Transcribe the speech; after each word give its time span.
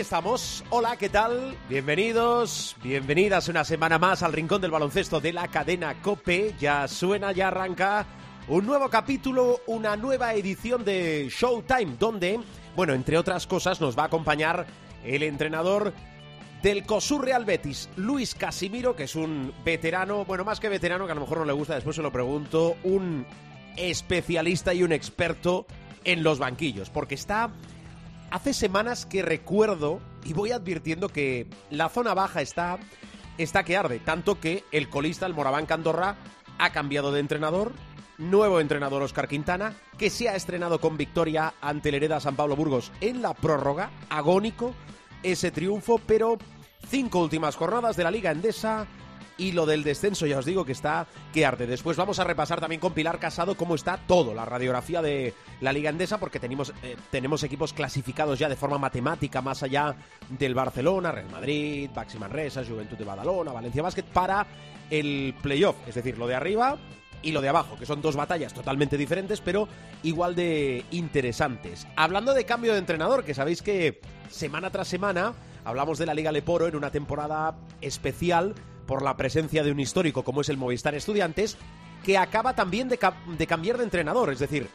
Estamos. 0.00 0.64
Hola, 0.70 0.96
¿qué 0.96 1.10
tal? 1.10 1.54
Bienvenidos, 1.68 2.74
bienvenidas 2.82 3.48
una 3.48 3.64
semana 3.64 3.98
más 3.98 4.22
al 4.22 4.32
Rincón 4.32 4.62
del 4.62 4.70
Baloncesto 4.70 5.20
de 5.20 5.34
la 5.34 5.48
cadena 5.48 6.00
Cope. 6.00 6.54
Ya 6.58 6.88
suena, 6.88 7.32
ya 7.32 7.48
arranca 7.48 8.06
un 8.48 8.64
nuevo 8.64 8.88
capítulo, 8.88 9.60
una 9.66 9.96
nueva 9.96 10.32
edición 10.32 10.86
de 10.86 11.28
Showtime, 11.30 11.96
donde, 11.98 12.40
bueno, 12.74 12.94
entre 12.94 13.18
otras 13.18 13.46
cosas, 13.46 13.78
nos 13.82 13.98
va 13.98 14.04
a 14.04 14.06
acompañar 14.06 14.66
el 15.04 15.22
entrenador 15.22 15.92
del 16.62 16.86
COSUR 16.86 17.26
Real 17.26 17.44
Betis, 17.44 17.90
Luis 17.96 18.34
Casimiro, 18.34 18.96
que 18.96 19.04
es 19.04 19.14
un 19.14 19.52
veterano, 19.66 20.24
bueno, 20.24 20.44
más 20.44 20.60
que 20.60 20.70
veterano, 20.70 21.04
que 21.04 21.12
a 21.12 21.16
lo 21.16 21.20
mejor 21.20 21.38
no 21.38 21.44
le 21.44 21.52
gusta, 21.52 21.74
después 21.74 21.96
se 21.96 22.02
lo 22.02 22.10
pregunto, 22.10 22.76
un 22.84 23.26
especialista 23.76 24.72
y 24.72 24.82
un 24.82 24.92
experto 24.92 25.66
en 26.04 26.22
los 26.22 26.38
banquillos, 26.38 26.88
porque 26.88 27.16
está 27.16 27.50
hace 28.30 28.54
semanas 28.54 29.06
que 29.06 29.22
recuerdo 29.22 30.00
y 30.24 30.32
voy 30.32 30.52
advirtiendo 30.52 31.08
que 31.08 31.48
la 31.70 31.88
zona 31.88 32.14
baja 32.14 32.42
está, 32.42 32.78
está 33.38 33.64
que 33.64 33.76
arde, 33.76 33.98
tanto 33.98 34.40
que 34.40 34.64
el 34.72 34.88
colista, 34.88 35.26
el 35.26 35.34
Moraván 35.34 35.66
Candorra, 35.66 36.16
ha 36.58 36.72
cambiado 36.72 37.10
de 37.12 37.20
entrenador, 37.20 37.72
nuevo 38.18 38.60
entrenador 38.60 39.02
Oscar 39.02 39.28
Quintana, 39.28 39.74
que 39.98 40.10
se 40.10 40.28
ha 40.28 40.36
estrenado 40.36 40.80
con 40.80 40.96
victoria 40.96 41.54
ante 41.60 41.88
el 41.88 41.96
Hereda 41.96 42.20
San 42.20 42.36
Pablo 42.36 42.56
Burgos 42.56 42.92
en 43.00 43.22
la 43.22 43.34
prórroga, 43.34 43.90
agónico 44.10 44.74
ese 45.22 45.50
triunfo, 45.50 45.98
pero 46.06 46.38
cinco 46.86 47.20
últimas 47.20 47.56
jornadas 47.56 47.96
de 47.96 48.04
la 48.04 48.10
Liga 48.10 48.30
Endesa 48.30 48.86
y 49.40 49.52
lo 49.52 49.64
del 49.64 49.82
descenso 49.82 50.26
ya 50.26 50.38
os 50.38 50.44
digo 50.44 50.66
que 50.66 50.72
está 50.72 51.06
que 51.32 51.46
arde. 51.46 51.66
Después 51.66 51.96
vamos 51.96 52.18
a 52.18 52.24
repasar 52.24 52.60
también 52.60 52.78
con 52.78 52.92
Pilar 52.92 53.18
Casado 53.18 53.56
cómo 53.56 53.74
está 53.74 53.96
todo, 54.06 54.34
la 54.34 54.44
radiografía 54.44 55.00
de 55.00 55.32
la 55.62 55.72
Liga 55.72 55.88
Endesa, 55.88 56.20
porque 56.20 56.38
tenemos, 56.38 56.74
eh, 56.82 56.94
tenemos 57.10 57.42
equipos 57.42 57.72
clasificados 57.72 58.38
ya 58.38 58.50
de 58.50 58.56
forma 58.56 58.76
matemática 58.76 59.40
más 59.40 59.62
allá 59.62 59.96
del 60.28 60.54
Barcelona, 60.54 61.10
Real 61.10 61.30
Madrid, 61.30 61.88
Baxi 61.94 62.18
Manresa, 62.18 62.62
Juventud 62.62 62.98
de 62.98 63.04
Badalona, 63.04 63.50
Valencia 63.50 63.82
Basket, 63.82 64.04
para 64.04 64.46
el 64.90 65.34
playoff, 65.42 65.76
es 65.88 65.94
decir, 65.94 66.18
lo 66.18 66.26
de 66.26 66.34
arriba 66.34 66.76
y 67.22 67.32
lo 67.32 67.40
de 67.40 67.48
abajo, 67.48 67.78
que 67.78 67.86
son 67.86 68.02
dos 68.02 68.16
batallas 68.16 68.52
totalmente 68.52 68.98
diferentes, 68.98 69.40
pero 69.40 69.68
igual 70.02 70.34
de 70.34 70.84
interesantes. 70.90 71.86
Hablando 71.96 72.34
de 72.34 72.44
cambio 72.44 72.72
de 72.72 72.78
entrenador, 72.78 73.24
que 73.24 73.32
sabéis 73.32 73.62
que 73.62 74.02
semana 74.28 74.68
tras 74.68 74.88
semana 74.88 75.32
hablamos 75.64 75.98
de 75.98 76.06
la 76.06 76.14
Liga 76.14 76.30
Leporo 76.30 76.66
en 76.66 76.76
una 76.76 76.90
temporada 76.90 77.56
especial 77.80 78.54
por 78.90 79.02
la 79.02 79.16
presencia 79.16 79.62
de 79.62 79.70
un 79.70 79.78
histórico 79.78 80.24
como 80.24 80.40
es 80.40 80.48
el 80.48 80.56
Movistar 80.56 80.96
Estudiantes, 80.96 81.56
que 82.02 82.18
acaba 82.18 82.56
también 82.56 82.88
de, 82.88 82.98
ca 82.98 83.14
de 83.38 83.46
cambiar 83.46 83.78
de 83.78 83.84
entrenador, 83.84 84.32
es 84.32 84.40
decir, 84.40 84.68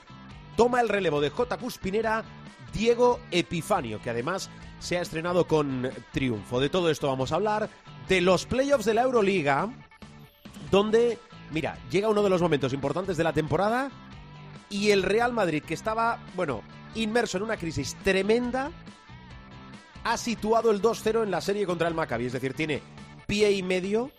toma 0.55 0.80
el 0.80 0.88
relevo 0.88 1.19
de 1.19 1.30
J. 1.30 1.58
Cuspinera 1.58 2.23
Diego 2.71 3.19
Epifanio, 3.30 4.02
que 4.02 4.11
además 4.11 4.49
se 4.80 4.97
ha 4.97 5.02
estrenado 5.02 5.47
con 5.47 5.89
triunfo. 6.13 6.61
De 6.61 6.69
todo 6.69 6.89
esto 6.89 7.09
vamos 7.09 7.33
a 7.33 7.36
hablar, 7.36 7.69
de 8.08 8.21
los 8.21 8.45
playoffs 8.45 8.86
de 8.86 8.93
la 8.93 9.02
Euroliga, 9.02 9.67
donde 10.71 11.19
Mira, 11.52 11.77
llega 11.91 12.08
uno 12.08 12.23
de 12.23 12.30
los 12.30 12.41
momentos 12.41 12.71
importantes 12.71 13.17
de 13.17 13.23
la 13.25 13.33
temporada 13.33 13.91
y 14.69 14.91
el 14.91 15.03
Real 15.03 15.33
Madrid, 15.33 15.61
que 15.61 15.73
estaba, 15.73 16.19
bueno, 16.36 16.61
inmerso 16.95 17.36
en 17.36 17.43
una 17.43 17.58
crisis 17.58 17.95
tremenda, 18.02 18.71
ha 20.05 20.17
situado 20.17 20.71
el 20.71 20.82
2-0 20.82 21.23
en 21.23 21.32
la 21.32 21.42
serie 21.42 21.65
contra 21.65 21.89
el 21.89 21.93
Maccabi. 21.93 22.27
Es 22.27 22.33
decir, 22.33 22.53
tiene 22.53 22.82
pie 23.27 23.52
y 23.52 23.63
medio, 23.63 24.11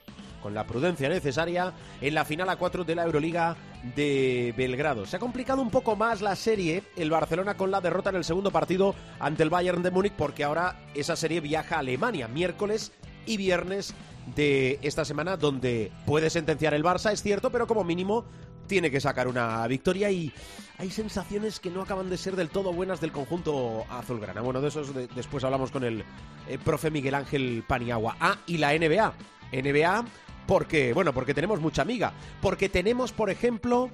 con 0.42 0.54
la 0.54 0.66
prudencia 0.66 1.08
necesaria, 1.08 1.72
en 2.00 2.14
la 2.14 2.24
final 2.24 2.48
a 2.48 2.56
4 2.56 2.84
de 2.84 2.94
la 2.94 3.04
Euroliga 3.04 3.56
de 3.94 4.54
Belgrado. 4.56 5.06
Se 5.06 5.16
ha 5.16 5.20
complicado 5.20 5.62
un 5.62 5.70
poco 5.70 5.96
más 5.96 6.20
la 6.20 6.36
serie, 6.36 6.82
el 6.96 7.10
Barcelona 7.10 7.56
con 7.56 7.70
la 7.70 7.80
derrota 7.80 8.10
en 8.10 8.16
el 8.16 8.24
segundo 8.24 8.50
partido 8.50 8.94
ante 9.18 9.42
el 9.42 9.50
Bayern 9.50 9.82
de 9.82 9.90
Múnich, 9.90 10.12
porque 10.12 10.44
ahora 10.44 10.76
esa 10.94 11.16
serie 11.16 11.40
viaja 11.40 11.76
a 11.76 11.80
Alemania, 11.80 12.28
miércoles 12.28 12.92
y 13.26 13.36
viernes 13.36 13.94
de 14.34 14.78
esta 14.82 15.04
semana 15.04 15.36
donde 15.36 15.92
puede 16.04 16.30
sentenciar 16.30 16.74
el 16.74 16.82
Barça, 16.82 17.12
es 17.12 17.22
cierto, 17.22 17.50
pero 17.50 17.66
como 17.66 17.84
mínimo 17.84 18.24
tiene 18.66 18.90
que 18.90 19.00
sacar 19.00 19.28
una 19.28 19.66
victoria 19.66 20.10
y 20.10 20.32
hay 20.78 20.90
sensaciones 20.90 21.60
que 21.60 21.70
no 21.70 21.82
acaban 21.82 22.10
de 22.10 22.18
ser 22.18 22.36
del 22.36 22.50
todo 22.50 22.72
buenas 22.72 23.00
del 23.00 23.12
conjunto 23.12 23.84
azulgrana. 23.88 24.40
Bueno, 24.40 24.60
de 24.60 24.68
eso 24.68 24.82
después 25.14 25.42
hablamos 25.44 25.70
con 25.70 25.84
el 25.84 26.04
eh, 26.48 26.58
profe 26.62 26.90
Miguel 26.90 27.14
Ángel 27.14 27.64
Paniagua. 27.66 28.16
Ah, 28.20 28.38
y 28.46 28.58
la 28.58 28.72
NBA. 28.72 29.12
NBA 29.52 30.04
porque, 30.46 30.92
bueno, 30.92 31.12
porque 31.12 31.34
tenemos 31.34 31.60
mucha 31.60 31.82
amiga. 31.82 32.12
Porque 32.40 32.68
tenemos, 32.68 33.12
por 33.12 33.30
ejemplo, 33.30 33.90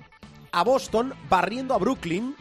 a 0.53 0.65
Boston 0.65 1.15
barriendo 1.29 1.75
a 1.75 1.79
Brooklyn 1.79 2.35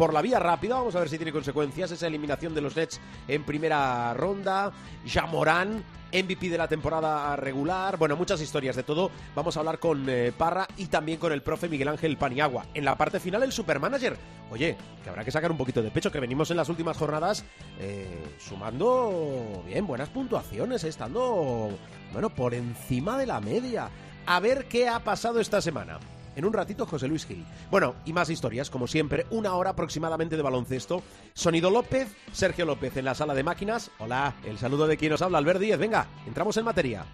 por 0.00 0.14
la 0.14 0.22
vía 0.22 0.38
rápida. 0.38 0.76
Vamos 0.76 0.96
a 0.96 1.00
ver 1.00 1.10
si 1.10 1.18
tiene 1.18 1.30
consecuencias 1.30 1.90
esa 1.90 2.06
eliminación 2.06 2.54
de 2.54 2.62
los 2.62 2.74
Nets 2.74 2.98
en 3.28 3.44
primera 3.44 4.14
ronda. 4.14 4.72
Jamorán 5.06 5.84
MVP 6.10 6.48
de 6.48 6.56
la 6.56 6.68
temporada 6.68 7.36
regular, 7.36 7.98
bueno, 7.98 8.16
muchas 8.16 8.40
historias 8.40 8.76
de 8.76 8.82
todo. 8.82 9.10
Vamos 9.34 9.54
a 9.54 9.60
hablar 9.60 9.78
con 9.78 10.08
eh, 10.08 10.32
Parra 10.32 10.66
y 10.78 10.86
también 10.86 11.18
con 11.18 11.32
el 11.32 11.42
profe 11.42 11.68
Miguel 11.68 11.88
Ángel 11.88 12.16
Paniagua. 12.16 12.64
En 12.72 12.86
la 12.86 12.96
parte 12.96 13.20
final, 13.20 13.42
el 13.42 13.52
supermanager. 13.52 14.16
Oye, 14.50 14.74
que 15.04 15.10
habrá 15.10 15.22
que 15.22 15.32
sacar 15.32 15.50
un 15.50 15.58
poquito 15.58 15.82
de 15.82 15.90
pecho, 15.90 16.10
que 16.10 16.18
venimos 16.18 16.50
en 16.50 16.56
las 16.56 16.70
últimas 16.70 16.96
jornadas 16.96 17.44
eh, 17.78 18.24
sumando 18.38 19.62
bien, 19.66 19.86
buenas 19.86 20.08
puntuaciones, 20.08 20.82
estando, 20.82 21.76
bueno, 22.10 22.30
por 22.30 22.54
encima 22.54 23.18
de 23.18 23.26
la 23.26 23.38
media. 23.42 23.90
A 24.24 24.40
ver 24.40 24.64
qué 24.64 24.88
ha 24.88 25.00
pasado 25.00 25.40
esta 25.40 25.60
semana. 25.60 25.98
En 26.40 26.46
un 26.46 26.54
ratito, 26.54 26.86
José 26.86 27.06
Luis 27.06 27.26
Gil. 27.26 27.44
Bueno, 27.70 27.96
y 28.06 28.14
más 28.14 28.30
historias, 28.30 28.70
como 28.70 28.86
siempre, 28.86 29.26
una 29.28 29.52
hora 29.56 29.72
aproximadamente 29.72 30.38
de 30.38 30.42
baloncesto. 30.42 31.02
Sonido 31.34 31.68
López, 31.68 32.08
Sergio 32.32 32.64
López 32.64 32.96
en 32.96 33.04
la 33.04 33.14
sala 33.14 33.34
de 33.34 33.42
máquinas. 33.42 33.90
Hola, 33.98 34.32
el 34.46 34.56
saludo 34.56 34.86
de 34.86 34.96
quien 34.96 35.10
nos 35.12 35.20
habla, 35.20 35.36
Albert 35.36 35.60
Díez. 35.60 35.78
Venga, 35.78 36.06
entramos 36.26 36.56
en 36.56 36.64
materia. 36.64 37.04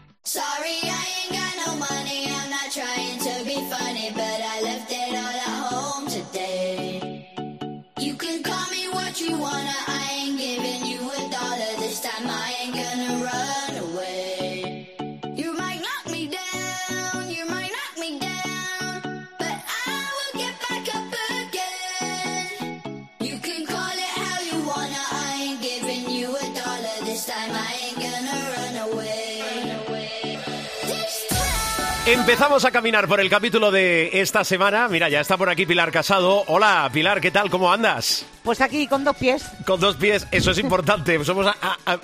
Empezamos 32.07 32.65
a 32.65 32.71
caminar 32.71 33.09
por 33.09 33.19
el 33.19 33.29
capítulo 33.29 33.73
de 33.73 34.11
esta 34.21 34.45
semana. 34.45 34.87
Mira, 34.87 35.09
ya 35.09 35.21
está 35.21 35.37
por 35.37 35.51
aquí 35.51 35.67
Pilar 35.67 35.91
Casado. 35.91 36.45
Hola, 36.47 36.89
Pilar, 36.93 37.21
¿qué 37.21 37.33
tal? 37.33 37.51
¿Cómo 37.51 37.73
andas? 37.73 38.25
Pues 38.47 38.61
aquí 38.61 38.87
con 38.87 39.03
dos 39.03 39.17
pies. 39.17 39.45
Con 39.67 39.81
dos 39.81 39.97
pies, 39.97 40.25
eso 40.31 40.53
es 40.53 40.59
importante. 40.59 41.23
Somos 41.25 41.49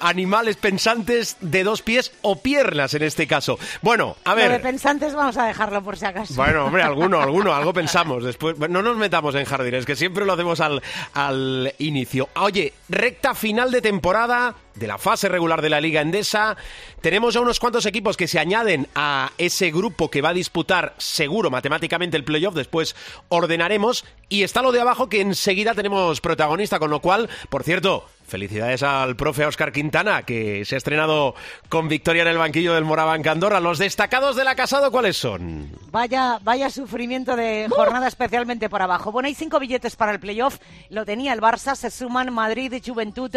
animales 0.01 0.57
pensantes 0.57 1.37
de 1.41 1.63
dos 1.63 1.83
pies 1.83 2.11
o 2.23 2.43
piernas 2.43 2.95
en 2.95 3.05
este 3.05 3.29
caso. 3.29 3.61
Bueno, 3.81 4.17
a 4.25 4.35
ver. 4.35 4.49
Lo 4.49 4.55
de 4.55 4.59
pensantes 4.59 5.15
vamos 5.15 5.37
a 5.37 5.47
dejarlo 5.47 5.85
por 5.85 5.97
si 5.97 6.05
acaso. 6.05 6.35
Bueno, 6.35 6.65
hombre, 6.65 6.83
alguno, 6.83 7.21
alguno, 7.23 7.55
algo 7.55 7.73
pensamos. 7.73 8.25
Después, 8.25 8.59
no 8.59 8.83
nos 8.83 8.97
metamos 8.97 9.37
en 9.37 9.45
jardines, 9.45 9.87
que 9.87 9.95
siempre 9.95 10.27
lo 10.27 10.33
hacemos 10.33 10.59
al, 10.59 10.83
al 11.15 11.73
inicio. 11.79 12.29
Oye, 12.35 12.73
recta 12.89 13.37
final 13.37 13.71
de 13.71 13.81
temporada 13.81 14.57
de 14.75 14.87
la 14.87 14.99
fase 14.99 15.29
regular 15.29 15.63
de 15.63 15.71
la 15.71 15.81
Liga 15.81 16.01
Endesa. 16.01 16.57
Tenemos 17.01 17.35
ya 17.35 17.41
unos 17.41 17.61
cuantos 17.61 17.87
equipos 17.87 18.17
que 18.17 18.29
se 18.29 18.39
añaden 18.39 18.89
a 18.95 19.33
ese 19.39 19.71
grupo 19.71 20.11
que 20.11 20.23
va 20.23 20.31
a 20.31 20.35
disputar 20.35 20.95
seguro 20.99 21.51
matemáticamente 21.51 22.17
el 22.17 22.25
playoff. 22.25 22.55
Después 22.55 22.97
ordenaremos. 23.29 24.05
Y 24.29 24.45
está 24.45 24.63
lo 24.63 24.73
de 24.73 24.81
abajo 24.81 25.09
que 25.11 25.21
enseguida 25.21 25.75
tenemos 25.75 26.21
protagonista, 26.33 26.79
con 26.79 26.91
lo 26.91 27.01
cual, 27.01 27.29
por 27.51 27.63
cierto, 27.63 28.07
Felicidades 28.33 28.83
al 28.83 29.15
profe 29.15 29.45
Oscar 29.45 29.73
Quintana, 29.73 30.23
que 30.23 30.65
se 30.65 30.75
ha 30.75 30.79
estrenado 30.79 31.35
con 31.69 31.89
victoria 31.89 32.23
en 32.23 32.29
el 32.29 32.39
banquillo 32.39 32.73
del 32.73 32.85
Moraván 32.85 33.23
Candorra. 33.23 33.61
¿Los 33.61 33.77
destacados 33.79 34.37
de 34.37 34.45
la 34.45 34.55
Casado 34.55 34.91
cuáles 34.91 35.19
son? 35.19 35.71
Vaya, 35.91 36.39
vaya 36.43 36.71
sufrimiento 36.71 37.37
de 37.37 37.67
jornada 37.69 38.09
especialmente 38.09 38.71
por 38.71 38.81
abajo. 38.81 39.13
Bueno, 39.13 39.27
hay 39.27 39.35
cinco 39.35 39.59
billetes 39.59 39.97
para 39.97 40.13
el 40.13 40.21
playoff. 40.21 40.61
Lo 40.89 41.05
tenía 41.05 41.35
el 41.35 41.43
Barça, 41.43 41.75
se 41.75 41.91
suman 41.91 42.33
Madrid, 42.33 42.73
Juventud, 42.83 43.37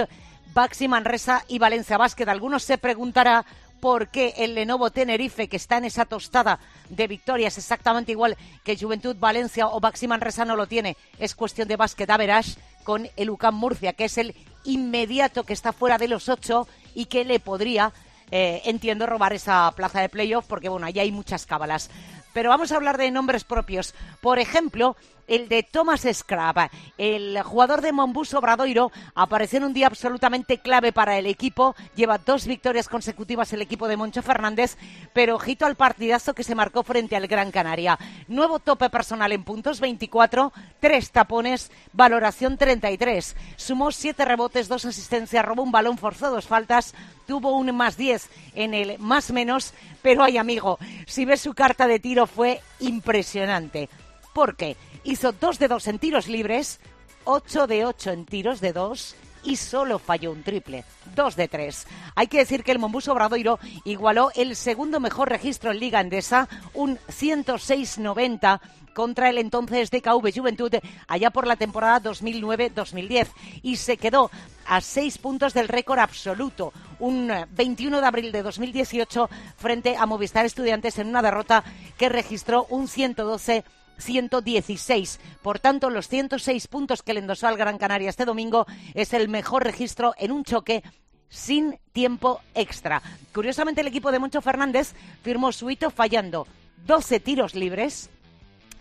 Baxi 0.54 0.88
Manresa 0.88 1.44
y 1.50 1.60
Valencia 1.60 1.98
Basket. 1.98 2.30
Algunos 2.30 2.64
se 2.64 2.78
preguntará 2.78 3.46
por 3.82 4.08
qué 4.08 4.34
el 4.38 4.56
Lenovo 4.56 4.92
Tenerife, 4.92 5.50
que 5.50 5.58
está 5.58 5.78
en 5.78 5.86
esa 5.86 6.06
tostada 6.06 6.60
de 6.90 7.08
victorias 7.08 7.58
exactamente 7.58 8.14
igual 8.14 8.38
que 8.64 8.78
Juventud 8.78 9.18
Valencia 9.20 9.68
o 9.68 9.82
Baxi 9.82 10.08
Manresa 10.08 10.46
no 10.46 10.56
lo 10.56 10.68
tiene, 10.68 10.96
es 11.20 11.36
cuestión 11.36 11.68
de 11.68 11.76
básquet 11.76 12.10
average 12.10 12.56
con 12.86 13.10
el 13.18 13.30
UCAM 13.30 13.56
Murcia, 13.56 13.92
que 13.92 14.06
es 14.06 14.18
el 14.18 14.34
inmediato 14.64 15.44
que 15.44 15.52
está 15.52 15.74
fuera 15.74 15.98
de 15.98 16.08
los 16.08 16.30
ocho 16.30 16.68
y 16.94 17.06
que 17.06 17.26
le 17.26 17.42
podría 17.42 17.92
eh, 18.32 18.62
entiendo 18.66 19.06
robar 19.06 19.34
esa 19.34 19.72
plaza 19.76 20.02
de 20.02 20.10
playoff 20.10 20.46
porque 20.48 20.70
bueno, 20.70 20.86
ahí 20.86 21.00
hay 21.00 21.12
muchas 21.12 21.46
cábalas. 21.46 21.90
Pero 22.34 22.50
vamos 22.50 22.72
a 22.72 22.76
hablar 22.76 22.98
de 22.98 23.12
nombres 23.12 23.46
propios. 23.46 23.96
Por 24.20 24.40
ejemplo, 24.40 24.98
el 25.28 25.50
de 25.50 25.64
Thomas 25.64 26.06
Scrap, 26.12 26.70
el 26.98 27.42
jugador 27.42 27.82
de 27.82 27.92
Monbus 27.92 28.34
Obradoiro, 28.34 28.92
apareció 29.16 29.58
en 29.58 29.64
un 29.64 29.74
día 29.74 29.88
absolutamente 29.88 30.60
clave 30.60 30.92
para 30.92 31.18
el 31.18 31.26
equipo. 31.26 31.76
Lleva 31.96 32.18
dos 32.18 32.46
victorias 32.46 32.90
consecutivas 32.90 33.52
el 33.54 33.62
equipo 33.62 33.88
de 33.88 33.98
Moncho 33.98 34.22
Fernández, 34.22 34.78
pero 35.14 35.36
ojito 35.36 35.66
al 35.66 35.76
partidazo 35.76 36.34
que 36.34 36.44
se 36.44 36.56
marcó 36.56 36.84
frente 36.84 37.16
al 37.16 37.28
Gran 37.28 37.52
Canaria. 37.52 37.98
Nuevo 38.28 38.60
tope 38.60 38.90
personal 38.90 39.32
en 39.32 39.44
puntos 39.44 39.80
24, 39.80 40.54
tres 40.80 41.12
tapones, 41.12 41.72
valoración 41.94 42.58
33. 42.58 43.36
Sumó 43.56 43.92
siete 43.92 44.26
rebotes, 44.26 44.68
dos 44.68 44.86
asistencias, 44.86 45.46
robó 45.46 45.64
un 45.64 45.72
balón, 45.72 45.98
forzó 45.98 46.30
dos 46.30 46.46
faltas, 46.46 46.94
tuvo 47.26 47.58
un 47.58 47.76
más 47.76 47.98
10 47.98 48.30
en 48.54 48.74
el 48.74 49.00
más 49.00 49.32
menos, 49.32 49.74
pero 50.02 50.24
hay 50.24 50.38
amigo, 50.38 50.78
si 51.06 51.26
ves 51.26 51.42
su 51.42 51.54
carta 51.54 51.88
de 51.88 52.00
tiro 52.00 52.28
fue 52.28 52.62
impresionante. 52.80 53.90
Porque 54.34 54.76
hizo 55.04 55.32
2 55.32 55.60
de 55.60 55.68
2 55.68 55.88
en 55.88 56.00
tiros 56.00 56.28
libres, 56.28 56.80
8 57.24 57.68
de 57.68 57.86
8 57.86 58.12
en 58.12 58.26
tiros 58.26 58.62
de 58.62 58.74
2 58.74 59.16
y 59.46 59.56
solo 59.56 60.00
falló 60.00 60.32
un 60.32 60.44
triple, 60.44 60.84
2 61.16 61.36
de 61.36 61.48
3. 61.48 61.88
Hay 62.16 62.28
que 62.28 62.40
decir 62.40 62.64
que 62.64 62.72
el 62.72 62.80
Mombuso 62.80 63.14
Obradoiro 63.14 63.60
igualó 63.84 64.32
el 64.36 64.56
segundo 64.56 65.00
mejor 65.00 65.30
registro 65.30 65.72
en 65.72 65.80
Liga 65.80 66.02
Endesa, 66.02 66.50
un 66.74 66.98
106-90 66.98 68.60
contra 68.94 69.30
el 69.30 69.38
entonces 69.38 69.92
DKV 69.92 70.32
Juventud 70.34 70.74
allá 71.08 71.30
por 71.30 71.46
la 71.46 71.58
temporada 71.58 72.02
2009-2010 72.12 73.28
y 73.62 73.76
se 73.76 73.98
quedó 73.98 74.32
a 74.66 74.82
seis 74.82 75.18
puntos 75.18 75.54
del 75.54 75.68
récord 75.68 76.00
absoluto, 76.00 76.72
un 77.00 77.30
21 77.52 78.00
de 78.00 78.08
abril 78.08 78.32
de 78.32 78.42
2018 78.42 79.30
frente 79.58 79.98
a 79.98 80.06
Movistar 80.06 80.46
Estudiantes 80.46 80.98
en 80.98 81.08
una 81.08 81.22
derrota 81.22 81.64
que 81.98 82.10
registró 82.10 82.66
un 82.70 82.88
112 82.88 83.66
116. 83.98 85.20
Por 85.42 85.60
tanto, 85.60 85.90
los 85.90 86.08
106 86.08 86.68
puntos 86.68 87.04
que 87.04 87.14
le 87.14 87.20
endosó 87.20 87.48
al 87.48 87.58
Gran 87.58 87.78
Canaria 87.78 88.10
este 88.10 88.26
domingo 88.26 88.66
es 88.94 89.14
el 89.14 89.30
mejor 89.30 89.64
registro 89.64 90.14
en 90.18 90.32
un 90.32 90.44
choque 90.44 90.84
sin 91.30 91.78
tiempo 91.92 92.42
extra. 92.54 93.02
Curiosamente, 93.34 93.82
el 93.82 93.88
equipo 93.88 94.12
de 94.12 94.20
Moncho 94.20 94.42
Fernández 94.42 94.94
firmó 95.24 95.52
su 95.52 95.70
hito 95.70 95.90
fallando 95.90 96.48
12 96.86 97.20
tiros 97.20 97.56
libres, 97.56 98.10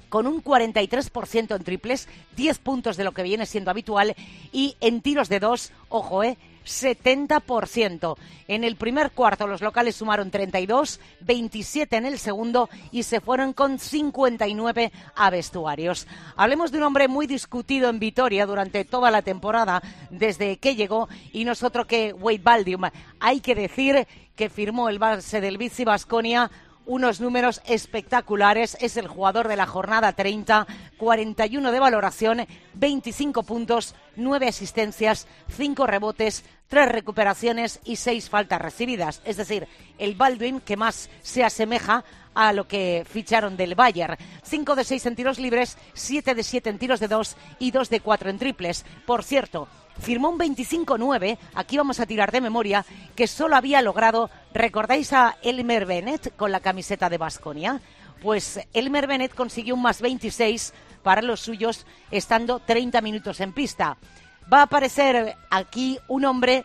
con 0.09 0.27
un 0.27 0.43
43% 0.45 1.57
en 1.57 1.65
triples, 1.65 2.09
10 2.37 2.59
puntos 2.59 2.97
de 2.97 3.05
lo 3.05 3.13
que 3.13 3.23
viene 3.23 3.47
siendo 3.47 3.71
habitual, 3.71 4.15
y 4.53 4.77
en 4.81 5.01
tiros 5.01 5.29
de 5.29 5.41
dos, 5.41 5.73
ojo, 5.89 6.23
eh, 6.23 6.39
70%. 6.65 8.17
En 8.49 8.65
el 8.65 8.77
primer 8.77 9.11
cuarto 9.11 9.47
los 9.47 9.61
locales 9.61 9.97
sumaron 9.97 10.31
32, 10.31 11.01
27 11.21 11.97
en 11.97 12.07
el 12.07 12.19
segundo 12.19 12.69
y 12.93 13.05
se 13.05 13.21
fueron 13.21 13.53
con 13.53 13.79
59 13.79 14.93
a 15.15 15.31
vestuarios. 15.31 16.07
Hablemos 16.37 16.73
de 16.73 16.79
un 16.79 16.85
hombre 16.85 17.09
muy 17.09 17.27
discutido 17.27 17.89
en 17.89 17.99
Vitoria 17.99 18.47
durante 18.47 18.85
toda 18.85 19.11
la 19.11 19.23
temporada 19.23 19.83
desde 20.11 20.59
que 20.59 20.77
llegó 20.77 21.09
y 21.33 21.45
nosotros 21.45 21.87
que 21.87 22.13
Wade 22.13 22.41
Baldium. 22.43 22.83
Hay 23.21 23.41
que 23.41 23.55
decir 23.55 24.07
que 24.37 24.51
firmó 24.51 24.89
el 24.89 24.99
base 24.99 25.41
del 25.41 25.59
Bici 25.59 25.85
Basconia 25.85 26.51
unos 26.87 27.21
números 27.21 27.61
espectaculares. 27.67 28.77
Es 28.81 28.97
el 28.97 29.09
jugador 29.09 29.49
de 29.49 29.57
la 29.57 29.67
jornada 29.67 30.13
30, 30.13 30.67
41 30.97 31.73
de 31.73 31.81
valoración, 31.81 32.47
25 32.75 33.43
puntos, 33.43 33.95
9 34.17 34.49
asistencias, 34.49 35.27
5 35.57 35.87
rebotes, 35.87 36.45
3 36.69 36.89
recuperaciones 36.91 37.81
y 37.85 37.97
6 37.97 38.29
faltas 38.31 38.61
recibidas. 38.61 39.23
Es 39.25 39.37
decir, 39.37 39.69
el 39.99 40.15
Baldwin 40.15 40.61
que 40.61 40.77
más 40.77 41.11
se 41.23 41.45
asemeja 41.45 42.05
a 42.35 42.53
lo 42.53 42.67
que 42.67 43.07
ficharon 43.09 43.57
del 43.57 43.75
Bayern. 43.75 44.17
5 44.43 44.75
de 44.75 44.85
6 44.85 45.07
en 45.07 45.17
tiros 45.17 45.39
libres, 45.39 45.79
7 45.95 46.35
de 46.35 46.43
7 46.43 46.71
en 46.71 46.79
tiros 46.79 47.01
de 47.01 47.09
2 47.09 47.37
y 47.61 47.71
2 47.71 47.91
de 47.91 48.01
4 48.01 48.31
en 48.31 48.39
triples. 48.39 48.85
Por 49.07 49.23
cierto, 49.23 49.69
firmó 49.99 50.31
un 50.31 50.39
25-9, 50.39 51.39
aquí 51.55 51.77
vamos 51.77 52.01
a 52.01 52.07
tirar 52.07 52.33
de 52.33 52.41
memoria, 52.41 52.85
que 53.15 53.27
solo 53.27 53.57
había 53.57 53.83
logrado, 53.83 54.31
¿recordáis 54.53 55.13
a 55.13 55.37
Elmer 55.43 55.87
Bennett 55.87 56.37
con 56.37 56.53
la 56.53 56.61
camiseta 56.61 57.09
de 57.09 57.19
Basconia? 57.19 57.81
Pues 58.23 58.61
Elmer 58.73 59.07
Bennett 59.07 59.35
consiguió 59.35 59.75
un 59.75 59.83
más 59.83 60.01
26 60.01 60.73
para 61.03 61.23
los 61.23 61.41
suyos 61.41 61.87
estando 62.11 62.61
30 62.61 63.01
minutos 63.01 63.41
en 63.41 63.53
pista. 63.53 63.97
Va 64.53 64.61
a 64.61 64.63
aparecer 64.63 65.37
aquí 65.51 65.99
un 66.09 66.25
hombre 66.25 66.65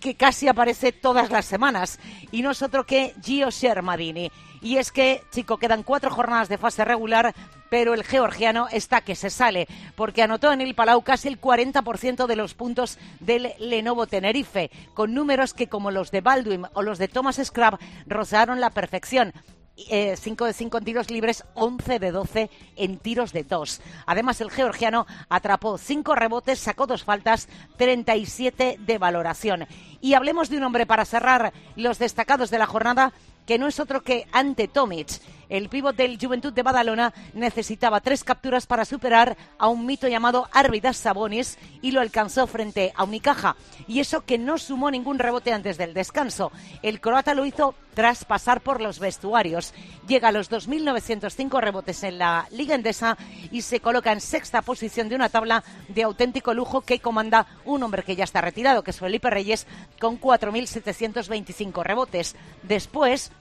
que 0.00 0.14
casi 0.14 0.48
aparece 0.48 0.92
todas 0.92 1.30
las 1.30 1.46
semanas 1.46 1.98
y 2.30 2.42
no 2.42 2.50
es 2.50 2.60
otro 2.62 2.84
que 2.84 3.14
Gio 3.22 3.50
Shermadini. 3.50 4.30
Y 4.64 4.78
es 4.78 4.90
que, 4.90 5.22
chico, 5.30 5.58
quedan 5.58 5.82
cuatro 5.82 6.10
jornadas 6.10 6.48
de 6.48 6.56
fase 6.56 6.86
regular, 6.86 7.34
pero 7.68 7.92
el 7.92 8.02
georgiano 8.02 8.66
está 8.72 9.02
que 9.02 9.14
se 9.14 9.28
sale, 9.28 9.68
porque 9.94 10.22
anotó 10.22 10.50
en 10.52 10.62
el 10.62 10.74
Palau 10.74 11.02
casi 11.02 11.28
el 11.28 11.38
40% 11.38 12.26
de 12.26 12.34
los 12.34 12.54
puntos 12.54 12.98
del 13.20 13.52
Lenovo 13.58 14.06
Tenerife, 14.06 14.70
con 14.94 15.12
números 15.12 15.52
que, 15.52 15.68
como 15.68 15.90
los 15.90 16.10
de 16.10 16.22
Baldwin 16.22 16.64
o 16.72 16.80
los 16.80 16.96
de 16.96 17.08
Thomas 17.08 17.38
Scrab, 17.44 17.78
rozaron 18.06 18.58
la 18.58 18.70
perfección. 18.70 19.34
5 19.76 19.90
eh, 19.90 20.16
de 20.48 20.52
5 20.54 20.78
en 20.78 20.84
tiros 20.84 21.10
libres, 21.10 21.44
11 21.54 21.98
de 21.98 22.10
12 22.10 22.50
en 22.76 22.98
tiros 22.98 23.34
de 23.34 23.42
2. 23.42 23.82
Además, 24.06 24.40
el 24.40 24.50
georgiano 24.50 25.06
atrapó 25.28 25.76
5 25.76 26.14
rebotes, 26.14 26.58
sacó 26.58 26.86
dos 26.86 27.04
faltas, 27.04 27.48
37 27.76 28.76
de 28.78 28.98
valoración. 28.98 29.66
Y 30.00 30.14
hablemos 30.14 30.48
de 30.48 30.56
un 30.56 30.62
hombre 30.62 30.86
para 30.86 31.04
cerrar 31.04 31.52
los 31.76 31.98
destacados 31.98 32.48
de 32.48 32.58
la 32.58 32.66
jornada 32.66 33.12
que 33.46 33.58
no 33.58 33.66
es 33.66 33.80
otro 33.80 34.02
que 34.02 34.26
Ante 34.32 34.68
Tomic. 34.68 35.20
El 35.48 35.68
pívot 35.68 35.94
del 35.94 36.18
Juventud 36.20 36.52
de 36.52 36.62
Badalona 36.62 37.12
necesitaba 37.34 38.00
tres 38.00 38.24
capturas 38.24 38.66
para 38.66 38.84
superar 38.84 39.36
a 39.58 39.68
un 39.68 39.86
mito 39.86 40.08
llamado 40.08 40.48
Arvidas 40.52 40.96
Sabonis 40.96 41.58
y 41.82 41.90
lo 41.90 42.00
alcanzó 42.00 42.46
frente 42.46 42.92
a 42.96 43.04
Unicaja. 43.04 43.56
Y 43.86 44.00
eso 44.00 44.24
que 44.24 44.38
no 44.38 44.58
sumó 44.58 44.90
ningún 44.90 45.18
rebote 45.18 45.52
antes 45.52 45.76
del 45.76 45.94
descanso. 45.94 46.50
El 46.82 47.00
croata 47.00 47.34
lo 47.34 47.44
hizo 47.44 47.74
tras 47.94 48.24
pasar 48.24 48.60
por 48.60 48.80
los 48.80 48.98
vestuarios. 48.98 49.72
Llega 50.06 50.28
a 50.28 50.32
los 50.32 50.50
2.905 50.50 51.60
rebotes 51.60 52.02
en 52.02 52.18
la 52.18 52.46
Liga 52.50 52.74
Endesa 52.74 53.16
y 53.50 53.62
se 53.62 53.80
coloca 53.80 54.12
en 54.12 54.20
sexta 54.20 54.62
posición 54.62 55.08
de 55.08 55.14
una 55.14 55.28
tabla 55.28 55.64
de 55.88 56.02
auténtico 56.02 56.52
lujo 56.54 56.82
que 56.82 56.98
comanda 56.98 57.46
un 57.64 57.82
hombre 57.82 58.02
que 58.02 58.16
ya 58.16 58.24
está 58.24 58.40
retirado, 58.40 58.82
que 58.82 58.90
es 58.90 58.98
Felipe 58.98 59.30
Reyes, 59.30 59.66
con 60.00 60.20
4.725 60.20 61.82
rebotes. 61.82 62.36
Después 62.62 63.32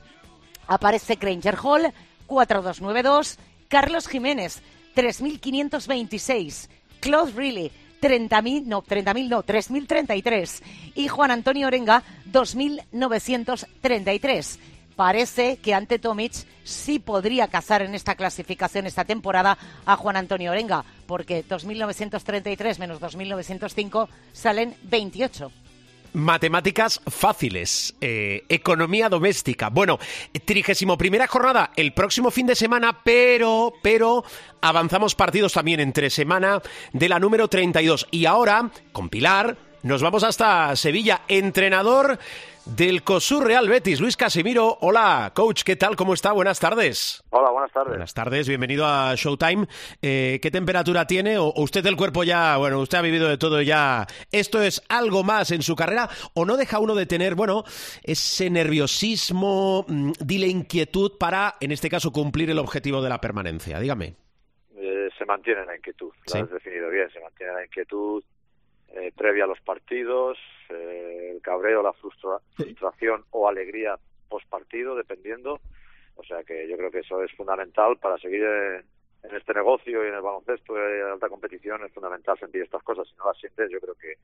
aparece 0.67 1.15
Granger 1.15 1.57
Hall, 1.61 1.93
4292, 2.27 3.39
Carlos 3.67 4.07
Jiménez, 4.07 4.61
3526, 4.93 6.69
Claude 6.99 7.31
Riley, 7.35 7.71
30.000, 8.03 8.65
no, 8.65 8.83
30.000 8.83 9.29
no, 9.29 9.43
3.033 9.43 10.61
y 10.95 11.07
Juan 11.07 11.31
Antonio 11.31 11.67
Orenga, 11.67 12.03
2.933. 12.29 14.59
Parece 14.97 15.55
que 15.57 15.73
ante 15.73 15.97
Tomic 15.99 16.33
sí 16.63 16.99
podría 16.99 17.47
cazar 17.47 17.81
en 17.81 17.95
esta 17.95 18.15
clasificación 18.15 18.85
esta 18.85 19.05
temporada 19.05 19.57
a 19.85 19.95
Juan 19.95 20.17
Antonio 20.17 20.51
Orenga, 20.51 20.83
porque 21.07 21.47
2.933 21.47 22.77
menos 22.77 22.99
2.905 22.99 24.09
salen 24.33 24.75
28. 24.83 25.62
Matemáticas 26.13 27.01
fáciles. 27.07 27.95
Eh, 28.01 28.45
economía 28.49 29.09
doméstica. 29.09 29.69
Bueno, 29.69 29.99
trigésimo 30.45 30.97
primera 30.97 31.27
jornada 31.27 31.71
el 31.75 31.93
próximo 31.93 32.31
fin 32.31 32.47
de 32.47 32.55
semana, 32.55 32.99
pero, 33.03 33.73
pero 33.81 34.23
avanzamos 34.61 35.15
partidos 35.15 35.53
también 35.53 35.79
entre 35.79 36.09
semana 36.09 36.61
de 36.91 37.09
la 37.09 37.19
número 37.19 37.47
32. 37.47 38.07
Y 38.11 38.25
ahora, 38.25 38.69
con 38.91 39.09
Pilar, 39.09 39.57
nos 39.83 40.01
vamos 40.01 40.23
hasta 40.23 40.75
Sevilla. 40.75 41.21
Entrenador 41.27 42.17
del 42.65 43.03
COSUR 43.03 43.45
Real 43.45 43.67
Betis, 43.67 43.99
Luis 43.99 44.15
Casimiro. 44.15 44.77
Hola, 44.81 45.31
coach, 45.35 45.63
¿qué 45.63 45.75
tal? 45.75 45.95
¿Cómo 45.95 46.13
está? 46.13 46.31
Buenas 46.31 46.59
tardes. 46.59 47.23
Hola, 47.29 47.51
buenas 47.51 47.71
tardes. 47.71 47.89
Buenas 47.89 48.13
tardes, 48.13 48.47
bienvenido 48.47 48.85
a 48.85 49.13
Showtime. 49.15 49.67
Eh, 50.01 50.39
¿Qué 50.41 50.51
temperatura 50.51 51.05
tiene? 51.05 51.37
¿O 51.37 51.53
usted 51.57 51.85
el 51.85 51.95
cuerpo 51.95 52.23
ya, 52.23 52.57
bueno, 52.57 52.79
usted 52.79 52.97
ha 52.97 53.01
vivido 53.01 53.27
de 53.27 53.37
todo 53.37 53.61
ya? 53.61 54.07
¿Esto 54.31 54.61
es 54.61 54.81
algo 54.89 55.23
más 55.23 55.51
en 55.51 55.61
su 55.61 55.75
carrera? 55.75 56.09
¿O 56.33 56.45
no 56.45 56.57
deja 56.57 56.79
uno 56.79 56.95
de 56.95 57.05
tener, 57.05 57.35
bueno, 57.35 57.63
ese 58.03 58.49
nerviosismo, 58.49 59.85
mm, 59.87 60.11
dile 60.19 60.47
inquietud 60.47 61.17
para, 61.17 61.55
en 61.59 61.71
este 61.71 61.89
caso, 61.89 62.11
cumplir 62.11 62.49
el 62.49 62.59
objetivo 62.59 63.01
de 63.01 63.09
la 63.09 63.19
permanencia? 63.19 63.79
Dígame. 63.79 64.15
Eh, 64.75 65.09
se 65.17 65.25
mantiene 65.25 65.65
la 65.65 65.75
inquietud, 65.75 66.11
lo 66.33 66.43
has 66.43 66.49
definido 66.49 66.89
bien, 66.89 67.09
se 67.11 67.19
mantiene 67.19 67.53
la 67.53 67.65
inquietud 67.65 68.23
eh, 68.95 69.11
previa 69.15 69.45
a 69.45 69.47
los 69.47 69.59
partidos, 69.61 70.37
eh, 70.69 71.31
el 71.33 71.41
cabreo, 71.41 71.81
la 71.81 71.93
frustración 71.93 73.25
o 73.31 73.47
alegría 73.47 73.97
post 74.29 74.47
partido, 74.49 74.95
dependiendo. 74.95 75.59
O 76.15 76.23
sea 76.23 76.43
que 76.43 76.67
yo 76.67 76.77
creo 76.77 76.91
que 76.91 76.99
eso 76.99 77.23
es 77.23 77.31
fundamental 77.33 77.97
para 77.97 78.17
seguir 78.17 78.43
eh, 78.43 78.83
en 79.23 79.35
este 79.35 79.53
negocio 79.53 80.03
y 80.03 80.07
en 80.07 80.15
el 80.15 80.21
baloncesto 80.21 80.73
de 80.73 81.11
alta 81.11 81.29
competición 81.29 81.83
es 81.85 81.93
fundamental 81.93 82.37
sentir 82.37 82.61
estas 82.61 82.83
cosas. 82.83 83.07
Si 83.07 83.15
no 83.15 83.27
las 83.27 83.37
sientes, 83.37 83.69
yo 83.71 83.79
creo 83.79 83.95
que, 83.95 84.15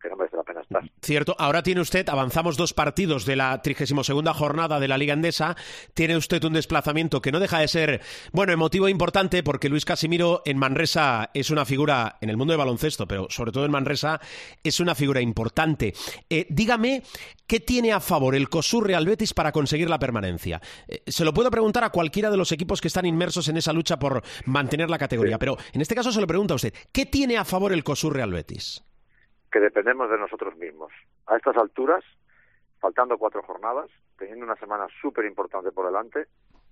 que 0.00 0.08
no 0.08 0.16
merece 0.16 0.36
la 0.36 0.42
pena 0.42 0.60
estar. 0.60 0.82
Cierto. 1.00 1.36
Ahora 1.38 1.62
tiene 1.62 1.80
usted, 1.80 2.08
avanzamos 2.08 2.56
dos 2.56 2.74
partidos 2.74 3.24
de 3.24 3.36
la 3.36 3.62
32 3.62 4.36
jornada 4.36 4.80
de 4.80 4.88
la 4.88 4.98
Liga 4.98 5.14
Endesa. 5.14 5.56
Tiene 5.94 6.16
usted 6.16 6.42
un 6.44 6.54
desplazamiento 6.54 7.20
que 7.20 7.30
no 7.30 7.40
deja 7.40 7.60
de 7.60 7.68
ser, 7.68 8.00
bueno, 8.32 8.52
emotivo 8.52 8.88
e 8.88 8.90
importante 8.90 9.42
porque 9.42 9.68
Luis 9.68 9.84
Casimiro 9.84 10.42
en 10.44 10.58
Manresa 10.58 11.30
es 11.34 11.50
una 11.50 11.64
figura 11.64 12.16
en 12.20 12.30
el 12.30 12.36
mundo 12.36 12.52
de 12.52 12.58
baloncesto, 12.58 13.06
pero 13.06 13.28
sobre 13.30 13.52
todo 13.52 13.64
en 13.64 13.70
Manresa 13.70 14.20
es 14.64 14.80
una 14.80 14.94
figura 14.94 15.20
importante. 15.20 15.94
Eh, 16.28 16.46
dígame, 16.50 17.02
¿qué 17.48 17.58
tiene 17.60 17.92
a 17.92 17.98
favor 17.98 18.34
el 18.34 18.48
COSUR 18.48 18.86
Real 18.86 19.06
Betis 19.06 19.34
para 19.34 19.50
conseguir 19.50 19.88
la 19.88 19.98
permanencia? 19.98 20.60
Eh, 20.86 21.02
se 21.06 21.24
lo 21.24 21.32
puedo 21.32 21.50
preguntar 21.50 21.82
a 21.82 21.90
cualquiera 21.90 22.30
de 22.30 22.36
los 22.36 22.52
equipos 22.52 22.80
que 22.80 22.88
están 22.88 23.06
inmersos 23.06 23.48
en 23.48 23.56
esa 23.56 23.72
lucha 23.72 23.98
por 23.98 24.22
mantener 24.46 24.90
la 24.90 24.98
categoría. 24.98 25.38
Pero 25.38 25.56
en 25.72 25.80
este 25.80 25.94
caso 25.94 26.12
se 26.12 26.20
lo 26.20 26.26
pregunta 26.26 26.54
a 26.54 26.56
usted, 26.56 26.72
¿qué 26.92 27.06
tiene 27.06 27.38
a 27.38 27.44
favor 27.44 27.72
el 27.72 27.82
COSUR 27.82 28.14
Real 28.14 28.30
Betis? 28.30 28.84
Que 29.50 29.60
dependemos 29.60 30.10
de 30.10 30.18
nosotros 30.18 30.56
mismos. 30.56 30.92
A 31.26 31.36
estas 31.36 31.56
alturas, 31.56 32.04
faltando 32.78 33.16
cuatro 33.16 33.42
jornadas, 33.42 33.90
teniendo 34.18 34.44
una 34.44 34.56
semana 34.56 34.86
súper 35.00 35.24
importante 35.24 35.72
por 35.72 35.86
delante, 35.86 36.26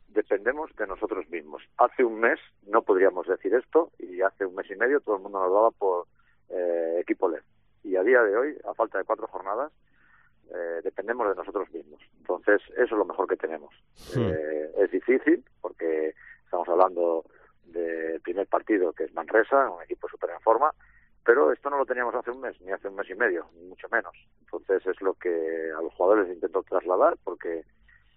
dependemos 0.09 0.75
de 0.77 0.87
nosotros 0.87 1.29
mismos. 1.31 1.63
Hace 1.79 2.05
un 2.05 2.21
mes 2.21 2.39
no 2.67 2.83
podríamos 2.83 3.27
decir 3.27 3.55
esto 3.55 3.93
y 3.99 4.21
hace 4.21 4.45
un 4.45 4.55
mes 4.55 4.71
y 4.71 4.77
medio 4.77 5.01
todo 5.01 5.17
el 5.17 5.23
mundo 5.23 5.41
nos 5.41 5.53
daba 5.53 5.71
por 5.71 6.07
eh, 6.51 6.99
equipo 7.01 7.29
LED. 7.29 7.43
Y 7.83 7.97
a 7.97 8.03
día 8.03 8.23
de 8.23 8.37
hoy, 8.37 8.57
a 8.69 8.75
falta 8.75 8.99
de 8.99 9.05
cuatro 9.05 9.27
jornadas, 9.29 9.73
eh, 10.55 10.81
dependemos 10.83 11.29
de 11.29 11.35
nosotros 11.35 11.71
mismos. 11.73 12.01
Entonces, 12.19 12.61
eso 12.73 12.83
es 12.83 12.91
lo 12.91 13.05
mejor 13.05 13.27
que 13.29 13.37
tenemos. 13.37 13.75
Eh, 14.17 14.73
es 14.79 14.91
difícil 14.91 15.45
porque 15.61 16.15
estamos 16.45 16.69
hablando 16.69 17.25
del 17.67 18.21
primer 18.21 18.47
partido, 18.47 18.93
que 18.93 19.05
es 19.05 19.15
Manresa, 19.15 19.71
un 19.71 19.83
equipo 19.83 20.09
súper 20.09 20.31
en 20.31 20.41
forma, 20.41 20.71
pero 21.25 21.53
esto 21.53 21.71
no 21.71 21.79
lo 21.79 21.87
teníamos 21.87 22.15
hace 22.15 22.31
un 22.31 22.41
mes, 22.41 22.61
ni 22.61 22.71
hace 22.71 22.89
un 22.89 22.95
mes 22.95 23.11
y 23.11 23.15
medio, 23.15 23.49
mucho 23.69 23.89
menos. 23.91 24.15
Entonces 24.41 24.87
es 24.87 25.01
lo 25.01 25.15
que 25.15 25.73
a 25.77 25.83
los 25.83 25.93
jugadores 25.95 26.29
intento 26.29 26.63
trasladar, 26.63 27.17
porque 27.25 27.65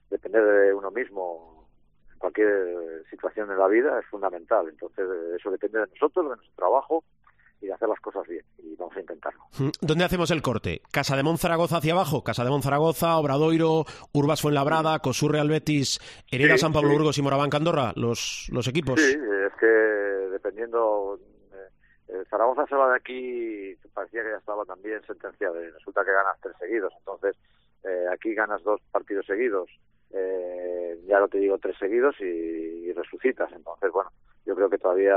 depender 0.09 0.43
de 0.43 0.73
uno 0.73 0.91
mismo 0.91 1.67
en 2.13 2.19
cualquier 2.19 3.03
situación 3.09 3.49
de 3.49 3.55
la 3.55 3.67
vida 3.67 3.99
es 3.99 4.05
fundamental. 4.05 4.67
Entonces 4.69 5.07
eso 5.35 5.49
depende 5.49 5.79
de 5.79 5.87
nosotros, 5.87 6.25
de 6.25 6.35
nuestro 6.35 6.55
trabajo 6.55 7.03
y 7.61 7.67
de 7.67 7.73
hacer 7.73 7.89
las 7.89 7.99
cosas 7.99 8.27
bien. 8.27 8.43
Y 8.57 8.75
vamos 8.75 8.95
a 8.95 8.99
intentarlo. 8.99 9.41
Mm, 9.59 9.69
¿Dónde 9.81 10.03
hacemos 10.03 10.31
el 10.31 10.41
corte? 10.41 10.81
¿Casa 10.91 11.15
de 11.15 11.23
Monzaragoza 11.23 11.77
hacia 11.77 11.93
abajo? 11.93 12.23
¿Casa 12.23 12.43
de 12.43 12.49
Monzaragoza, 12.49 13.17
Obradoiro, 13.17 13.85
Urbas 14.13 14.41
Fuenlabrada, 14.41 14.99
Cosur 14.99 15.31
Real 15.31 15.49
Betis, 15.49 15.99
Hereda 16.31 16.57
San 16.57 16.73
Pablo 16.73 16.91
Burgos 16.91 17.17
y 17.17 17.21
Moraván 17.21 17.49
Candorra? 17.49 17.93
¿Los, 17.95 18.47
los 18.51 18.67
equipos? 18.67 18.99
Sí, 18.99 19.11
es 19.11 19.53
que 19.59 19.65
dependiendo 19.65 21.19
eh, 22.09 22.23
Zaragoza 22.29 22.65
se 22.65 22.75
va 22.75 22.89
de 22.89 22.97
aquí, 22.97 23.75
parecía 23.93 24.23
que 24.23 24.31
ya 24.31 24.37
estaba 24.37 24.65
también 24.65 25.01
sentenciado 25.05 25.63
y 25.63 25.69
resulta 25.69 26.03
que 26.03 26.11
ganas 26.11 26.39
tres 26.41 26.55
seguidos. 26.59 26.91
Entonces, 26.97 27.35
eh, 27.83 28.05
aquí 28.11 28.33
ganas 28.33 28.63
dos 28.63 28.81
partidos 28.91 29.25
seguidos, 29.27 29.69
eh, 30.11 30.99
ya 31.07 31.19
no 31.19 31.27
te 31.27 31.37
digo 31.37 31.59
tres 31.59 31.77
seguidos 31.77 32.15
y, 32.19 32.91
resucitas. 32.93 33.49
Entonces, 33.53 33.91
bueno, 33.91 34.11
yo 34.45 34.55
creo 34.55 34.69
que 34.69 34.79
todavía 34.79 35.15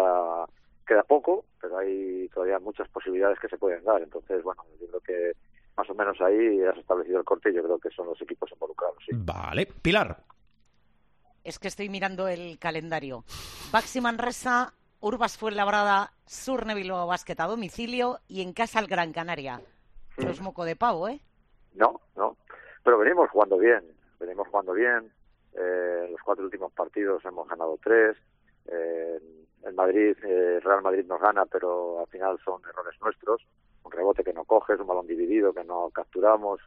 queda 0.87 1.03
poco, 1.03 1.45
pero 1.61 1.79
hay 1.79 2.29
todavía 2.29 2.59
muchas 2.59 2.89
posibilidades 2.89 3.39
que 3.39 3.49
se 3.49 3.59
pueden 3.59 3.85
dar. 3.85 4.03
Entonces, 4.03 4.43
bueno, 4.43 4.65
yo 4.81 4.87
creo 4.89 5.01
que 5.01 5.33
más 5.77 5.89
o 5.89 5.95
menos 5.95 6.21
ahí 6.21 6.63
has 6.63 6.77
establecido 6.77 7.19
el 7.19 7.25
corte 7.25 7.51
y 7.51 7.55
yo 7.55 7.63
creo 7.63 7.79
que 7.79 7.91
son 7.91 8.07
los 8.07 8.21
equipos 8.21 8.51
involucrados. 8.53 8.99
Sí. 9.05 9.13
Vale, 9.15 9.67
Pilar. 9.67 10.23
Es 11.45 11.59
que 11.59 11.69
estoy 11.69 11.89
mirando 11.89 12.29
el 12.29 12.59
calendario. 12.59 13.25
Baxi 13.73 14.01
Manresa 14.01 14.75
Urbas 15.01 15.37
Fuenlabrada, 15.37 16.13
Sur 16.27 16.65
Bilbao 16.65 17.09
Basket 17.09 17.35
a 17.39 17.47
domicilio 17.47 18.21
y 18.29 18.41
en 18.41 18.53
casa 18.53 18.79
al 18.79 18.87
Gran 18.87 19.13
Canaria. 19.13 19.61
No 20.19 20.31
es 20.31 20.41
moco 20.41 20.65
de 20.65 20.77
pavo, 20.77 21.09
¿eh? 21.09 21.21
No, 21.75 22.01
no. 22.15 22.37
Pero 22.85 22.99
venimos 22.99 23.29
jugando 23.31 23.59
bien. 23.59 23.83
Venimos 24.21 24.47
jugando 24.47 24.73
bien. 24.75 25.13
Eh, 25.55 26.09
los 26.09 26.21
cuatro 26.25 26.45
últimos 26.45 26.73
partidos 26.73 27.25
hemos 27.25 27.49
ganado 27.49 27.77
tres. 27.83 28.17
Eh, 28.67 29.42
en 29.65 29.75
Madrid, 29.75 30.17
eh, 30.25 30.61
Real 30.61 30.83
Madrid 30.83 31.05
nos 31.07 31.21
gana, 31.21 31.47
pero 31.47 32.01
al 32.01 32.07
final 32.07 32.39
son 32.45 32.63
errores 32.69 33.01
nuestros. 33.01 33.43
Un 33.85 33.93
rebote 33.93 34.25
que 34.25 34.33
no 34.33 34.45
coges, 34.45 34.81
un 34.81 34.87
balón 34.87 35.07
dividido 35.07 35.53
que 35.53 35.65
no 35.65 35.91
capturamos, 35.91 36.61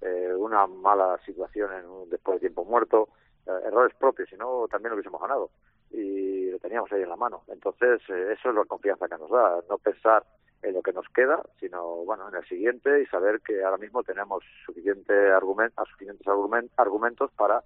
eh, 0.00 0.32
una 0.36 0.66
mala 0.66 1.18
situación 1.24 1.72
en 1.74 1.86
un, 1.86 2.10
después 2.10 2.36
de 2.36 2.48
tiempo 2.48 2.64
muerto. 2.64 3.08
Eh, 3.46 3.66
errores 3.66 3.94
propios, 3.96 4.28
si 4.28 4.36
no, 4.36 4.66
también 4.68 4.90
lo 4.90 4.96
hubiésemos 4.96 5.20
ganado 5.20 5.50
y 5.90 6.50
lo 6.50 6.58
teníamos 6.58 6.90
ahí 6.92 7.02
en 7.02 7.08
la 7.08 7.16
mano. 7.16 7.42
Entonces, 7.48 8.00
eh, 8.08 8.32
eso 8.32 8.50
es 8.50 8.54
la 8.54 8.64
confianza 8.64 9.08
que 9.08 9.18
nos 9.18 9.30
da, 9.30 9.60
no 9.68 9.78
pensar 9.78 10.24
en 10.62 10.74
lo 10.74 10.82
que 10.82 10.92
nos 10.92 11.08
queda, 11.08 11.42
sino 11.58 12.04
bueno, 12.04 12.28
en 12.28 12.36
el 12.36 12.46
siguiente 12.46 13.02
y 13.02 13.06
saber 13.06 13.40
que 13.40 13.62
ahora 13.64 13.78
mismo 13.78 14.02
tenemos 14.02 14.44
suficiente 14.64 15.12
argument, 15.32 15.72
suficientes 15.90 16.26
argument, 16.26 16.70
argumentos 16.76 17.30
para 17.32 17.62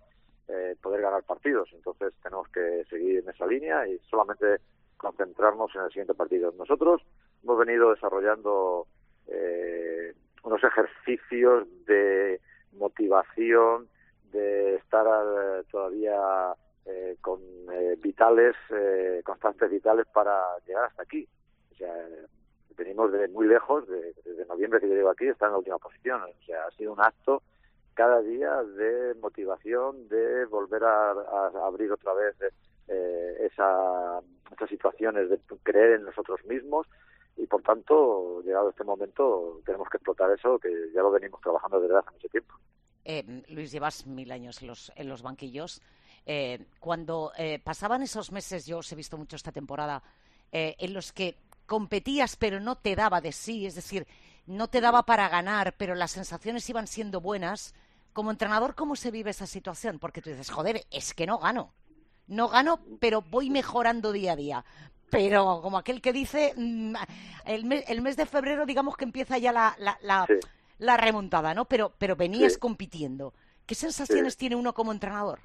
eh, 0.49 0.77
poder 0.81 1.03
ganar 1.03 1.25
partidos. 1.25 1.69
Entonces, 1.73 2.15
tenemos 2.23 2.49
que 2.49 2.85
seguir 2.89 3.19
en 3.19 3.29
esa 3.29 3.47
línea 3.47 3.87
y 3.89 3.99
solamente 4.11 4.61
concentrarnos 4.97 5.75
en 5.75 5.83
el 5.83 5.89
siguiente 5.89 6.15
partido. 6.15 6.53
Nosotros 6.59 7.03
hemos 7.43 7.59
venido 7.59 7.91
desarrollando 7.91 8.87
eh, 9.29 10.15
unos 10.43 10.63
ejercicios 10.63 11.67
de 11.87 12.41
motivación, 12.73 13.89
de 14.33 14.77
estar 14.77 15.07
todavía 15.71 16.55
eh, 16.87 17.17
con 17.23 17.41
eh, 17.73 17.97
vitales, 17.99 18.55
eh, 18.69 19.23
constantes 19.25 19.71
vitales 19.71 20.07
para 20.13 20.39
llegar 20.67 20.85
hasta 20.85 21.03
aquí. 21.03 21.27
O 21.73 21.75
sea, 21.77 21.95
venimos 22.77 23.11
de 23.11 23.27
muy 23.29 23.47
lejos, 23.47 23.89
de, 23.89 24.13
desde 24.23 24.45
noviembre 24.45 24.81
que 24.81 24.89
yo 24.89 24.95
llego 24.95 25.09
aquí, 25.09 25.27
está 25.27 25.47
en 25.47 25.53
la 25.53 25.59
última 25.59 25.79
posición. 25.79 26.21
O 26.23 26.45
sea, 26.45 26.67
ha 26.67 26.71
sido 26.73 26.93
un 26.93 27.01
acto 27.01 27.43
cada 27.95 28.21
día 28.21 28.63
de 28.63 29.15
motivación, 29.15 30.09
de 30.09 30.45
volver 30.45 30.85
a, 30.85 31.13
abrir 31.67 31.91
otra 31.91 32.13
vez 32.13 32.37
eh, 32.89 33.49
esa, 33.53 34.21
esas 34.53 34.69
situaciones, 34.69 35.31
de 35.31 35.39
creer 35.63 35.93
en 35.93 36.05
nosotros 36.05 36.45
mismos 36.45 36.87
y 37.37 37.47
por 37.47 37.63
tanto, 37.63 38.43
llegado 38.43 38.71
este 38.71 38.85
momento, 38.85 39.61
tenemos 39.67 39.89
que 39.89 39.97
explotar 39.97 40.31
eso, 40.31 40.59
que 40.59 40.71
ya 40.95 41.03
lo 41.03 41.11
venimos 41.11 41.41
trabajando 41.41 41.81
desde 41.81 41.99
hace 41.99 42.11
mucho 42.13 42.29
tiempo. 42.29 42.55
Luis, 43.49 43.73
llevas 43.73 44.07
mil 44.07 44.31
años 44.31 44.63
en 44.63 44.69
los, 44.69 44.93
en 44.97 45.09
los 45.09 45.23
banquillos. 45.23 45.83
Eh, 46.27 46.67
cuando 46.79 47.33
eh, 47.37 47.59
pasaban 47.59 48.03
esos 48.03 48.33
meses, 48.33 48.67
yo 48.67 48.79
os 48.79 48.93
he 48.93 48.97
visto 48.97 49.19
mucho 49.19 49.37
esta 49.37 49.53
temporada, 49.53 50.03
eh, 50.53 50.77
en 50.79 50.95
los 50.95 51.13
que 51.13 51.37
competías 51.67 52.37
pero 52.37 52.61
no 52.61 52.77
te 52.77 52.95
daba 52.95 53.21
de 53.21 53.33
sí, 53.33 53.67
es 53.67 53.75
decir, 53.75 54.07
no 54.47 54.69
te 54.69 54.81
daba 54.81 55.05
para 55.05 55.29
ganar, 55.29 55.75
pero 55.77 55.95
las 55.95 56.13
sensaciones 56.13 56.69
iban 56.71 56.87
siendo 56.87 57.21
buenas. 57.21 57.75
Como 58.13 58.31
entrenador, 58.31 58.77
¿cómo 58.77 58.95
se 58.95 59.11
vive 59.11 59.31
esa 59.31 59.47
situación? 59.47 59.99
Porque 59.99 60.23
tú 60.23 60.31
dices, 60.31 60.51
joder, 60.51 60.83
es 60.91 61.15
que 61.15 61.27
no 61.27 61.39
gano. 61.39 61.75
No 62.27 62.49
gano, 62.49 62.81
pero 63.01 63.23
voy 63.23 63.51
mejorando 63.51 64.13
día 64.13 64.33
a 64.33 64.37
día. 64.37 64.65
Pero 65.11 65.61
como 65.63 65.79
aquel 65.79 66.01
que 66.01 66.13
dice, 66.13 66.55
mm, 66.57 66.95
el, 67.47 67.65
mes, 67.65 68.17
de 68.17 68.27
febrero, 68.27 68.67
digamos 68.67 68.97
que 68.97 69.05
empieza 69.05 69.39
ya 69.39 69.53
la, 69.53 69.77
la, 69.79 70.97
remontada, 70.97 71.55
¿no? 71.55 71.67
Pero, 71.67 71.93
pero 71.99 72.17
venías 72.17 72.59
compitiendo. 72.59 73.33
¿Qué 73.67 73.75
sensaciones 73.75 74.37
tiene 74.37 74.57
uno 74.57 74.75
como 74.75 74.93
entrenador? 74.93 75.41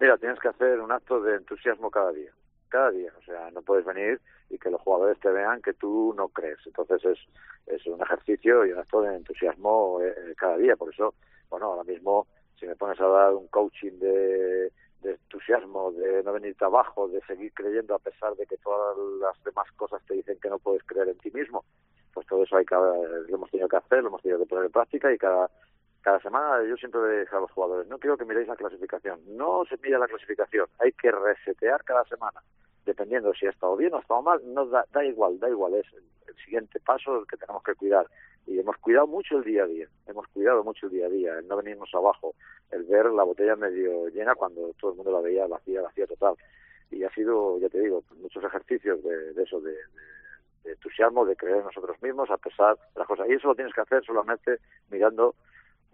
Mira, 0.00 0.18
tienes 0.18 0.38
que 0.38 0.48
hacer 0.48 0.80
un 0.80 0.92
acto 0.92 1.20
de 1.20 1.36
entusiasmo 1.36 1.90
cada 1.90 2.12
día, 2.12 2.30
cada 2.68 2.90
día. 2.90 3.12
O 3.18 3.22
sea, 3.22 3.50
no 3.52 3.62
puedes 3.62 3.84
venir 3.84 4.20
y 4.50 4.58
que 4.58 4.70
los 4.70 4.80
jugadores 4.82 5.18
te 5.20 5.30
vean 5.30 5.62
que 5.62 5.72
tú 5.72 6.12
no 6.16 6.28
crees. 6.28 6.58
Entonces 6.66 7.04
es, 7.04 7.18
es 7.66 7.86
un 7.86 8.02
ejercicio 8.02 8.66
y 8.66 8.72
un 8.72 8.78
acto 8.80 9.00
de 9.00 9.16
entusiasmo 9.16 10.00
eh, 10.02 10.34
cada 10.36 10.58
día. 10.58 10.76
Por 10.76 10.92
eso, 10.92 11.14
bueno, 11.48 11.66
ahora 11.66 11.84
mismo 11.84 12.26
si 12.58 12.66
me 12.66 12.76
pones 12.76 13.00
a 13.00 13.06
dar 13.06 13.34
un 13.34 13.48
coaching 13.48 13.98
de, 13.98 14.72
de 15.04 15.12
entusiasmo, 15.12 15.92
de 15.92 16.22
no 16.24 16.32
venirte 16.32 16.64
abajo, 16.64 17.06
de 17.08 17.20
seguir 17.26 17.52
creyendo 17.52 17.94
a 17.94 17.98
pesar 18.00 18.34
de 18.34 18.46
que 18.46 18.56
todas 18.56 18.96
las 19.20 19.44
demás 19.44 19.70
cosas 19.76 20.02
te 20.06 20.14
dicen 20.14 20.38
que 20.42 20.48
no 20.48 20.58
puedes 20.58 20.82
creer 20.82 21.08
en 21.08 21.18
ti 21.18 21.30
mismo, 21.30 21.64
pues 22.12 22.26
todo 22.26 22.42
eso 22.42 22.56
hay 22.56 22.64
que, 22.64 22.74
lo 22.74 23.36
hemos 23.36 23.50
tenido 23.50 23.68
que 23.68 23.76
hacer, 23.76 24.02
lo 24.02 24.08
hemos 24.08 24.22
tenido 24.22 24.40
que 24.40 24.46
poner 24.46 24.66
en 24.66 24.72
práctica 24.72 25.12
y 25.12 25.18
cada 25.18 25.48
cada 26.04 26.20
semana 26.20 26.62
yo 26.68 26.76
siempre 26.76 27.00
le 27.00 27.20
digo 27.20 27.38
a 27.38 27.40
los 27.40 27.50
jugadores, 27.50 27.88
no 27.88 27.98
quiero 27.98 28.18
que 28.18 28.26
miréis 28.26 28.46
la 28.46 28.56
clasificación, 28.56 29.20
no 29.26 29.64
se 29.64 29.78
mira 29.82 29.98
la 29.98 30.06
clasificación, 30.06 30.66
hay 30.78 30.92
que 30.92 31.10
resetear 31.10 31.82
cada 31.82 32.04
semana, 32.04 32.42
dependiendo 32.84 33.32
si 33.32 33.46
ha 33.46 33.50
estado 33.50 33.74
bien 33.74 33.94
o 33.94 33.96
ha 33.96 34.00
estado 34.00 34.20
mal, 34.20 34.38
no 34.52 34.66
da, 34.66 34.84
da 34.92 35.02
igual, 35.02 35.40
da 35.40 35.48
igual, 35.48 35.74
es 35.74 35.86
el, 35.94 36.04
siguiente 36.44 36.78
paso 36.80 37.20
el 37.20 37.26
que 37.26 37.38
tenemos 37.38 37.62
que 37.62 37.74
cuidar. 37.74 38.06
Y 38.46 38.58
hemos 38.58 38.76
cuidado 38.78 39.06
mucho 39.06 39.38
el 39.38 39.44
día 39.44 39.64
a 39.64 39.66
día, 39.66 39.88
hemos 40.06 40.26
cuidado 40.28 40.62
mucho 40.62 40.86
el 40.86 40.92
día 40.92 41.06
a 41.06 41.08
día, 41.08 41.38
el 41.38 41.48
no 41.48 41.56
venirnos 41.56 41.88
abajo, 41.94 42.34
el 42.70 42.84
ver 42.84 43.06
la 43.06 43.22
botella 43.22 43.56
medio 43.56 44.08
llena 44.08 44.34
cuando 44.34 44.72
todo 44.78 44.90
el 44.90 44.96
mundo 44.98 45.12
la 45.12 45.20
veía 45.20 45.46
vacía, 45.46 45.80
vacía 45.80 46.06
total. 46.06 46.34
Y 46.90 47.02
ha 47.04 47.10
sido, 47.10 47.58
ya 47.58 47.68
te 47.68 47.80
digo, 47.80 48.04
muchos 48.20 48.44
ejercicios 48.44 49.02
de, 49.02 49.42
eso, 49.42 49.60
de, 49.60 49.74
de 50.64 50.72
entusiasmo, 50.72 51.24
de 51.24 51.36
creer 51.36 51.58
en 51.58 51.64
nosotros 51.64 52.00
mismos 52.02 52.30
a 52.30 52.36
pesar 52.36 52.76
de 52.76 52.98
las 52.98 53.08
cosas. 53.08 53.28
Y 53.28 53.32
eso 53.32 53.48
lo 53.48 53.54
tienes 53.54 53.74
que 53.74 53.80
hacer 53.80 54.04
solamente 54.04 54.58
mirando 54.90 55.34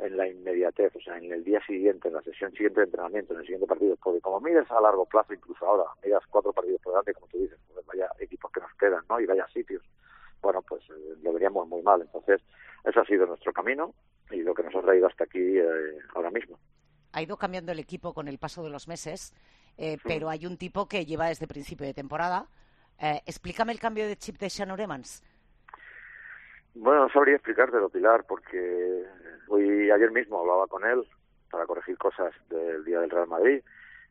en 0.02 0.16
la 0.16 0.26
inmediatez, 0.26 0.94
o 0.96 1.00
sea, 1.00 1.18
en 1.18 1.32
el 1.32 1.44
día 1.44 1.60
siguiente, 1.66 2.08
en 2.08 2.14
la 2.14 2.22
sesión 2.22 2.50
siguiente 2.52 2.80
de 2.80 2.84
entrenamiento, 2.86 3.34
en 3.34 3.40
el 3.40 3.44
siguiente 3.44 3.66
partido, 3.66 3.96
porque 4.02 4.20
como 4.20 4.40
miras 4.40 4.70
a 4.70 4.80
largo 4.80 5.04
plazo, 5.06 5.34
incluso 5.34 5.66
ahora, 5.66 5.84
miras 6.02 6.22
cuatro 6.30 6.52
partidos 6.52 6.80
por 6.80 6.92
delante, 6.94 7.14
como 7.14 7.26
tú 7.28 7.38
dices, 7.38 7.58
pues 7.72 7.84
vaya 7.86 8.08
equipos 8.18 8.50
que 8.50 8.60
nos 8.60 8.74
quedan, 8.74 9.04
¿no? 9.08 9.20
Y 9.20 9.26
vaya 9.26 9.46
sitios, 9.48 9.82
bueno, 10.42 10.62
pues 10.62 10.82
eh, 10.90 11.16
lo 11.22 11.32
veríamos 11.32 11.68
muy 11.68 11.82
mal. 11.82 12.00
Entonces, 12.00 12.40
eso 12.84 13.00
ha 13.00 13.04
sido 13.04 13.26
nuestro 13.26 13.52
camino 13.52 13.94
y 14.30 14.42
lo 14.42 14.54
que 14.54 14.62
nos 14.62 14.74
ha 14.74 14.82
traído 14.82 15.06
hasta 15.06 15.24
aquí 15.24 15.58
eh, 15.58 15.98
ahora 16.14 16.30
mismo. 16.30 16.58
Ha 17.12 17.22
ido 17.22 17.36
cambiando 17.36 17.72
el 17.72 17.78
equipo 17.78 18.14
con 18.14 18.28
el 18.28 18.38
paso 18.38 18.62
de 18.62 18.70
los 18.70 18.86
meses, 18.86 19.34
eh, 19.76 19.98
pero 20.04 20.28
hay 20.28 20.46
un 20.46 20.56
tipo 20.56 20.86
que 20.86 21.04
lleva 21.04 21.26
desde 21.26 21.48
principio 21.48 21.86
de 21.86 21.94
temporada. 21.94 22.46
explícame 23.26 23.72
el 23.72 23.80
cambio 23.80 24.06
de 24.06 24.16
chip 24.16 24.38
de 24.38 24.48
Shannon 24.48 24.78
Evans. 24.78 25.22
Bueno, 26.74 27.02
no 27.02 27.08
sabría 27.10 27.34
explicártelo, 27.34 27.88
Pilar, 27.88 28.24
porque 28.28 29.04
hoy 29.48 29.90
ayer 29.90 30.12
mismo 30.12 30.38
hablaba 30.38 30.68
con 30.68 30.84
él 30.84 31.04
para 31.50 31.66
corregir 31.66 31.98
cosas 31.98 32.32
del 32.48 32.84
día 32.84 33.00
del 33.00 33.10
Real 33.10 33.26
Madrid 33.26 33.60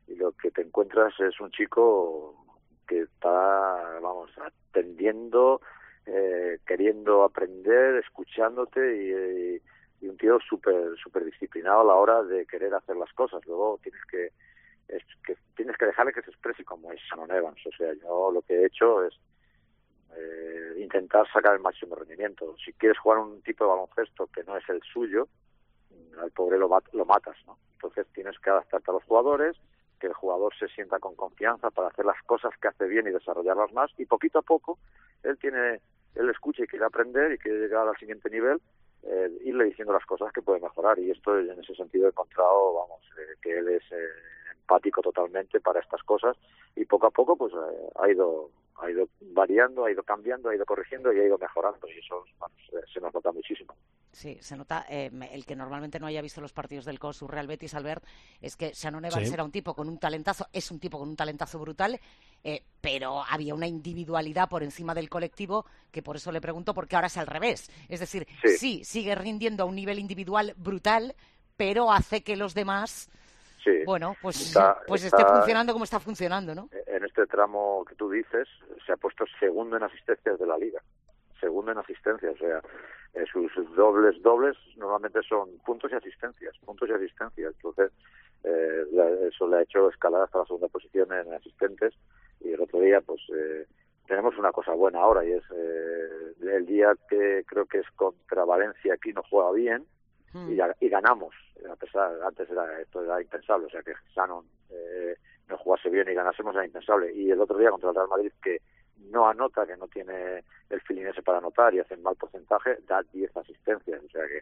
y 0.08 0.16
lo 0.16 0.34
que 0.34 0.52
te 0.52 0.62
encuentras 0.62 1.14
es 1.20 1.40
un 1.40 1.52
chico 1.52 2.36
que 2.88 3.02
está, 3.02 3.30
vamos, 4.02 4.32
atendiendo, 4.40 5.62
eh, 6.12 6.60
queriendo 6.66 7.24
aprender, 7.24 7.96
escuchándote 7.96 9.62
y, 10.02 10.08
un 10.08 10.18
tío 10.18 10.40
súper 10.40 10.98
super 10.98 11.24
disciplinado 11.26 11.82
a 11.82 11.84
la 11.84 11.94
hora 11.94 12.24
de 12.24 12.46
querer 12.46 12.74
hacer 12.74 12.96
las 12.96 13.12
cosas. 13.14 13.46
Luego 13.46 13.80
tienes 13.84 14.02
que, 14.06 14.32
es, 14.88 15.04
que 15.24 15.36
tienes 15.56 15.78
que 15.78 15.86
dejarle 15.86 16.14
que 16.14 16.22
se 16.22 16.32
exprese 16.32 16.64
como 16.64 16.92
es 16.92 17.00
Shannon 17.02 17.32
Evans. 17.32 17.60
O 17.68 17.72
sea, 17.78 17.94
yo 17.94 18.32
lo 18.32 18.42
que 18.42 18.54
he 18.56 18.66
hecho 18.66 19.04
es 19.06 19.14
eh, 20.16 20.76
intentar 20.80 21.30
sacar 21.32 21.54
el 21.54 21.60
máximo 21.60 21.96
rendimiento. 21.96 22.56
Si 22.64 22.74
quieres 22.74 22.98
jugar 22.98 23.20
un 23.20 23.42
tipo 23.42 23.66
de 23.66 23.70
baloncesto 23.70 24.28
que 24.28 24.44
no 24.44 24.58
es 24.58 24.68
el 24.70 24.82
suyo, 24.82 25.28
al 26.20 26.32
pobre 26.32 26.58
lo, 26.58 26.70
lo 26.94 27.06
matas, 27.06 27.36
¿no? 27.46 27.58
Entonces 27.74 28.08
tienes 28.14 28.40
que 28.40 28.50
adaptarte 28.50 28.90
a 28.90 28.94
los 28.94 29.04
jugadores, 29.04 29.58
que 30.00 30.08
el 30.08 30.14
jugador 30.14 30.54
se 30.58 30.70
sienta 30.70 30.98
con 31.00 31.16
confianza 31.16 31.70
para 31.72 31.90
hacer 31.90 32.06
las 32.06 32.22
cosas 32.24 32.52
que 32.62 32.70
hace 32.70 32.88
bien 32.88 33.08
y 33.08 33.12
desarrollarlas 33.12 33.72
más, 33.74 33.92
y 33.98 34.06
poquito 34.06 34.40
a 34.40 34.44
poco 34.44 34.80
él 35.24 35.38
tiene, 35.38 35.82
él 36.16 36.30
escucha 36.30 36.64
y 36.64 36.68
quiere 36.68 36.86
aprender 36.86 37.32
y 37.32 37.38
quiere 37.38 37.60
llegar 37.60 37.88
al 37.88 37.98
siguiente 37.98 38.30
nivel, 38.30 38.60
eh, 39.04 39.30
irle 39.44 39.66
diciendo 39.66 39.94
las 39.94 40.06
cosas 40.06 40.32
que 40.34 40.42
puede 40.42 40.60
mejorar, 40.60 41.00
y 41.00 41.12
esto 41.12 41.38
en 41.40 41.60
ese 41.60 41.76
sentido 41.76 42.06
he 42.06 42.10
encontrado, 42.10 42.74
vamos, 42.74 43.02
eh, 43.18 43.36
que 43.42 43.58
él 43.58 43.70
es 43.70 43.84
eh, 43.92 44.08
empático 44.70 45.02
totalmente 45.02 45.60
para 45.60 45.80
estas 45.80 46.04
cosas, 46.04 46.38
y 46.76 46.86
poco 46.86 47.08
a 47.08 47.12
poco 47.12 47.36
pues 47.36 47.54
ha 47.96 48.10
ido 48.10 48.52
ha 48.82 48.90
ido 48.90 49.10
variando, 49.34 49.84
ha 49.84 49.92
ido 49.92 50.04
cambiando, 50.04 50.48
ha 50.48 50.56
ido 50.56 50.66
corrigiendo 50.66 51.12
y 51.12 51.20
ha 51.20 51.26
ido 51.26 51.38
mejorando 51.38 51.86
y 51.90 52.00
eso 52.00 52.24
se 52.94 53.02
nos 53.02 53.14
nota 53.14 53.30
muchísimo. 53.34 53.76
Sí, 54.10 54.38
se 54.40 54.56
nota. 54.56 54.86
Eh, 54.90 55.12
el 55.34 55.46
que 55.46 55.56
normalmente 55.56 56.00
no 56.00 56.08
haya 56.08 56.22
visto 56.22 56.40
los 56.40 56.54
partidos 56.54 56.86
del 56.86 56.98
COSU 56.98 57.28
Real 57.28 57.46
Betis, 57.46 57.74
Albert, 57.74 58.06
es 58.40 58.56
que 58.56 58.72
Shannon 58.74 59.04
Evans 59.04 59.34
era 59.34 59.44
un 59.44 59.52
tipo 59.52 59.74
con 59.74 59.90
un 59.90 60.00
talentazo, 60.00 60.48
es 60.54 60.72
un 60.72 60.80
tipo 60.80 60.98
con 60.98 61.10
un 61.10 61.18
talentazo 61.18 61.60
brutal, 61.60 62.00
eh, 62.42 62.64
pero 62.80 63.22
había 63.30 63.54
una 63.54 63.68
individualidad 63.68 64.48
por 64.48 64.64
encima 64.64 64.96
del 64.96 65.10
colectivo 65.10 65.66
que 65.92 66.02
por 66.02 66.16
eso 66.16 66.32
le 66.32 66.40
pregunto 66.40 66.74
porque 66.74 66.96
ahora 66.96 67.08
es 67.08 67.18
al 67.18 67.28
revés. 67.28 67.70
Es 67.90 68.00
decir, 68.00 68.28
sí 68.58 68.86
sigue 68.86 69.14
rindiendo 69.14 69.64
a 69.64 69.66
un 69.66 69.76
nivel 69.76 70.00
individual 70.00 70.54
brutal, 70.56 71.16
pero 71.58 71.92
hace 71.92 72.24
que 72.24 72.38
los 72.38 72.54
demás 72.54 73.10
bueno, 73.86 74.16
pues, 74.22 74.54
pues 74.88 75.04
esté 75.04 75.26
funcionando 75.26 75.74
como 75.74 75.84
está 75.84 76.00
funcionando, 76.00 76.56
¿no? 76.56 76.70
En 76.88 77.04
este 77.04 77.26
tramo 77.28 77.86
que 77.88 77.96
tú 77.96 78.10
dices, 78.10 78.48
se 78.86 78.92
ha 78.92 78.98
puesto 78.98 79.26
segundo 79.40 79.78
en 79.78 79.84
asistencias 79.84 80.40
de 80.40 80.46
la 80.46 80.58
liga. 80.58 80.82
Segundo 81.40 81.72
en 81.72 81.78
asistencias, 81.78 82.36
o 82.36 82.38
sea, 82.38 82.62
eh, 83.14 83.26
sus 83.32 83.76
dobles 83.76 84.22
dobles 84.22 84.58
normalmente 84.78 85.22
son 85.24 85.58
puntos 85.66 85.92
y 85.92 85.96
asistencias, 85.96 86.56
puntos 86.66 86.90
y 86.90 86.94
asistencias. 86.94 87.54
Entonces, 87.56 87.92
eh, 88.44 89.28
eso 89.28 89.48
le 89.48 89.58
ha 89.58 89.62
hecho 89.62 89.90
escalar 89.90 90.24
hasta 90.24 90.40
la 90.40 90.46
segunda 90.46 90.68
posición 90.68 91.12
en 91.14 91.34
asistentes 91.34 91.94
y 92.42 92.52
el 92.52 92.62
otro 92.62 92.80
día, 92.82 93.02
pues, 93.02 93.22
eh, 93.36 93.66
tenemos 94.08 94.38
una 94.38 94.52
cosa 94.52 94.74
buena 94.74 95.00
ahora 95.00 95.24
y 95.26 95.32
es 95.32 95.44
el 96.42 96.66
día 96.66 96.94
que 97.10 97.44
creo 97.46 97.66
que 97.66 97.80
es 97.80 97.90
contra 97.96 98.44
Valencia 98.44 98.96
aquí 98.96 99.14
no 99.14 99.22
juega 99.30 99.52
bien, 99.52 99.86
y, 100.34 100.38
hmm. 100.38 100.72
y, 100.80 100.90
ganamos. 100.90 101.36
A 101.70 101.76
pesar, 101.76 102.12
antes 102.24 102.50
era, 102.50 102.82
esto 102.82 103.04
era 103.04 103.22
impensable, 103.22 103.68
o 103.68 103.70
sea 103.70 103.82
que 103.82 103.94
Shannon 104.16 104.46
eh, 104.70 105.16
no 105.48 105.58
jugase 105.58 105.90
bien 105.90 106.08
y 106.10 106.14
ganásemos 106.14 106.56
era 106.56 106.66
impensable. 106.66 107.14
Y 107.14 107.32
el 107.32 107.42
otro 107.42 107.58
día 107.58 107.72
contra 107.72 107.90
el 107.90 107.96
Real 107.96 108.08
Madrid, 108.08 108.32
que 108.42 108.62
no 109.12 109.28
anota, 109.28 109.66
que 109.66 109.78
no 109.78 109.88
tiene 109.88 110.44
el 110.70 110.82
feeling 110.82 111.12
para 111.24 111.40
anotar 111.40 111.74
y 111.74 111.80
hace 111.80 111.98
mal 111.98 112.16
porcentaje, 112.16 112.78
da 112.88 113.02
10 113.12 113.36
asistencias. 113.38 114.04
O 114.04 114.10
sea 114.10 114.28
que 114.28 114.38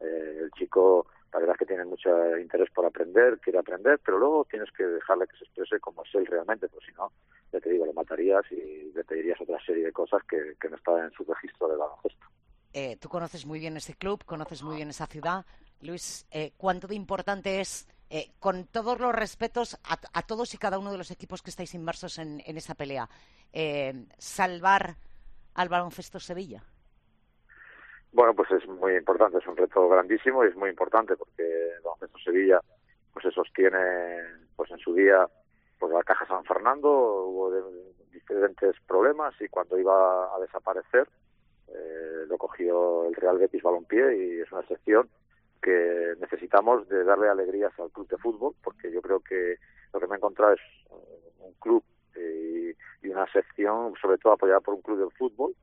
eh, 0.00 0.38
el 0.42 0.50
chico, 0.52 1.06
la 1.32 1.40
verdad 1.40 1.54
es 1.54 1.58
que 1.58 1.66
tiene 1.66 1.84
mucho 1.84 2.36
interés 2.38 2.70
por 2.70 2.86
aprender, 2.86 3.38
quiere 3.38 3.58
aprender, 3.58 4.00
pero 4.04 4.18
luego 4.18 4.46
tienes 4.50 4.70
que 4.72 4.84
dejarle 4.84 5.26
que 5.26 5.36
se 5.36 5.44
exprese 5.44 5.80
como 5.80 6.04
es 6.04 6.14
él 6.14 6.26
realmente, 6.26 6.68
pues 6.68 6.84
si 6.84 6.92
no, 6.92 7.12
ya 7.52 7.60
te 7.60 7.70
digo, 7.70 7.86
lo 7.86 7.92
matarías 7.92 8.44
y 8.50 8.92
le 8.94 9.04
pedirías 9.04 9.40
otra 9.40 9.58
serie 9.64 9.84
de 9.84 9.92
cosas 9.92 10.22
que, 10.24 10.54
que 10.60 10.68
no 10.68 10.76
está 10.76 11.04
en 11.04 11.10
su 11.12 11.24
registro 11.24 11.68
de 11.68 11.76
baloncesto. 11.76 12.26
Eh, 12.72 12.96
tú 13.00 13.08
conoces 13.08 13.46
muy 13.46 13.58
bien 13.58 13.76
ese 13.76 13.94
club, 13.94 14.24
conoces 14.24 14.62
muy 14.62 14.76
bien 14.76 14.90
esa 14.90 15.06
ciudad. 15.06 15.44
Luis, 15.80 16.26
eh, 16.30 16.52
¿cuánto 16.56 16.86
de 16.86 16.94
importante 16.94 17.60
es, 17.60 17.88
eh, 18.10 18.30
con 18.40 18.66
todos 18.66 19.00
los 19.00 19.14
respetos 19.14 19.78
a, 19.84 20.22
todos 20.22 20.54
y 20.54 20.58
cada 20.58 20.78
uno 20.78 20.92
de 20.92 20.98
los 20.98 21.10
equipos 21.10 21.42
que 21.42 21.50
estáis 21.50 21.74
inmersos 21.74 22.18
en, 22.18 22.40
esa 22.44 22.74
pelea, 22.74 23.08
salvar 24.18 24.96
al 25.54 25.68
baloncesto 25.68 26.20
Sevilla? 26.20 26.62
Bueno, 28.12 28.34
pues 28.34 28.50
es 28.50 28.66
muy 28.66 28.96
importante, 28.96 29.38
es 29.38 29.46
un 29.46 29.56
reto 29.56 29.88
grandísimo 29.88 30.44
y 30.44 30.48
es 30.48 30.56
muy 30.56 30.70
importante 30.70 31.16
porque 31.16 31.42
el 31.42 31.82
baloncesto 31.82 32.18
Sevilla 32.18 32.60
pues 33.12 33.24
se 33.24 33.30
sostiene 33.30 33.78
pues 34.56 34.70
en 34.70 34.78
su 34.78 34.94
día 34.94 35.26
pues 35.78 35.92
la 35.92 36.02
Caja 36.02 36.26
San 36.26 36.44
Fernando 36.44 36.88
hubo 36.90 37.52
diferentes 38.12 38.74
problemas 38.86 39.34
y 39.40 39.48
cuando 39.48 39.78
iba 39.78 40.34
a 40.34 40.38
desaparecer 40.40 41.08
eh, 41.74 42.24
lo 42.26 42.38
cogió 42.38 43.06
el 43.06 43.14
Real 43.14 43.38
Betis 43.38 43.62
Balompié 43.62 44.16
y 44.16 44.40
es 44.40 44.52
una 44.52 44.66
sección 44.66 45.08
que 45.60 46.14
necesitamos 46.20 46.88
de 46.88 47.04
darle 47.04 47.28
alegrías 47.28 47.72
al 47.78 47.90
club 47.90 48.08
de 48.08 48.16
fútbol, 48.18 48.54
porque 48.62 48.92
yo 48.92 49.02
creo 49.02 49.20
que 49.20 49.56
lo 49.92 50.00
que 50.00 50.06
me 50.06 50.14
he 50.14 50.16
encontrado 50.18 50.52
es 50.52 50.60
un 51.40 51.52
club 51.54 51.82
eh, 52.14 52.74
y 53.02 53.08
una 53.08 53.30
sección, 53.32 53.94
sobre 54.00 54.18
todo 54.18 54.34
apoyada 54.34 54.60
por 54.60 54.74
un 54.74 54.82
club 54.82 54.98
de 54.98 55.16
fútbol, 55.16 55.54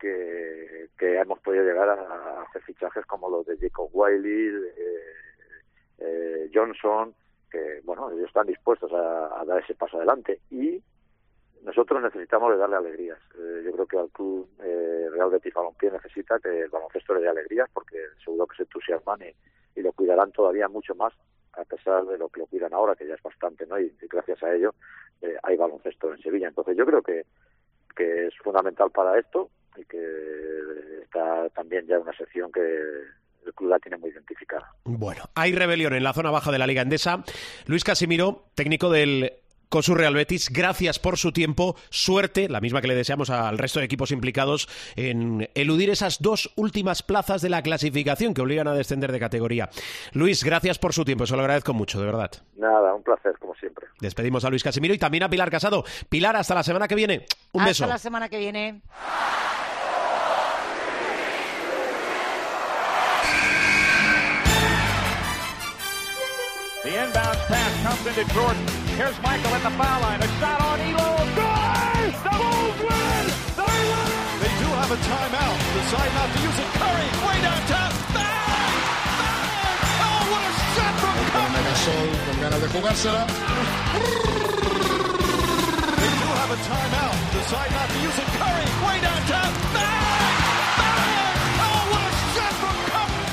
que, 0.00 0.88
que 0.98 1.18
hemos 1.18 1.38
podido 1.40 1.64
llegar 1.64 1.88
a, 1.88 2.42
hacer 2.42 2.62
fichajes 2.62 3.06
como 3.06 3.28
los 3.28 3.46
de 3.46 3.56
Jacob 3.58 3.88
Wiley, 3.92 4.50
eh, 5.98 6.50
Johnson, 6.52 7.14
que 7.50 7.80
bueno, 7.84 8.10
ellos 8.10 8.26
están 8.26 8.46
dispuestos 8.46 8.92
a, 8.92 9.40
a, 9.40 9.44
dar 9.44 9.62
ese 9.62 9.74
paso 9.74 9.96
adelante. 9.96 10.40
Y 10.50 10.82
nosotros 11.64 12.02
necesitamos 12.02 12.52
de 12.52 12.58
darle 12.58 12.76
alegrías. 12.76 13.18
Eh, 13.38 13.62
yo 13.64 13.72
creo 13.72 13.86
que 13.86 13.98
al 13.98 14.10
club 14.10 14.48
eh, 14.62 15.08
Real 15.10 15.30
Betis 15.30 15.54
Balompié 15.54 15.90
necesita 15.90 16.38
que 16.38 16.60
el 16.60 16.68
baloncesto 16.68 17.14
le 17.14 17.22
dé 17.22 17.28
alegrías 17.28 17.68
porque 17.72 17.96
seguro 18.22 18.46
que 18.46 18.56
se 18.56 18.62
entusiasman 18.64 19.20
y, 19.22 19.34
lo 19.80 19.92
cuidarán 19.92 20.30
todavía 20.32 20.68
mucho 20.68 20.94
más 20.94 21.12
a 21.52 21.64
pesar 21.64 22.06
de 22.06 22.16
lo 22.16 22.28
que 22.28 22.40
lo 22.40 22.46
cuidan 22.46 22.72
ahora, 22.72 22.94
que 22.94 23.06
ya 23.06 23.14
es 23.14 23.22
bastante, 23.22 23.66
¿no? 23.66 23.78
Y, 23.78 23.92
gracias 24.10 24.42
a 24.42 24.54
ello 24.54 24.74
eh, 25.20 25.36
hay 25.42 25.56
baloncesto 25.56 26.12
en 26.12 26.20
Sevilla. 26.20 26.48
Entonces 26.48 26.76
yo 26.76 26.86
creo 26.86 27.02
que, 27.02 27.24
que 27.96 28.26
es 28.26 28.34
fundamental 28.38 28.90
para 28.90 29.18
esto 29.18 29.50
y 29.76 29.84
que 29.84 31.02
está 31.02 31.48
también 31.50 31.86
ya 31.86 31.98
una 31.98 32.16
sección 32.16 32.52
que 32.52 32.60
el 32.60 33.54
club 33.54 33.70
la 33.70 33.78
tiene 33.78 33.96
muy 33.96 34.10
identificada. 34.10 34.70
Bueno, 34.84 35.24
hay 35.34 35.54
rebelión 35.54 35.94
en 35.94 36.04
la 36.04 36.12
zona 36.12 36.30
baja 36.30 36.52
de 36.52 36.58
la 36.58 36.66
Liga 36.66 36.82
Endesa. 36.82 37.24
Luis 37.66 37.84
Casimiro, 37.84 38.44
técnico 38.54 38.90
del 38.90 39.32
con 39.68 39.82
su 39.82 39.94
Real 39.94 40.14
Betis. 40.14 40.50
Gracias 40.50 40.98
por 40.98 41.16
su 41.18 41.32
tiempo. 41.32 41.76
Suerte, 41.90 42.48
la 42.48 42.60
misma 42.60 42.80
que 42.80 42.88
le 42.88 42.94
deseamos 42.94 43.30
al 43.30 43.58
resto 43.58 43.78
de 43.78 43.86
equipos 43.86 44.10
implicados 44.10 44.68
en 44.96 45.48
eludir 45.54 45.90
esas 45.90 46.20
dos 46.20 46.52
últimas 46.56 47.02
plazas 47.02 47.42
de 47.42 47.50
la 47.50 47.62
clasificación 47.62 48.34
que 48.34 48.42
obligan 48.42 48.68
a 48.68 48.74
descender 48.74 49.12
de 49.12 49.20
categoría. 49.20 49.70
Luis, 50.12 50.44
gracias 50.44 50.78
por 50.78 50.92
su 50.92 51.04
tiempo. 51.04 51.24
Eso 51.24 51.36
lo 51.36 51.42
agradezco 51.42 51.72
mucho, 51.72 52.00
de 52.00 52.06
verdad. 52.06 52.30
Nada, 52.56 52.94
un 52.94 53.02
placer, 53.02 53.36
como 53.38 53.54
siempre. 53.54 53.86
Despedimos 54.00 54.44
a 54.44 54.50
Luis 54.50 54.62
Casimiro 54.62 54.94
y 54.94 54.98
también 54.98 55.24
a 55.24 55.28
Pilar 55.28 55.50
Casado. 55.50 55.84
Pilar, 56.08 56.36
hasta 56.36 56.54
la 56.54 56.62
semana 56.62 56.88
que 56.88 56.94
viene. 56.94 57.26
Un 57.52 57.64
beso. 57.64 57.84
Hasta 57.84 57.94
la 57.94 57.98
semana 57.98 58.28
que 58.28 58.38
viene. 58.38 58.82
comes 68.04 68.18
into 68.18 68.34
Jordan. 68.34 68.83
Here's 68.94 69.18
Michael 69.22 69.50
at 69.50 69.62
the 69.66 69.74
foul 69.74 70.00
line. 70.02 70.22
A 70.22 70.28
shot 70.38 70.60
on 70.62 70.78
Elo. 70.78 71.18
Good! 71.34 72.14
The 72.14 72.30
Bulls 72.30 72.78
win! 72.78 73.26
They 73.58 73.78
win! 73.90 74.38
They 74.38 74.52
do 74.62 74.70
have 74.70 74.86
a 74.86 74.98
timeout. 75.02 75.58
Decide 75.74 76.14
not 76.14 76.30
to 76.30 76.38
use 76.38 76.58
it. 76.62 76.68
Curry, 76.78 77.08
way 77.26 77.38
downtown. 77.42 77.90
Bang! 78.14 78.78
Bang! 79.18 79.82
Oh, 79.98 80.30
what 80.30 80.46
a 80.46 80.52
shot 80.78 80.94
from 81.02 81.10
Curry! 81.26 81.50
Con 82.22 82.38
ganas 82.38 82.60
de 82.62 82.68
jugársela. 82.70 83.26
They 85.98 86.12
do 86.22 86.28
have 86.38 86.50
a 86.54 86.58
timeout. 86.62 87.16
Decide 87.34 87.72
not 87.74 87.88
to 87.90 87.98
use 87.98 88.18
it. 88.22 88.28
Curry, 88.38 88.66
way 88.78 88.96
downtown. 89.02 89.50
Bang! 89.74 90.38
Bang! 90.78 91.50
Oh, 91.66 91.82
what 91.90 92.02
a 92.06 92.14
shot 92.30 92.54
from 92.62 92.76
Curry! 92.94 93.26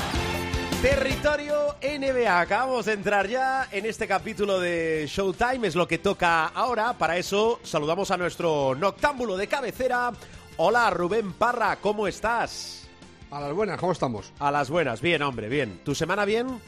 Territorio 0.82 1.71
NBA. 2.12 2.40
Acabamos 2.40 2.84
de 2.86 2.92
entrar 2.92 3.26
ya 3.26 3.68
en 3.72 3.86
este 3.86 4.06
capítulo 4.06 4.60
de 4.60 5.06
Showtime. 5.08 5.66
Es 5.66 5.74
lo 5.74 5.88
que 5.88 5.98
toca 5.98 6.46
ahora. 6.48 6.92
Para 6.94 7.16
eso 7.16 7.60
saludamos 7.62 8.10
a 8.10 8.16
nuestro 8.16 8.74
noctámbulo 8.74 9.36
de 9.36 9.46
cabecera. 9.46 10.12
Hola, 10.58 10.90
Rubén 10.90 11.32
Parra, 11.32 11.76
¿cómo 11.76 12.06
estás? 12.06 12.86
A 13.30 13.40
las 13.40 13.54
buenas, 13.54 13.78
¿cómo 13.78 13.92
estamos? 13.92 14.30
A 14.38 14.50
las 14.50 14.68
buenas, 14.68 15.00
bien, 15.00 15.22
hombre, 15.22 15.48
bien. 15.48 15.80
¿Tu 15.84 15.94
semana 15.94 16.26
bien? 16.26 16.60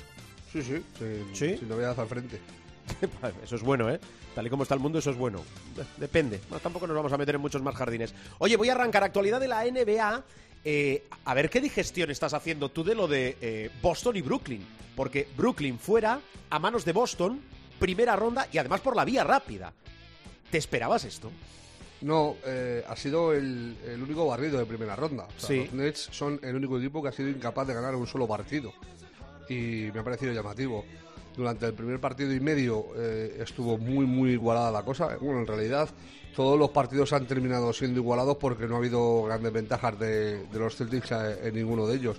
Sí, 0.50 0.62
sí, 0.62 0.82
sin, 0.98 1.36
¿Sí? 1.36 1.58
sin 1.58 1.68
novedad 1.68 1.98
al 2.00 2.06
frente. 2.08 2.40
Eso 3.44 3.56
es 3.56 3.62
bueno, 3.62 3.90
¿eh? 3.90 4.00
Tal 4.34 4.46
y 4.46 4.50
como 4.50 4.62
está 4.64 4.74
el 4.74 4.80
mundo, 4.80 4.98
eso 4.98 5.10
es 5.10 5.16
bueno. 5.16 5.42
Depende. 5.96 6.40
Bueno, 6.48 6.60
tampoco 6.60 6.88
nos 6.88 6.96
vamos 6.96 7.12
a 7.12 7.16
meter 7.16 7.36
en 7.36 7.40
muchos 7.40 7.62
más 7.62 7.76
jardines. 7.76 8.12
Oye, 8.38 8.56
voy 8.56 8.68
a 8.68 8.72
arrancar 8.72 9.04
actualidad 9.04 9.38
de 9.38 9.46
la 9.46 9.64
NBA. 9.64 10.24
Eh, 10.64 11.04
a 11.24 11.34
ver 11.34 11.50
qué 11.50 11.60
digestión 11.60 12.10
estás 12.10 12.32
haciendo 12.32 12.70
tú 12.70 12.82
de 12.84 12.94
lo 12.94 13.06
de 13.06 13.36
eh, 13.40 13.70
Boston 13.82 14.16
y 14.16 14.22
Brooklyn. 14.22 14.64
Porque 14.96 15.28
Brooklyn 15.36 15.78
fuera 15.78 16.20
a 16.50 16.58
manos 16.58 16.84
de 16.84 16.92
Boston, 16.92 17.40
primera 17.78 18.16
ronda 18.16 18.46
y 18.52 18.58
además 18.58 18.80
por 18.80 18.96
la 18.96 19.04
vía 19.04 19.24
rápida. 19.24 19.72
¿Te 20.50 20.58
esperabas 20.58 21.04
esto? 21.04 21.30
No, 22.00 22.36
eh, 22.44 22.84
ha 22.88 22.96
sido 22.96 23.32
el, 23.32 23.76
el 23.86 24.02
único 24.02 24.26
barrido 24.26 24.58
de 24.58 24.66
primera 24.66 24.94
ronda. 24.94 25.24
O 25.24 25.40
sea, 25.40 25.48
Sí. 25.48 25.56
Los 25.64 25.72
Nets 25.72 26.08
son 26.12 26.38
el 26.42 26.54
único 26.54 26.78
equipo 26.78 27.02
que 27.02 27.08
ha 27.08 27.12
sido 27.12 27.28
incapaz 27.28 27.66
de 27.66 27.74
ganar 27.74 27.94
un 27.94 28.06
solo 28.06 28.26
partido. 28.26 28.72
Y 29.48 29.90
me 29.92 30.00
ha 30.00 30.04
parecido 30.04 30.32
llamativo. 30.32 30.84
Durante 31.36 31.66
el 31.66 31.74
primer 31.74 31.98
partido 32.00 32.32
y 32.32 32.38
medio 32.38 32.94
estuvo 33.40 33.76
muy, 33.76 34.06
muy 34.06 34.30
igualada 34.32 34.70
la 34.70 34.84
cosa. 34.84 35.16
Bueno, 35.20 35.40
en 35.40 35.46
realidad 35.48 35.88
todos 36.34 36.58
los 36.58 36.70
partidos 36.70 37.12
han 37.12 37.26
terminado 37.26 37.72
siendo 37.72 38.00
igualados 38.00 38.36
porque 38.36 38.66
no 38.66 38.74
ha 38.74 38.78
habido 38.78 39.22
grandes 39.24 39.52
ventajas 39.52 39.98
de, 39.98 40.46
los 40.52 40.76
Celtics 40.76 41.12
en 41.12 41.54
ninguno 41.54 41.86
de 41.86 41.96
ellos. 41.96 42.16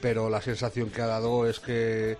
Pero 0.00 0.28
la 0.28 0.42
sensación 0.42 0.90
que 0.90 1.02
ha 1.02 1.06
dado 1.06 1.48
es 1.48 1.58
que, 1.60 2.16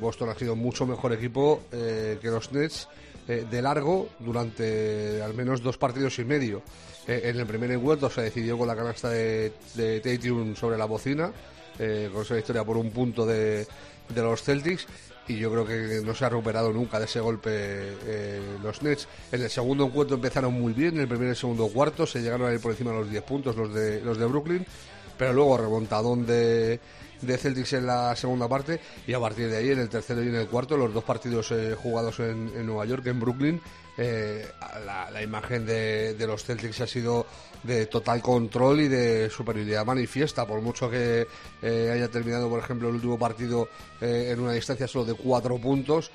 Boston 0.00 0.28
ha 0.28 0.34
sido 0.34 0.54
mucho 0.54 0.86
mejor 0.86 1.12
equipo 1.12 1.62
eh, 1.72 2.18
que 2.20 2.28
los 2.28 2.52
Nets 2.52 2.86
eh, 3.26 3.46
de 3.50 3.62
largo 3.62 4.10
durante 4.18 5.22
al 5.22 5.32
menos 5.32 5.62
dos 5.62 5.78
partidos 5.78 6.18
y 6.18 6.24
medio. 6.24 6.62
Eh, 7.06 7.22
en 7.24 7.40
el 7.40 7.46
primer 7.46 7.70
encuentro 7.70 8.10
se 8.10 8.22
decidió 8.22 8.58
con 8.58 8.68
la 8.68 8.76
canasta 8.76 9.08
de, 9.08 9.52
de 9.74 10.00
Tatum 10.00 10.54
sobre 10.54 10.76
la 10.76 10.84
bocina, 10.84 11.32
con 11.78 12.22
esa 12.22 12.34
victoria 12.34 12.64
por 12.64 12.76
un 12.76 12.90
punto 12.90 13.24
de 13.24 13.66
los 14.14 14.42
Celtics. 14.42 14.86
Y 15.28 15.36
yo 15.36 15.50
creo 15.50 15.66
que 15.66 16.00
no 16.04 16.14
se 16.14 16.24
ha 16.24 16.30
recuperado 16.30 16.72
nunca 16.72 16.98
de 16.98 17.04
ese 17.04 17.20
golpe 17.20 17.50
eh, 17.52 18.40
los 18.62 18.82
Nets. 18.82 19.06
En 19.30 19.42
el 19.42 19.50
segundo 19.50 19.84
encuentro 19.84 20.16
empezaron 20.16 20.54
muy 20.54 20.72
bien, 20.72 20.94
en 20.94 21.02
el 21.02 21.08
primer 21.08 21.30
y 21.30 21.36
segundo 21.36 21.68
cuarto 21.68 22.06
se 22.06 22.22
llegaron 22.22 22.48
a 22.48 22.52
ir 22.52 22.60
por 22.60 22.72
encima 22.72 22.92
de 22.92 22.98
los 22.98 23.10
10 23.10 23.22
puntos 23.24 23.54
los 23.54 23.72
de, 23.74 24.00
los 24.00 24.18
de 24.18 24.24
Brooklyn, 24.24 24.66
pero 25.18 25.34
luego 25.34 25.58
remontadón 25.58 26.24
de, 26.24 26.80
de 27.20 27.38
Celtics 27.38 27.74
en 27.74 27.86
la 27.86 28.16
segunda 28.16 28.48
parte 28.48 28.80
y 29.06 29.12
a 29.12 29.20
partir 29.20 29.50
de 29.50 29.58
ahí 29.58 29.70
en 29.70 29.80
el 29.80 29.90
tercero 29.90 30.24
y 30.24 30.28
en 30.28 30.36
el 30.36 30.48
cuarto 30.48 30.76
los 30.76 30.94
dos 30.94 31.04
partidos 31.04 31.50
eh, 31.52 31.74
jugados 31.74 32.20
en, 32.20 32.50
en 32.56 32.66
Nueva 32.66 32.86
York, 32.86 33.06
en 33.06 33.20
Brooklyn, 33.20 33.60
eh, 34.00 34.46
la, 34.86 35.20
imagen 35.20 35.66
de, 35.66 36.14
los 36.24 36.44
Celtics 36.44 36.80
ha 36.82 36.86
sido 36.86 37.26
de 37.64 37.86
total 37.86 38.22
control 38.22 38.82
y 38.82 38.88
de 38.88 39.28
superioridad 39.28 39.84
manifiesta, 39.84 40.46
por 40.46 40.60
mucho 40.60 40.88
que 40.88 41.26
eh, 41.60 41.90
haya 41.92 42.08
terminado, 42.08 42.48
por 42.48 42.60
ejemplo, 42.60 42.88
el 42.88 42.94
último 42.94 43.18
partido 43.18 43.68
eh, 44.00 44.28
en 44.30 44.38
una 44.38 44.52
distancia 44.52 44.86
solo 44.86 45.04
de 45.04 45.14
cuatro 45.14 45.58
puntos. 45.58 46.12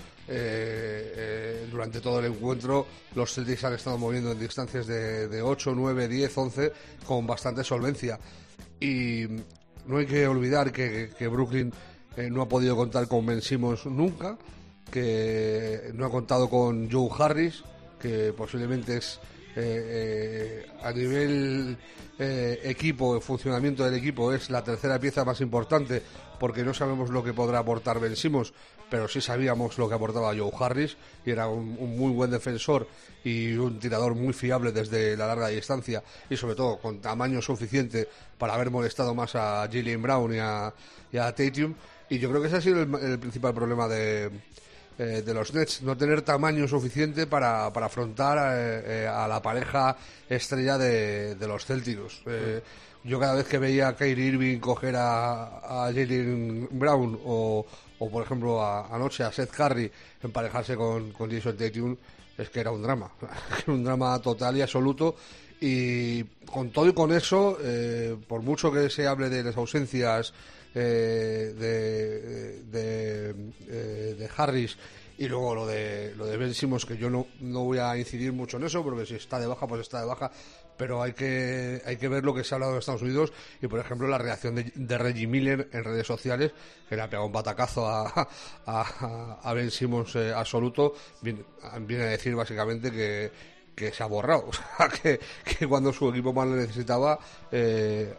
durante 1.70 2.00
todo 2.00 2.20
el 2.20 2.28
encuentro, 2.28 2.88
los 3.16 3.34
Celtics 3.34 3.66
han 3.66 3.74
estado 3.74 3.98
moviendo 3.98 4.32
en 4.32 4.40
distancias 4.40 4.88
de, 4.88 5.28
de 5.28 5.42
8, 5.42 5.74
9, 5.76 6.08
10, 6.08 6.38
11 6.38 6.72
con 7.06 7.28
bastante 7.28 7.66
solvencia. 7.66 8.18
Y 8.80 9.28
no 9.88 9.98
hay 9.98 10.06
que 10.06 10.26
olvidar 10.26 10.72
que, 10.72 11.28
Brooklyn 11.28 11.74
no 12.32 12.44
ha 12.44 12.48
podido 12.48 12.78
contar 12.78 13.10
con 13.10 13.26
Ben 13.26 13.42
Simmons 13.42 13.86
nunca, 13.88 14.38
que 14.90 15.92
no 15.94 16.06
ha 16.06 16.10
contado 16.10 16.50
con 16.50 16.90
Joe 16.90 17.10
Harris, 17.20 17.64
que 18.04 18.34
posiblemente 18.34 18.98
es 18.98 19.18
eh, 19.56 20.66
eh, 20.66 20.66
a 20.84 20.92
nivel 20.92 21.78
eh, 22.20 22.60
equipo, 22.64 23.22
funcionamiento 23.22 23.86
del 23.86 23.94
equipo, 23.94 24.34
es 24.34 24.50
la 24.50 24.62
tercera 24.62 25.00
pieza 25.00 25.24
más 25.24 25.40
importante, 25.40 26.02
porque 26.38 26.64
no 26.64 26.74
sabemos 26.74 27.10
lo 27.12 27.24
que 27.24 27.34
podrá 27.34 27.60
aportar 27.60 28.02
Ben 28.02 28.18
Simmons, 28.18 28.52
pero 28.90 29.08
sí 29.08 29.22
sabíamos 29.22 29.78
lo 29.78 29.88
que 29.88 29.96
aportaba 29.96 30.36
Joe 30.36 30.52
Harris, 30.60 30.98
y 31.26 31.32
era 31.32 31.48
un, 31.48 31.78
muy 31.98 32.12
buen 32.12 32.30
defensor 32.30 32.88
y 33.24 33.54
un 33.54 33.80
tirador 33.80 34.16
muy 34.16 34.34
fiable 34.34 34.74
desde 34.74 35.16
la 35.16 35.28
larga 35.28 35.48
distancia, 35.48 36.04
y 36.30 36.36
sobre 36.36 36.56
todo 36.56 36.78
con 36.80 37.00
tamaño 37.00 37.42
suficiente 37.42 38.10
para 38.38 38.56
haber 38.56 38.70
molestado 38.70 39.16
más 39.16 39.34
a 39.36 39.70
Jalen 39.72 40.02
Brown 40.02 40.36
y 40.36 40.40
a, 40.40 40.74
y 41.10 41.18
a 41.18 41.34
Tatum. 41.34 41.74
Y 42.10 42.20
yo 42.20 42.30
creo 42.30 42.42
que 42.42 42.48
ese 42.48 42.58
ha 42.58 42.62
sido 42.62 42.82
el, 42.82 42.94
el 42.96 43.18
principal 43.18 43.54
problema 43.54 43.88
de, 43.88 44.30
eh, 44.98 45.24
de 45.26 45.34
los 45.34 45.54
Nets, 45.54 45.82
no 45.82 45.98
tener 45.98 46.22
tamaño 46.22 46.68
suficiente 46.68 47.26
para, 47.26 47.74
para 47.74 47.88
afrontar 47.88 48.38
eh, 48.56 49.04
eh, 49.04 49.08
a 49.08 49.28
la 49.28 49.42
pareja 49.42 49.98
estrella 50.30 50.78
de, 50.78 51.34
de 51.34 51.48
los 51.48 51.66
Celtics. 51.66 52.22
Yo 53.04 53.20
cada 53.20 53.34
vez 53.34 53.48
que 53.48 53.58
veía 53.58 53.90
a 53.90 53.96
Kyrie 53.96 54.28
Irving 54.28 54.60
coger 54.60 54.96
a, 54.96 55.88
a 55.88 55.92
Jalen 55.92 56.70
Brown 56.72 57.20
o, 57.26 57.66
o, 58.00 58.10
por 58.10 58.24
ejemplo, 58.24 58.64
anoche 58.64 59.24
a 59.24 59.32
Seth 59.32 59.52
Curry 59.52 59.92
emparejarse 60.22 60.76
con, 60.78 61.12
con 61.12 61.30
Jason 61.30 61.58
Tatum, 61.58 61.98
es 62.38 62.50
que 62.50 62.62
era 62.62 62.72
un 62.72 62.82
drama, 62.82 63.12
un 63.68 63.84
drama 63.84 64.22
total 64.22 64.56
y 64.58 64.62
absoluto. 64.62 65.16
Y 65.60 66.24
con 66.46 66.72
todo 66.72 66.88
y 66.88 66.94
con 66.94 67.12
eso, 67.12 67.58
por 68.28 68.42
mucho 68.42 68.72
que 68.72 68.90
se 68.90 69.08
hable 69.08 69.30
de 69.30 69.44
las 69.44 69.58
ausencias 69.58 70.34
eh, 70.76 71.54
de, 71.56 72.64
de, 72.64 73.36
eh, 73.68 74.16
de 74.18 74.30
Harris 74.36 74.78
y 75.18 75.28
luego 75.28 75.54
lo 75.54 75.68
de 75.68 76.14
lo 76.16 76.26
de 76.26 76.38
Ben 76.38 76.54
Simmons, 76.54 76.86
que 76.86 76.98
yo 76.98 77.10
no, 77.10 77.28
no 77.40 77.64
voy 77.64 77.78
a 77.78 77.96
incidir 77.96 78.34
mucho 78.34 78.58
en 78.58 78.64
eso, 78.64 78.84
porque 78.84 79.06
si 79.06 79.16
está 79.16 79.40
de 79.40 79.46
baja, 79.46 79.68
pues 79.68 79.82
está 79.82 80.02
de 80.02 80.08
baja. 80.08 80.32
Pero 80.76 81.04
hay 81.04 81.14
que, 81.14 81.84
hay 81.86 81.98
que 81.98 82.08
ver 82.08 82.24
lo 82.24 82.34
que 82.34 82.44
se 82.44 82.54
ha 82.54 82.56
hablado 82.56 82.74
en 82.74 82.80
Estados 82.80 83.04
Unidos 83.04 83.32
y, 83.62 83.68
por 83.68 83.80
ejemplo, 83.80 84.08
la 84.08 84.18
reacción 84.18 84.56
de, 84.56 84.98
Reggie 84.98 85.28
Miller 85.28 85.70
en 85.72 85.84
redes 85.84 86.08
sociales, 86.08 86.52
que 86.90 86.96
le 86.96 87.04
ha 87.04 87.10
pegado 87.10 87.28
un 87.28 87.32
batacazo 87.32 87.88
a, 87.88 88.28
a, 88.66 89.54
Ben 89.54 89.70
Simmons 89.70 90.16
eh, 90.16 90.34
absoluto, 90.34 90.96
viene, 91.22 91.46
a 91.68 91.80
decir 91.80 92.34
básicamente 92.34 92.92
que, 92.92 93.32
que 93.76 93.92
se 93.92 94.02
ha 94.02 94.08
borrado, 94.08 94.46
o 94.48 94.54
sea, 94.54 94.90
que, 94.90 95.20
que 95.44 95.68
cuando 95.68 95.94
su 95.94 96.10
equipo 96.10 96.34
más 96.34 96.48
le 96.48 96.56
necesitaba 96.56 97.20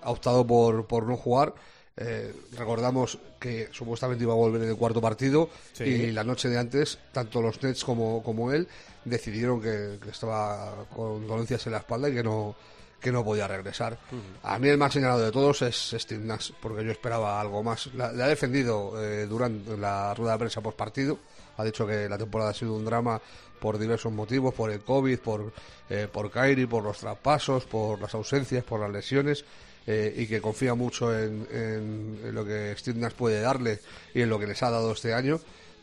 ha 0.01 0.11
optado 0.11 0.47
por, 0.47 0.87
por 0.87 1.09
no 1.09 1.17
jugar. 1.17 1.53
Eh, 1.97 2.35
recordamos 2.57 3.19
que 3.39 3.69
supuestamente 3.71 4.25
iba 4.25 4.33
a 4.33 4.37
volver 4.37 4.63
en 4.63 4.69
el 4.71 4.77
cuarto 4.77 5.01
partido 5.01 5.49
Sí. 5.73 5.85
y 5.85 6.11
la 6.13 6.25
noche 6.25 6.49
de 6.49 6.59
antes, 6.59 6.99
tanto 7.13 7.41
los 7.41 7.63
Nets 7.63 7.85
como, 7.85 8.21
como 8.23 8.51
él 8.53 8.67
decidieron 9.05 9.61
que, 9.61 9.99
que 10.03 10.11
estaba 10.11 10.87
con 10.95 11.27
dolencias 11.27 11.65
en 11.67 11.73
la 11.73 11.79
espalda 11.79 12.09
y 12.09 12.15
que 12.15 12.23
no 12.25 12.57
que 13.01 13.13
no 13.13 13.23
podía 13.23 13.47
regresar. 13.47 13.99
A 14.45 14.59
mí 14.59 14.67
el 14.67 14.79
más 14.79 14.95
señalado 14.95 15.21
de 15.21 15.31
todos 15.31 15.61
es 15.61 15.95
Steve 15.99 16.25
Nash, 16.25 16.53
porque 16.63 16.83
yo 16.83 16.91
esperaba 16.91 17.39
algo 17.39 17.63
más. 17.63 17.93
La- 17.95 18.11
Le 18.11 18.23
ha 18.23 18.29
defendido 18.29 18.95
eh, 18.99 19.27
durante 19.27 19.77
la 19.77 20.15
rueda 20.15 20.33
de 20.33 20.39
prensa 20.39 20.63
post 20.63 20.79
partido. 20.79 21.19
Ha 21.59 21.65
dicho 21.65 21.87
que 21.87 22.09
la 22.09 22.17
temporada 22.17 22.53
ha 22.53 22.55
sido 22.55 22.73
un 22.75 22.83
drama 22.87 23.21
por 23.61 23.77
diversos 23.79 24.11
motivos, 24.11 24.55
por 24.55 24.71
el 24.71 24.81
COVID, 24.81 25.19
por, 25.19 25.53
eh, 25.91 26.09
por 26.11 26.31
Kyrie, 26.31 26.67
por 26.67 26.83
los 26.83 26.97
traspasos, 26.97 27.67
por 27.67 28.01
las 28.01 28.15
ausencias, 28.15 28.65
por 28.65 28.81
las 28.81 28.91
lesiones. 28.91 29.45
Eh, 29.87 30.15
y 30.17 30.27
que 30.27 30.41
confía 30.41 30.75
mucho 30.75 31.17
en, 31.19 31.47
en- 31.51 32.35
lo 32.35 32.45
que 32.45 32.75
Steve 32.79 33.11
puede 33.11 33.41
darle 33.41 33.81
y 34.15 34.23
en 34.23 34.29
lo 34.31 34.39
que 34.39 34.47
les 34.47 34.63
ha 34.63 34.71
dado 34.71 34.93
este 34.93 35.15
año, 35.15 35.41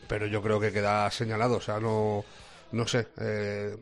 pero 0.08 0.26
yo 0.26 0.42
creo 0.42 0.60
que 0.60 0.72
queda 0.72 1.10
señalado, 1.10 1.56
o 1.56 1.60
sea, 1.60 1.80
no, 1.80 2.24
no 2.72 2.86
sé, 2.86 3.08
eh, 3.20 3.76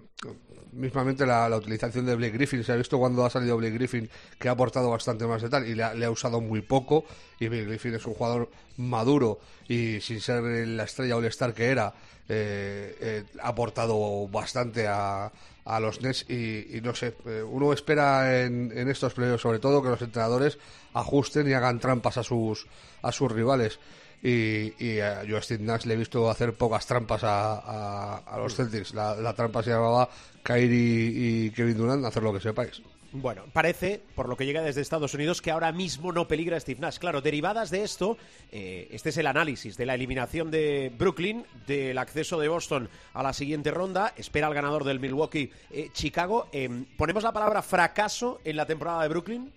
mismamente 0.73 1.27
la, 1.27 1.49
la 1.49 1.57
utilización 1.57 2.07
de 2.07 2.15
Blake 2.15 2.33
Griffin, 2.33 2.65
se 2.65 2.73
ha 2.73 2.77
visto 2.77 2.99
cuando 2.99 3.25
ha 3.25 3.31
salido 3.31 3.57
Blake 3.57 3.75
Griffin 3.75 4.09
que 4.39 4.49
ha 4.49 4.53
aportado 4.53 4.91
bastante 4.91 5.27
más 5.27 5.43
de 5.43 5.49
tal 5.49 5.67
y 5.67 5.75
le 5.75 6.05
ha, 6.05 6.11
usado 6.11 6.41
muy 6.41 6.63
poco 6.63 7.05
y 7.39 7.49
Blake 7.49 7.67
Griffin 7.67 7.95
es 7.95 8.07
un 8.07 8.15
jugador 8.15 8.51
maduro 8.77 9.41
y 9.69 10.01
sin 10.01 10.21
ser 10.21 10.43
la 10.43 10.85
estrella 10.85 11.17
all-star 11.17 11.55
que 11.55 11.67
era, 11.67 11.93
eh, 12.29 12.97
eh, 13.01 13.25
ha 13.43 13.49
aportado 13.49 14.29
bastante 14.29 14.87
a, 14.87 15.31
a 15.65 15.81
los 15.81 16.01
Nets 16.01 16.27
y, 16.29 16.77
y 16.77 16.81
no 16.83 16.95
sé, 16.95 17.15
eh, 17.27 17.43
uno 17.43 17.73
espera 17.73 18.43
en, 18.43 18.73
en 18.75 18.89
estos 18.89 19.15
playoffs 19.15 19.43
sobre 19.43 19.59
todo 19.59 19.83
que 19.83 19.89
los 19.89 20.03
entrenadores 20.03 20.59
ajusten 20.95 21.49
y 21.49 21.53
hagan 21.53 21.81
trampas 21.81 22.17
a 22.19 22.23
sus, 22.23 22.67
a 23.03 23.13
sus 23.13 23.31
rivales. 23.31 23.79
Y, 24.23 24.75
y 24.79 25.01
a 25.01 25.25
yo 25.25 25.39
a 25.39 25.43
Steve 25.43 25.65
Nash 25.65 25.85
le 25.85 25.95
he 25.95 25.97
visto 25.97 26.29
hacer 26.31 26.53
pocas 26.53 26.87
trampas 26.87 27.23
a, 27.25 28.23
los 28.37 28.55
Celtics. 28.55 28.95
La, 28.95 29.35
trampa 29.35 29.63
se 29.63 29.71
llamaba 29.71 30.09
Kyrie 30.43 31.47
y 31.47 31.51
Kevin 31.51 31.77
Durant, 31.77 32.05
hacer 32.05 32.23
lo 32.23 32.33
que 32.33 32.41
sepáis. 32.41 32.83
Bueno, 33.13 33.43
parece, 33.53 34.01
por 34.15 34.29
lo 34.29 34.37
que 34.37 34.47
llega 34.47 34.63
desde 34.63 34.83
Estados 34.83 35.15
Unidos, 35.15 35.43
que 35.43 35.51
ahora 35.51 35.73
mismo 35.73 36.13
no 36.13 36.29
peligra 36.29 36.61
Steve 36.61 36.81
Nash. 36.81 36.99
Claro, 36.99 37.21
derivadas 37.21 37.71
de 37.71 37.83
esto, 37.83 38.17
eh, 38.53 38.87
este 38.93 39.09
es 39.09 39.17
el 39.17 39.27
análisis 39.27 39.77
de 39.77 39.85
la 39.85 39.95
eliminación 39.95 40.53
de 40.53 40.93
Brooklyn, 40.97 41.45
del 41.67 41.99
acceso 41.99 42.39
de 42.39 42.47
Boston 42.47 42.89
a 43.13 43.25
la 43.25 43.33
siguiente 43.33 43.73
ronda. 43.73 44.15
Espera 44.17 44.47
al 44.47 44.55
ganador 44.55 44.85
del 44.85 45.01
Milwaukee, 45.01 45.51
eh, 45.73 45.89
Chicago. 45.93 46.49
Eh, 46.53 46.85
¿Ponemos 46.97 47.25
la 47.25 47.33
palabra 47.33 47.63
fracaso 47.63 48.41
en 48.45 48.57
la 48.57 48.67
temporada 48.67 49.03
de 49.03 49.09
Brooklyn? 49.09 49.53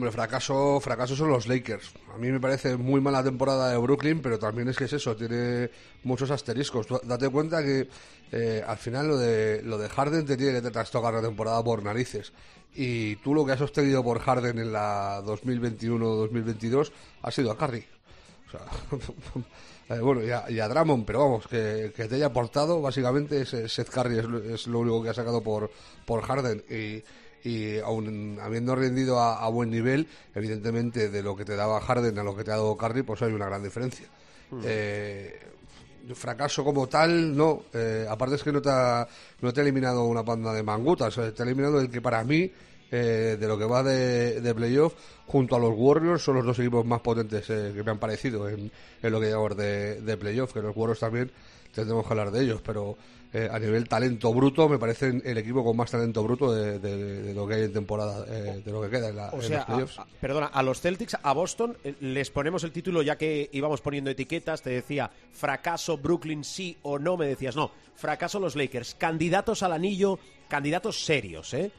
Hombre, 0.00 0.12
fracaso, 0.12 0.80
fracaso 0.80 1.14
son 1.14 1.28
los 1.28 1.46
Lakers. 1.46 1.92
A 2.14 2.16
mí 2.16 2.32
me 2.32 2.40
parece 2.40 2.78
muy 2.78 3.02
mala 3.02 3.22
temporada 3.22 3.70
de 3.70 3.76
Brooklyn, 3.76 4.22
pero 4.22 4.38
también 4.38 4.66
es 4.68 4.78
que 4.78 4.84
es 4.84 4.94
eso, 4.94 5.14
tiene 5.14 5.68
muchos 6.04 6.30
asteriscos. 6.30 6.86
date 7.02 7.28
cuenta 7.28 7.62
que 7.62 7.86
eh, 8.32 8.64
al 8.66 8.78
final 8.78 9.08
lo 9.08 9.18
de, 9.18 9.60
lo 9.62 9.76
de 9.76 9.90
Harden 9.90 10.24
te 10.24 10.38
tiene 10.38 10.54
que 10.54 10.62
te 10.62 10.70
trastocar 10.70 11.12
la 11.12 11.20
temporada 11.20 11.62
por 11.62 11.82
narices. 11.82 12.32
Y 12.74 13.16
tú 13.16 13.34
lo 13.34 13.44
que 13.44 13.52
has 13.52 13.58
sostenido 13.58 14.02
por 14.02 14.20
Harden 14.20 14.58
en 14.58 14.72
la 14.72 15.20
2021-2022 15.22 16.92
ha 17.20 17.30
sido 17.30 17.50
a 17.50 17.58
Curry. 17.58 17.84
O 18.48 18.50
sea, 18.50 18.60
eh, 19.96 20.00
bueno, 20.00 20.24
y 20.24 20.30
a, 20.30 20.46
y 20.48 21.04
pero 21.04 21.18
vamos, 21.18 21.46
que, 21.46 21.92
te 21.94 22.14
haya 22.14 22.28
aportado, 22.28 22.80
básicamente 22.80 23.44
Seth 23.44 23.90
Curry 23.90 24.18
es, 24.50 24.66
lo 24.66 24.78
único 24.78 25.02
que 25.02 25.10
ha 25.10 25.14
sacado 25.14 25.42
por, 25.42 25.70
por 26.06 26.22
Harden. 26.22 26.64
Y, 26.70 27.04
y 27.44 27.78
aún 27.78 28.38
habiendo 28.40 28.74
rendido 28.74 29.20
a, 29.20 29.48
buen 29.48 29.70
nivel, 29.70 30.06
evidentemente 30.34 31.08
de 31.08 31.22
lo 31.22 31.36
que 31.36 31.44
te 31.44 31.56
daba 31.56 31.80
Harden 31.80 32.18
a 32.18 32.22
lo 32.22 32.36
que 32.36 32.44
te 32.44 32.50
ha 32.50 32.56
dado 32.56 32.76
Curry, 32.76 33.02
pues 33.02 33.22
hay 33.22 33.32
una 33.32 33.46
gran 33.46 33.62
diferencia. 33.62 34.06
Hmm. 34.50 34.60
Eh, 34.64 35.40
fracaso 36.14 36.64
como 36.64 36.88
tal, 36.88 37.36
no. 37.36 37.64
Eh, 37.72 38.06
aparte 38.08 38.36
es 38.36 38.42
que 38.42 38.52
no 38.52 38.60
te, 38.60 38.70
ha, 38.70 39.06
no 39.40 39.52
te 39.52 39.60
ha 39.60 39.62
eliminado 39.62 40.04
una 40.04 40.24
panda 40.24 40.52
de 40.52 40.62
mangutas, 40.62 41.14
te 41.14 41.42
ha 41.42 41.46
eliminado 41.46 41.80
el 41.80 41.90
que 41.90 42.00
para 42.00 42.22
mí, 42.24 42.50
eh, 42.90 43.36
de 43.38 43.48
lo 43.48 43.56
que 43.56 43.64
va 43.64 43.82
de, 43.82 44.40
de, 44.40 44.54
playoff, 44.54 44.94
junto 45.26 45.56
a 45.56 45.58
los 45.58 45.72
Warriors, 45.76 46.22
son 46.22 46.36
los 46.36 46.44
dos 46.44 46.58
equipos 46.58 46.84
más 46.84 47.00
potentes 47.00 47.46
que 47.46 47.82
me 47.84 47.90
han 47.90 47.98
parecido 47.98 48.48
en, 48.48 48.70
lo 49.02 49.20
que 49.20 49.30
llamamos 49.30 49.56
de, 49.56 50.00
de 50.00 50.16
playoff, 50.16 50.52
que 50.52 50.60
los 50.60 50.76
Warriors 50.76 51.00
también 51.00 51.30
tendremos 51.74 52.06
que 52.06 52.12
hablar 52.12 52.30
de 52.30 52.42
ellos, 52.42 52.60
pero 52.62 52.96
eh, 53.32 53.48
a 53.50 53.60
nivel 53.60 53.88
talento 53.88 54.34
bruto, 54.34 54.68
me 54.68 54.78
parece 54.78 55.20
el 55.24 55.38
equipo 55.38 55.62
con 55.62 55.76
más 55.76 55.88
talento 55.88 56.20
bruto 56.24 56.52
de, 56.52 57.32
lo 57.32 57.46
que 57.46 57.54
hay 57.54 57.62
en 57.62 57.72
temporada, 57.72 58.26
eh, 58.28 58.60
de 58.64 58.72
lo 58.72 58.82
que 58.82 58.90
queda 58.90 59.10
en, 59.10 59.16
la, 59.16 59.30
o 59.30 59.40
sea, 59.40 59.64
perdona, 60.20 60.46
a 60.46 60.62
los 60.64 60.80
Celtics, 60.80 61.16
a 61.22 61.32
Boston, 61.32 61.76
eh, 61.84 61.94
les 62.00 62.28
ponemos 62.30 62.64
el 62.64 62.72
título 62.72 63.02
ya 63.02 63.16
que 63.16 63.48
íbamos 63.52 63.82
poniendo 63.82 64.10
etiquetas, 64.10 64.62
te 64.62 64.70
decía 64.70 65.12
fracaso 65.30 65.96
Brooklyn 65.96 66.42
sí 66.42 66.76
o 66.82 66.98
no, 66.98 67.16
me 67.16 67.26
decías 67.26 67.54
no, 67.54 67.70
fracaso 67.94 68.40
los 68.40 68.56
Lakers, 68.56 68.96
candidatos 68.96 69.62
al 69.62 69.74
anillo, 69.74 70.18
candidatos 70.48 71.04
serios, 71.04 71.54
¿eh? 71.54 71.70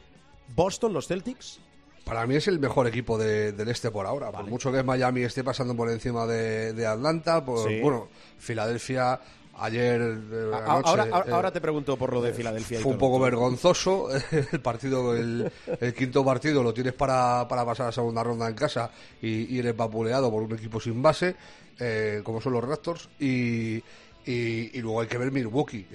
Boston, 0.54 0.94
los 0.94 1.06
Celtics. 1.06 1.60
Para 2.04 2.26
mí 2.26 2.34
es 2.34 2.48
el 2.48 2.58
mejor 2.58 2.86
equipo 2.86 3.16
del 3.16 3.68
este 3.68 3.90
por 3.90 4.06
ahora. 4.06 4.32
Por 4.32 4.46
mucho 4.46 4.72
que 4.72 4.82
Miami 4.82 5.22
esté 5.22 5.44
pasando 5.44 5.76
por 5.76 5.88
encima 5.90 6.26
de, 6.26 6.86
Atlanta, 6.86 7.44
pues 7.44 7.80
bueno, 7.80 8.08
Filadelfia 8.38 9.20
Ayer. 9.62 10.00
Eh, 10.00 10.50
ahora, 10.66 11.06
eh, 11.06 11.30
ahora, 11.30 11.52
te 11.52 11.60
pregunto 11.60 11.96
por 11.96 12.12
lo 12.12 12.20
de 12.20 12.32
Filadelfia. 12.32 12.80
Fue 12.80 12.90
un 12.90 12.98
poco 12.98 13.20
vergonzoso. 13.20 14.08
El 14.52 14.60
partido, 14.60 15.14
el, 15.14 15.52
quinto 15.96 16.24
partido 16.24 16.64
lo 16.64 16.74
tienes 16.74 16.94
para, 16.94 17.46
para, 17.46 17.64
pasar 17.64 17.86
a 17.86 17.92
segunda 17.92 18.24
ronda 18.24 18.48
en 18.48 18.56
casa 18.56 18.90
y, 19.20 19.56
eres 19.56 19.76
vapuleado 19.76 20.32
por 20.32 20.42
un 20.42 20.52
equipo 20.54 20.80
sin 20.80 21.00
base, 21.00 21.36
eh, 21.78 22.22
como 22.24 22.40
son 22.40 22.54
los 22.54 22.64
Raptors. 22.64 23.08
Y, 23.20 23.80
y, 24.26 24.80
luego 24.80 25.00
hay 25.00 25.06
que 25.06 25.18
ver 25.18 25.30
Milwaukee. 25.30 25.86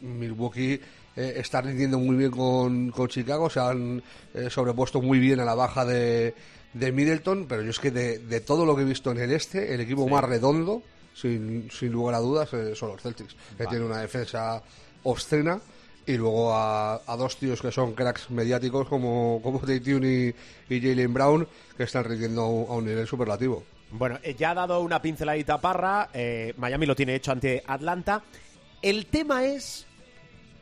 Milwaukee 0.00 0.80
está 1.16 1.62
rindiendo 1.62 1.98
muy 1.98 2.14
bien 2.14 2.30
con, 2.30 2.92
con 2.92 3.08
Chicago, 3.08 3.50
se 3.50 3.58
han 3.58 4.02
sobrepuesto 4.48 5.02
muy 5.02 5.18
bien 5.18 5.40
a 5.40 5.44
la 5.44 5.56
baja 5.56 5.84
de, 5.84 6.32
de 6.74 6.92
Middleton, 6.92 7.46
pero 7.48 7.62
yo 7.62 7.70
es 7.70 7.80
que 7.80 7.90
de, 7.90 8.18
de, 8.20 8.40
todo 8.40 8.64
lo 8.64 8.76
que 8.76 8.82
he 8.82 8.86
visto 8.86 9.10
en 9.10 9.18
el 9.18 9.32
este, 9.32 9.74
el 9.74 9.80
equipo 9.80 10.08
más 10.08 10.22
redondo 10.22 10.82
sin, 11.14 11.70
sin 11.70 11.92
lugar 11.92 12.16
a 12.16 12.18
dudas, 12.18 12.52
eh, 12.52 12.74
son 12.74 12.90
los 12.90 13.00
Celtics, 13.00 13.34
que 13.56 13.66
tienen 13.66 13.86
una 13.86 14.00
defensa 14.00 14.62
obscena 15.04 15.60
y 16.06 16.16
luego 16.16 16.54
a, 16.54 17.00
dos 17.16 17.36
tíos 17.36 17.62
que 17.62 17.72
son 17.72 17.94
cracks 17.94 18.30
mediáticos 18.30 18.88
como, 18.88 19.40
como 19.42 19.60
y, 19.66 20.34
y 20.68 20.80
Jalen 20.80 21.14
Brown, 21.14 21.48
que 21.76 21.84
están 21.84 22.04
rindiendo 22.04 22.42
a 22.42 22.74
un, 22.74 22.84
nivel 22.84 23.06
superlativo. 23.06 23.64
Bueno, 23.90 24.18
eh, 24.22 24.34
ya 24.34 24.50
ha 24.50 24.54
dado 24.54 24.80
una 24.80 25.00
pinceladita 25.00 25.60
Parra, 25.60 26.10
eh, 26.12 26.52
Miami 26.56 26.86
lo 26.86 26.96
tiene 26.96 27.14
hecho 27.14 27.32
ante 27.32 27.62
Atlanta. 27.66 28.22
El 28.82 29.06
tema 29.06 29.44
es 29.44 29.86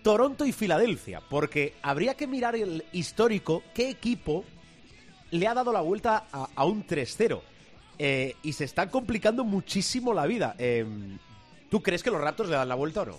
Toronto 0.03 0.45
y 0.45 0.53
Filadelfia, 0.53 1.21
porque 1.29 1.75
habría 1.83 2.15
que 2.15 2.27
mirar 2.27 2.55
el 2.55 2.85
histórico, 2.93 3.62
qué 3.75 3.88
equipo 3.88 4.45
le 5.31 5.49
ha 5.49 5.55
dado 5.55 5.73
la 5.73 5.81
vuelta 5.81 6.27
a, 6.31 6.51
a 6.55 6.65
un 6.67 6.87
3-0. 6.87 7.41
Eh, 7.98 8.37
y 8.42 8.52
se 8.52 8.64
está 8.64 8.90
complicando 8.90 9.44
muchísimo 9.44 10.14
la 10.14 10.26
vida. 10.26 10.55
Em, 10.59 11.18
¿Tú 11.70 11.83
crees 11.83 12.02
que 12.02 12.11
los 12.11 12.20
Raptors 12.20 12.50
le 12.50 12.57
dan 12.57 12.68
la 12.68 12.74
vuelta 12.74 13.02
o 13.02 13.07
no? 13.07 13.18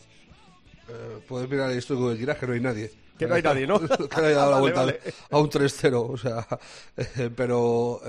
Eh, 0.89 1.19
puedes 1.27 1.49
mirar 1.49 1.71
esto 1.71 2.09
que 2.09 2.17
quieras, 2.17 2.38
que 2.38 2.47
no 2.47 2.53
hay 2.53 2.59
nadie. 2.59 2.91
Que 3.17 3.27
no 3.27 3.36
hay 3.36 3.41
nadie, 3.41 3.67
¿no? 3.67 3.79
que 4.09 4.21
le 4.21 4.27
haya 4.27 4.38
dado 4.38 4.51
la 4.51 4.59
vuelta 4.59 4.81
a 5.29 5.38
un 5.38 5.49
3-0, 5.49 6.09
o 6.09 6.17
sea, 6.17 6.47
eh, 6.97 7.29
pero 7.36 8.01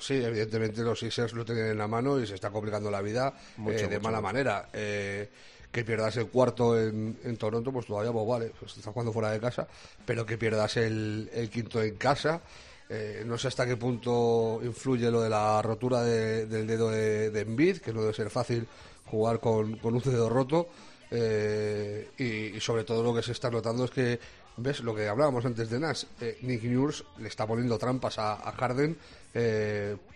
sí, 0.00 0.14
evidentemente 0.14 0.82
los 0.82 0.98
Sixers 0.98 1.32
lo 1.32 1.44
tienen 1.44 1.66
en 1.66 1.78
la 1.78 1.88
mano 1.88 2.20
y 2.20 2.26
se 2.26 2.34
está 2.34 2.50
complicando 2.50 2.90
la 2.90 3.02
vida 3.02 3.34
de 3.56 4.00
mala 4.00 4.20
manera. 4.20 4.68
que 4.72 5.84
pierdas 5.84 6.16
el 6.16 6.28
cuarto 6.28 6.80
en, 6.80 7.36
Toronto, 7.36 7.72
pues 7.72 7.86
todavía, 7.86 8.12
pues 8.12 8.26
vale, 8.26 8.52
pues 8.58 8.76
estás 8.76 8.92
jugando 8.92 9.12
fuera 9.12 9.30
de 9.30 9.40
casa, 9.40 9.66
pero 10.06 10.24
que 10.24 10.38
pierdas 10.38 10.76
el, 10.78 11.28
el 11.34 11.50
quinto 11.50 11.82
en 11.82 11.96
casa, 11.96 12.40
eh, 12.88 13.24
no 13.26 13.36
sé 13.36 13.48
hasta 13.48 13.66
qué 13.66 13.76
punto 13.76 14.60
influye 14.62 15.10
lo 15.10 15.20
de 15.20 15.30
la 15.30 15.60
rotura 15.60 16.02
del 16.02 16.66
dedo 16.66 16.90
de, 16.90 17.30
de 17.30 17.40
Envid, 17.40 17.78
que 17.78 17.92
no 17.92 18.00
debe 18.00 18.14
ser 18.14 18.30
fácil 18.30 18.66
jugar 19.06 19.40
con, 19.40 19.78
un 19.82 19.98
dedo 20.00 20.28
roto. 20.28 20.68
Eh, 21.10 22.10
y, 22.18 22.60
sobre 22.60 22.84
todo 22.84 23.02
lo 23.02 23.14
que 23.14 23.22
se 23.22 23.32
está 23.32 23.50
notando 23.50 23.84
es 23.84 23.90
que, 23.90 24.20
¿ves? 24.56 24.80
Lo 24.80 24.94
que 24.94 25.08
hablábamos 25.08 25.44
antes 25.44 25.68
de 25.70 25.80
Nash, 25.80 26.04
eh, 26.20 26.38
Nick 26.42 26.62
Nurse 26.64 27.04
le 27.18 27.28
está 27.28 27.46
poniendo 27.46 27.78
trampas 27.78 28.18
a, 28.18 28.36
Harden 28.52 28.96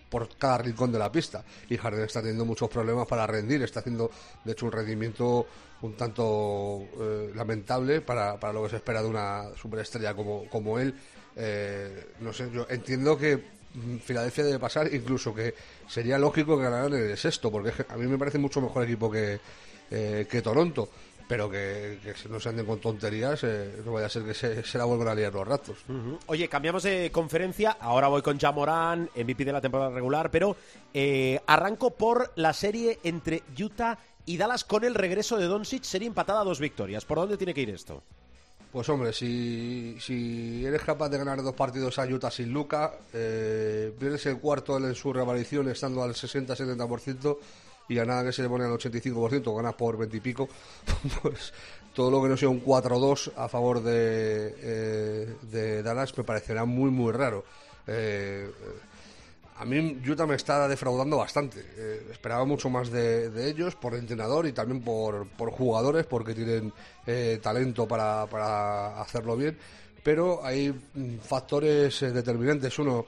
por 0.09 0.29
cada 0.37 0.59
rincón 0.59 0.91
de 0.93 0.99
la 0.99 1.11
pista. 1.11 1.45
Y 1.69 1.77
Harden 1.77 2.05
está 2.05 2.21
teniendo 2.21 2.45
muchos 2.45 2.69
problemas 2.69 3.07
para 3.07 3.27
rendir, 3.27 3.63
está 3.63 3.81
haciendo, 3.81 4.11
de 4.45 4.53
hecho, 4.53 4.67
un 4.67 4.73
rendimiento 4.73 5.47
un 5.83 5.95
tanto 5.95 6.85
lamentable 7.35 8.03
para, 8.03 8.39
para, 8.39 8.53
lo 8.53 8.63
que 8.65 8.71
se 8.71 8.77
espera 8.77 9.03
de 9.03 9.09
una 9.09 9.45
superestrella 9.57 10.15
como, 10.15 10.47
como 10.51 10.79
él 10.79 10.95
eh, 11.43 12.13
no 12.21 12.33
sé, 12.33 12.51
yo 12.53 12.67
entiendo 12.69 13.17
que 13.17 13.43
Filadelfia 14.05 14.45
debe 14.45 14.59
pasar, 14.59 14.93
incluso 14.93 15.35
que 15.35 15.55
sería 15.89 16.19
lógico 16.19 16.57
que 16.57 16.65
ganaran 16.65 16.93
el 16.93 17.17
sexto, 17.17 17.51
porque 17.51 17.73
a 17.89 17.97
mí 17.97 18.07
me 18.07 18.19
parece 18.19 18.39
mucho 18.39 18.61
mejor 18.61 18.85
equipo 18.85 19.11
que, 19.11 19.41
eh, 19.91 20.27
que 20.31 20.43
Toronto. 20.43 20.89
Pero 21.27 21.49
que, 21.49 22.01
no 22.29 22.41
se 22.41 22.49
anden 22.49 22.67
con 22.67 22.81
tonterías, 22.81 23.45
eh, 23.45 23.83
no 23.87 23.93
vaya 23.93 24.07
a 24.07 24.11
ser 24.11 24.25
que 24.25 24.35
se, 24.35 24.77
la 24.77 24.85
vuelvan 24.85 25.07
a 25.07 25.15
liar 25.15 25.33
los 25.33 25.47
ratos. 25.47 25.77
Oye, 26.27 26.49
cambiamos 26.49 26.83
de 26.83 27.13
conferencia. 27.13 27.77
Ahora 27.81 28.09
voy 28.09 28.21
con 28.21 28.37
Jamorán, 28.37 29.09
MVP 29.15 29.45
de 29.45 29.53
la 29.53 29.61
temporada 29.61 29.91
regular, 29.91 30.33
pero 30.33 30.57
arranco 31.47 31.93
por 31.93 32.33
la 32.35 32.53
serie 32.53 32.99
entre 33.05 33.45
Utah 33.57 33.97
y 34.27 34.39
Dallas 34.39 34.65
con 34.65 34.83
el 34.83 34.97
regreso 34.97 35.37
de 35.37 35.47
Doncic. 35.47 35.85
Sería 35.85 36.09
empatada 36.09 36.41
a 36.41 36.45
dos 36.45 36.59
victorias. 36.59 37.05
¿Por 37.05 37.19
dónde 37.19 37.37
tiene 37.37 37.55
que 37.55 37.61
ir 37.61 37.71
esto? 37.71 38.03
Pues 38.73 38.89
hombre, 38.89 39.13
si, 39.13 39.97
si 39.99 40.65
eres 40.65 40.83
capaz 40.83 41.09
de 41.09 41.19
ganar 41.19 41.43
dos 41.43 41.55
partidos 41.55 41.99
a 41.99 42.07
Utah 42.07 42.31
sin 42.31 42.53
Luca, 42.53 42.93
eh, 43.13 43.93
pierdes 43.99 44.27
el 44.27 44.39
cuarto 44.39 44.77
en 44.77 44.95
su 44.95 45.13
reaparición 45.13 45.69
estando 45.69 46.05
al 46.05 46.15
60-70% 46.15 47.37
y 47.89 47.99
a 47.99 48.05
nada 48.05 48.23
que 48.23 48.33
se 48.33 48.43
le 48.43 48.49
pone 48.49 48.65
al 48.65 48.71
85%, 48.71 49.57
ganas 49.57 49.75
por 49.75 49.99
20 49.99 50.17
y 50.17 50.21
pico, 50.21 50.49
pues 51.23 51.53
todo 51.93 52.13
lo 52.13 52.23
que 52.23 52.29
no 52.29 52.37
sea 52.37 52.49
un 52.49 52.65
4-2 52.65 53.33
a 53.37 53.49
favor 53.49 53.83
de, 53.83 54.55
eh, 54.59 55.35
de 55.43 55.83
Dallas 55.83 56.17
me 56.17 56.23
parecerá 56.23 56.65
muy, 56.65 56.93
muy 56.93 57.13
raro. 57.13 57.45
Eh, 57.89 58.49
a 59.61 59.65
mí 59.67 60.01
Utah 60.09 60.27
me 60.27 60.37
está 60.37 60.67
defraudando 60.67 61.19
bastante. 61.19 61.61
Eh, 61.77 62.07
esperaba 62.11 62.47
mucho 62.47 62.71
más 62.71 62.91
de, 62.91 63.47
ellos 63.47 63.75
por 63.75 63.95
entrenador 63.95 64.47
y 64.47 64.53
también 64.53 64.81
por, 64.81 65.29
por 65.29 65.51
jugadores 65.51 66.07
porque 66.07 66.35
tienen 66.35 66.73
eh, 67.07 67.39
talento 67.43 67.87
para, 67.87 68.27
para, 68.27 68.99
hacerlo 69.03 69.37
bien. 69.37 69.59
Pero 70.03 70.43
hay 70.43 70.71
mm, 70.71 71.19
factores 71.19 72.01
eh, 72.01 72.11
determinantes. 72.11 72.79
Uno, 72.79 73.05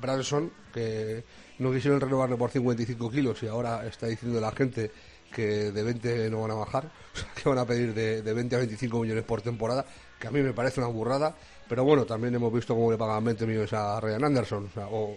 Branson, 0.00 0.52
que 0.74 1.22
no 1.60 1.72
quisieron 1.72 2.00
renovarle 2.00 2.36
por 2.36 2.50
55 2.50 3.10
kilos 3.12 3.40
y 3.44 3.46
ahora 3.46 3.86
está 3.86 4.08
diciendo 4.08 4.40
la 4.40 4.50
gente 4.50 4.90
que 5.32 5.70
de 5.70 5.82
20 5.84 6.30
no 6.30 6.40
van 6.40 6.50
a 6.50 6.54
bajar, 6.54 6.90
que 7.40 7.48
van 7.48 7.58
a 7.58 7.64
pedir 7.64 7.94
de, 7.94 8.22
de 8.22 8.32
20 8.32 8.56
a 8.56 8.58
25 8.58 8.98
millones 9.02 9.22
por 9.22 9.40
temporada, 9.40 9.86
que 10.18 10.26
a 10.26 10.32
mí 10.32 10.42
me 10.42 10.52
parece 10.52 10.80
una 10.80 10.88
burrada 10.88 11.36
pero 11.72 11.84
bueno, 11.84 12.04
también 12.04 12.34
hemos 12.34 12.52
visto 12.52 12.74
cómo 12.74 12.90
le 12.90 12.98
pagan 12.98 13.24
20 13.24 13.46
millones 13.46 13.72
a 13.72 13.98
Ryan 13.98 14.24
Anderson, 14.24 14.68
o, 14.90 15.14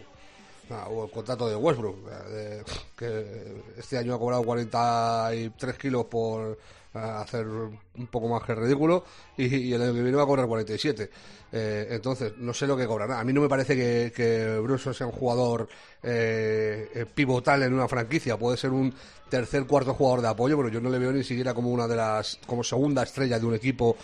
el 1.03 1.11
contrato 1.11 1.49
de 1.49 1.55
Westbrook, 1.57 1.97
que 2.95 3.61
este 3.77 3.97
año 3.97 4.15
ha 4.15 4.17
cobrado 4.17 4.41
43 4.43 5.77
kilos 5.77 6.05
por 6.05 6.57
hacer 6.93 7.45
un 7.45 8.07
poco 8.09 8.29
más 8.29 8.41
que 8.43 8.55
ridículo 8.55 9.03
y, 9.35 9.73
el 9.73 9.81
año 9.81 9.93
que 9.95 10.01
viene 10.01 10.15
va 10.15 10.23
a 10.23 10.25
cobrar 10.25 10.47
47. 10.47 11.09
Eh, 11.51 11.87
entonces, 11.89 12.37
no 12.37 12.53
sé 12.53 12.67
lo 12.67 12.77
que 12.77 12.87
cobrará. 12.87 13.19
A 13.19 13.25
mí 13.25 13.33
no 13.33 13.41
me 13.41 13.49
parece 13.49 13.75
que, 13.75 14.13
que 14.15 14.93
sea 14.93 15.07
un 15.07 15.11
jugador 15.11 15.67
eh, 16.01 16.89
eh, 16.95 17.05
pivotal 17.13 17.63
en 17.63 17.73
una 17.73 17.89
franquicia. 17.89 18.37
Puede 18.37 18.55
ser 18.55 18.69
un 18.69 18.93
tercer, 19.29 19.65
cuarto 19.65 19.93
jugador 19.93 20.21
de 20.21 20.29
apoyo, 20.29 20.55
pero 20.55 20.69
yo 20.69 20.79
no 20.79 20.89
le 20.89 20.99
veo 20.99 21.11
ni 21.11 21.25
siquiera 21.25 21.53
como 21.53 21.69
una 21.69 21.85
de 21.85 21.97
las, 21.97 22.39
como 22.47 22.63
segunda 22.63 23.03
estrella 23.03 23.39
de 23.39 23.45
un 23.45 23.55
equipo 23.55 23.97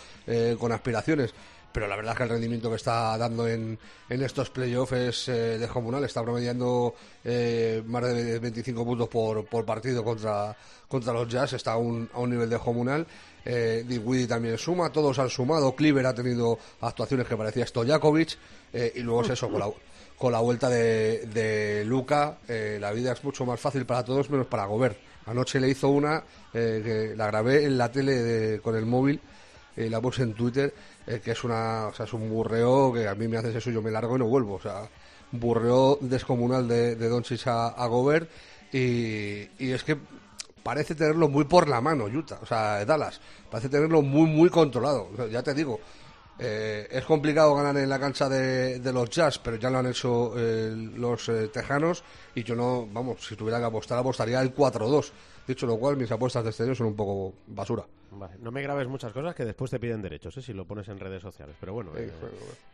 con 0.58 0.70
aspiraciones 0.70 1.32
pero 1.72 1.88
la 1.88 1.96
verdad 1.96 2.12
es 2.12 2.18
que 2.18 2.22
el 2.24 2.28
rendimiento 2.28 2.68
que 2.70 2.76
está 2.76 3.16
dando 3.16 3.48
en, 3.48 3.78
en 4.08 4.22
estos 4.22 4.50
playoffs 4.50 4.92
es 4.92 5.28
eh, 5.28 5.58
descomunal. 5.58 6.04
Está 6.04 6.22
promediando 6.22 6.94
eh, 7.24 7.82
más 7.86 8.02
de 8.02 8.38
25 8.38 8.84
puntos 8.84 9.08
por, 9.08 9.44
por 9.46 9.64
partido 9.64 10.04
contra, 10.04 10.56
contra 10.88 11.12
los 11.12 11.28
Jazz. 11.28 11.54
Está 11.54 11.72
a 11.72 11.76
un, 11.76 12.08
a 12.12 12.18
un 12.20 12.30
nivel 12.30 12.50
descomunal. 12.50 13.06
Eh, 13.44 13.84
Dinwiddie 13.86 14.26
también 14.26 14.56
suma, 14.58 14.90
todos 14.92 15.18
han 15.18 15.30
sumado. 15.30 15.74
Cleaver 15.74 16.06
ha 16.06 16.14
tenido 16.14 16.58
actuaciones 16.80 17.26
que 17.26 17.36
parecía 17.36 17.66
Stojakovic. 17.66 18.38
Eh, 18.72 18.92
y 18.96 19.00
luego 19.00 19.22
es 19.22 19.30
eso, 19.30 19.50
con 19.50 19.60
la, 19.60 19.70
con 20.16 20.32
la 20.32 20.40
vuelta 20.40 20.68
de, 20.68 21.26
de 21.26 21.84
Luca, 21.84 22.38
eh, 22.48 22.78
la 22.80 22.92
vida 22.92 23.12
es 23.12 23.22
mucho 23.22 23.44
más 23.44 23.60
fácil 23.60 23.84
para 23.84 24.04
todos 24.04 24.30
menos 24.30 24.46
para 24.46 24.64
Gobert. 24.64 24.96
Anoche 25.26 25.60
le 25.60 25.68
hizo 25.68 25.88
una, 25.88 26.24
eh, 26.52 26.80
que 26.84 27.16
la 27.16 27.26
grabé 27.26 27.64
en 27.64 27.78
la 27.78 27.90
tele 27.92 28.60
con 28.60 28.74
el 28.74 28.86
móvil, 28.86 29.20
la 29.76 30.00
puse 30.00 30.22
en 30.22 30.34
Twitter, 30.34 30.74
eh, 31.06 31.20
que 31.24 31.32
es 31.32 31.44
una, 31.44 31.88
o 31.88 31.94
sea, 31.94 32.06
es 32.06 32.12
un 32.12 32.28
burreo 32.28 32.92
que 32.92 33.08
a 33.08 33.14
mí 33.14 33.28
me 33.28 33.38
haces 33.38 33.56
eso, 33.56 33.70
yo 33.70 33.82
me 33.82 33.90
largo 33.90 34.16
y 34.16 34.18
no 34.18 34.26
vuelvo. 34.26 34.54
O 34.54 34.60
sea, 34.60 34.88
burreo 35.32 35.98
descomunal 36.00 36.68
de, 36.68 36.96
de 36.96 37.08
Doncic 37.08 37.46
a, 37.46 37.68
a 37.68 37.86
Gobert 37.86 38.30
y, 38.72 39.48
y 39.58 39.72
es 39.72 39.82
que 39.84 39.96
parece 40.62 40.94
tenerlo 40.94 41.28
muy 41.28 41.44
por 41.44 41.68
la 41.68 41.80
mano, 41.80 42.04
Utah, 42.04 42.38
o 42.42 42.46
sea, 42.46 42.84
Dallas, 42.84 43.20
parece 43.50 43.68
tenerlo 43.68 44.02
muy, 44.02 44.28
muy 44.28 44.48
controlado. 44.48 45.08
Ya 45.28 45.42
te 45.42 45.54
digo, 45.54 45.80
eh, 46.38 46.88
es 46.90 47.04
complicado 47.04 47.54
ganar 47.54 47.76
en 47.76 47.88
la 47.88 47.98
cancha 47.98 48.28
de, 48.28 48.78
de 48.78 48.92
los 48.92 49.10
Jazz, 49.10 49.38
pero 49.38 49.56
ya 49.56 49.70
lo 49.70 49.78
han 49.78 49.86
hecho 49.86 50.32
eh, 50.36 50.72
los 50.96 51.28
eh, 51.28 51.48
Tejanos 51.48 52.02
y 52.34 52.42
yo 52.42 52.54
no, 52.54 52.86
vamos, 52.90 53.26
si 53.26 53.36
tuviera 53.36 53.58
que 53.58 53.66
apostar, 53.66 53.98
apostaría 53.98 54.40
el 54.40 54.54
4-2. 54.54 55.10
Dicho 55.46 55.66
lo 55.66 55.76
cual, 55.76 55.96
mis 55.96 56.10
apuestas 56.10 56.44
de 56.44 56.50
este 56.50 56.62
año 56.62 56.74
son 56.74 56.86
un 56.88 56.96
poco 56.96 57.34
basura. 57.48 57.84
Vale, 58.14 58.34
no 58.40 58.50
me 58.52 58.60
grabes 58.62 58.86
muchas 58.88 59.10
cosas 59.10 59.34
que 59.34 59.44
después 59.44 59.70
te 59.70 59.80
piden 59.80 60.02
derechos, 60.02 60.36
¿eh? 60.36 60.42
si 60.42 60.52
lo 60.52 60.66
pones 60.66 60.86
en 60.88 61.00
redes 61.00 61.22
sociales. 61.22 61.56
Pero 61.58 61.72
bueno, 61.72 61.92
Eh, 61.96 62.04
eh, 62.08 62.10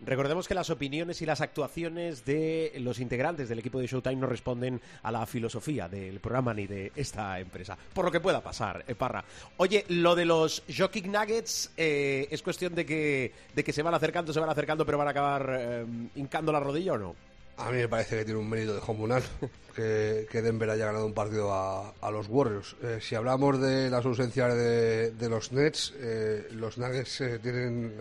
recordemos 0.05 0.49
que 0.49 0.55
las 0.55 0.69
opiniones 0.69 1.23
y 1.23 1.27
las 1.27 1.41
actuaciones 1.41 2.25
de 2.25 2.73
los 2.81 2.99
integrantes 2.99 3.49
del 3.49 3.61
equipo 3.61 3.79
de 3.79 3.87
Showtime 3.87 4.17
no 4.17 4.27
responden 4.27 4.81
a 5.03 5.13
la 5.13 5.25
filosofía 5.27 5.89
del 5.89 6.19
programa 6.19 6.53
ni 6.55 6.67
de 6.67 6.91
esta 6.97 7.39
empresa. 7.39 7.79
Por 7.95 8.05
lo 8.05 8.11
que 8.11 8.21
pueda 8.21 8.41
pasar, 8.43 8.85
eh, 8.89 8.97
Parra. 8.97 9.25
Oye, 9.59 9.85
lo 9.89 10.17
de 10.17 10.25
los 10.25 10.65
Jokic 10.77 11.07
Nuggets 11.07 11.71
eh, 11.77 12.27
es 12.31 12.43
cuestión 12.43 12.75
de 12.75 12.85
que, 12.85 13.33
de 13.55 13.65
que 13.65 13.73
se 13.73 13.83
van 13.83 13.95
acercando, 13.95 14.33
se 14.33 14.41
van 14.41 14.51
acercando, 14.51 14.85
pero 14.85 14.99
van 14.99 15.07
a 15.09 15.13
acabar 15.13 15.87
hincando 16.17 16.51
la 16.51 16.61
rodilla 16.61 16.95
o 16.95 16.99
no. 16.99 17.28
A 17.59 17.71
mí 17.71 17.79
me 17.79 17.89
parece 17.89 18.19
que 18.19 18.25
tiene 18.25 18.39
un 18.39 18.49
mérito 18.49 18.75
descomunal 18.75 19.23
que, 19.75 20.27
que 20.31 20.43
Denver 20.43 20.71
haya 20.71 20.87
ganado 20.87 21.07
un 21.07 21.13
partido 21.13 21.53
a, 21.53 21.93
a 22.01 22.11
los 22.11 22.29
Warriors. 22.29 22.77
Eh, 22.83 22.99
si 23.03 23.15
hablamos 23.17 23.61
de 23.61 23.91
las 23.91 24.05
ausencias 24.05 24.55
de, 24.55 25.11
de 25.11 25.29
los 25.29 25.51
Nets, 25.53 25.93
eh, 25.97 26.47
los 26.53 26.79
Nuggets 26.79 27.21
eh, 27.21 27.39
tienen 27.43 27.95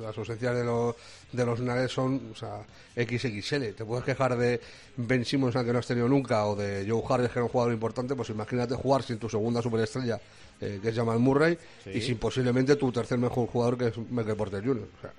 las, 0.00 0.16
ausencias 0.16 0.54
de, 0.54 0.64
los 0.64 0.94
de 1.32 1.44
los 1.44 1.58
Nuggets 1.60 1.92
son 1.92 2.30
o 2.32 2.36
sea, 2.36 2.62
XXL. 2.96 3.72
Te 3.76 3.84
puedes 3.84 4.04
quejar 4.04 4.36
de 4.36 4.60
Ben 4.96 5.24
Simmons 5.24 5.56
al 5.56 5.64
que 5.64 5.72
no 5.72 5.80
has 5.80 5.86
tenido 5.86 6.08
nunca 6.08 6.46
o 6.46 6.54
de 6.54 6.86
Joe 6.88 7.02
Harris 7.08 7.30
que 7.30 7.38
era 7.40 7.44
un 7.44 7.50
jugador 7.50 7.72
importante, 7.72 8.14
pues 8.14 8.30
imagínate 8.30 8.74
jugar 8.76 9.02
sin 9.02 9.18
tu 9.18 9.28
segunda 9.28 9.60
superestrella 9.60 10.20
eh, 10.60 10.78
que 10.80 10.88
es 10.90 10.94
Jamal 10.94 11.18
Murray 11.18 11.58
Sí. 11.82 11.90
y 11.90 12.00
sin 12.00 12.18
posiblemente 12.18 12.76
tu 12.76 12.92
tercer 12.92 13.18
mejor 13.18 13.48
jugador 13.48 13.76
que 13.76 13.88
es 13.88 13.98
Michael 13.98 14.36
Porter 14.36 14.64
Jr. 14.64 14.88
O 14.98 15.00
sea, 15.00 15.12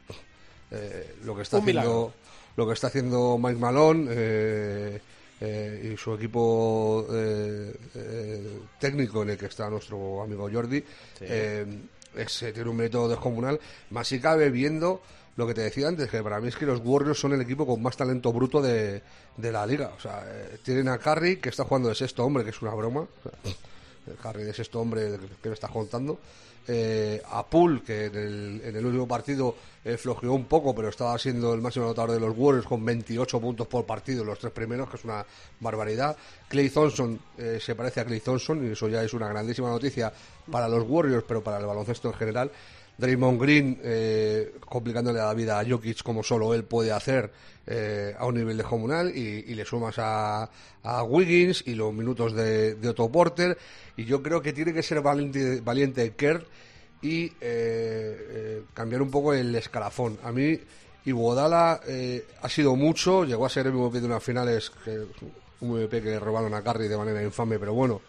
lo 1.26 1.36
que 1.36 1.42
está 1.42 1.58
Un 1.58 1.66
milagro. 1.66 2.14
Lo 2.56 2.68
que 2.68 2.74
está 2.74 2.88
haciendo 2.88 3.38
Mike 3.38 3.60
Malone 3.60 4.08
eh, 4.10 5.02
eh, 5.40 5.92
y 5.94 5.98
su 5.98 6.14
equipo 6.14 7.08
eh, 7.12 7.74
eh, 7.96 8.60
técnico 8.80 9.24
en 9.24 9.32
el 9.32 9.38
que 9.38 9.48
está 9.48 9.70
nuestro 9.70 10.22
amigo 10.22 10.50
Jordi 10.52 10.84
eh, 11.22 11.66
es, 12.16 12.38
tiene 12.54 12.70
un 12.70 12.76
mérito 12.76 13.08
descomunal. 13.08 13.60
Más 13.90 14.08
si 14.08 14.20
cabe 14.20 14.50
viendo 14.50 15.02
lo 15.38 15.48
que 15.48 15.54
te 15.54 15.62
decía 15.62 15.88
antes 15.88 16.10
que 16.10 16.22
para 16.22 16.42
mí 16.42 16.50
es 16.50 16.58
que 16.58 16.66
los 16.66 16.82
Warriors 16.84 17.20
son 17.20 17.34
el 17.34 17.42
equipo 17.42 17.66
con 17.66 17.82
más 17.82 17.96
talento 17.96 18.34
bruto 18.34 18.62
de, 18.62 19.02
de 19.38 19.52
la 19.52 19.66
liga. 19.66 19.92
O 19.98 20.00
sea 20.00 20.24
eh, 20.28 20.58
tienen 20.64 20.90
a 20.90 20.98
Curry 20.98 21.38
que 21.38 21.50
está 21.50 21.64
jugando 21.64 21.90
de 21.90 21.96
sexto 21.96 22.24
hombre 22.26 22.44
que 22.44 22.50
es 22.52 22.62
una 22.62 22.74
broma. 22.74 23.02
O 23.02 23.24
sea, 23.24 23.32
el 24.08 24.18
Harry 24.24 24.44
de 24.44 24.54
sexto 24.54 24.80
hombre 24.82 25.18
que 25.42 25.50
me 25.50 25.56
estás 25.56 25.72
contando. 25.72 26.20
Eh, 26.68 27.22
a 27.32 27.44
Poole, 27.46 27.82
que 27.82 28.06
en 28.06 28.16
el, 28.16 28.62
en 28.64 28.76
el 28.76 28.86
último 28.86 29.08
partido 29.08 29.56
eh, 29.84 29.98
flojeó 29.98 30.34
un 30.34 30.46
poco, 30.46 30.76
pero 30.76 30.90
estaba 30.90 31.18
siendo 31.18 31.56
el 31.56 31.62
máximo 31.62 31.86
anotador 31.86 32.12
de 32.12 32.20
los 32.20 32.38
Warriors 32.38 32.68
con 32.68 32.86
28 32.86 33.42
puntos 33.42 33.68
por 33.68 33.86
partido 33.86 34.24
los 34.24 34.38
tres 34.38 34.54
primeros, 34.54 34.88
que 34.90 34.98
es 34.98 35.04
una 35.04 35.26
barbaridad. 35.60 36.16
Clay 36.48 36.70
Thompson 36.70 37.20
eh, 37.38 37.58
se 37.60 37.74
parece 37.74 38.02
a 38.02 38.06
Clay 38.06 38.20
Thompson 38.20 38.64
y 38.64 38.72
eso 38.74 38.88
ya 38.88 39.04
es 39.04 39.14
una 39.14 39.28
grandísima 39.28 39.70
noticia 39.70 40.14
para 40.52 40.68
los 40.68 40.88
Warriors, 40.88 41.26
pero 41.28 41.44
para 41.44 41.58
el 41.58 41.66
baloncesto 41.66 42.10
en 42.10 42.14
general. 42.14 42.52
Draymond 43.02 43.42
Green 43.42 43.80
eh, 43.84 44.54
complicándole 44.60 45.18
la 45.18 45.34
vida 45.34 45.60
a 45.60 45.66
Jokic 45.68 46.04
como 46.04 46.22
solo 46.22 46.54
él 46.54 46.64
puede 46.64 46.92
hacer 46.92 47.32
eh, 47.66 48.16
a 48.18 48.28
un 48.28 48.36
nivel 48.36 48.58
descomunal 48.58 49.12
y, 49.18 49.44
y 49.48 49.56
le 49.56 49.66
sumas 49.66 49.96
a, 49.98 50.48
a 50.84 51.04
Wiggins 51.04 51.64
y 51.66 51.74
los 51.74 51.92
minutos 51.94 52.34
de, 52.34 52.76
de 52.76 52.90
Otto 52.90 53.12
Porter 53.12 53.58
y 53.98 54.06
yo 54.06 54.22
creo 54.22 54.44
que 54.44 54.54
tiene 54.54 54.72
que 54.72 54.84
ser 54.84 55.02
valiente, 55.02 55.62
valiente 55.62 56.14
Kerr 56.16 56.46
y 57.02 57.34
eh, 57.42 58.66
cambiar 58.76 59.02
un 59.02 59.10
poco 59.10 59.34
el 59.34 59.56
escalafón. 59.56 60.20
A 60.24 60.32
mí 60.32 60.60
Iguodala 61.06 61.82
ha 62.44 62.50
sido 62.50 62.76
mucho, 62.76 63.26
llegó 63.26 63.48
a 63.48 63.50
ser 63.50 63.72
MVP 63.72 64.00
de 64.00 64.06
unas 64.06 64.24
finales, 64.24 64.72
que, 64.86 65.08
un 65.62 65.72
MVP 65.72 66.04
que 66.04 66.10
le 66.12 66.20
robaron 66.20 66.54
a 66.54 66.62
Curry 66.62 66.88
de 66.88 66.98
manera 66.98 67.24
infame, 67.24 67.58
pero 67.58 67.74
bueno, 67.74 68.00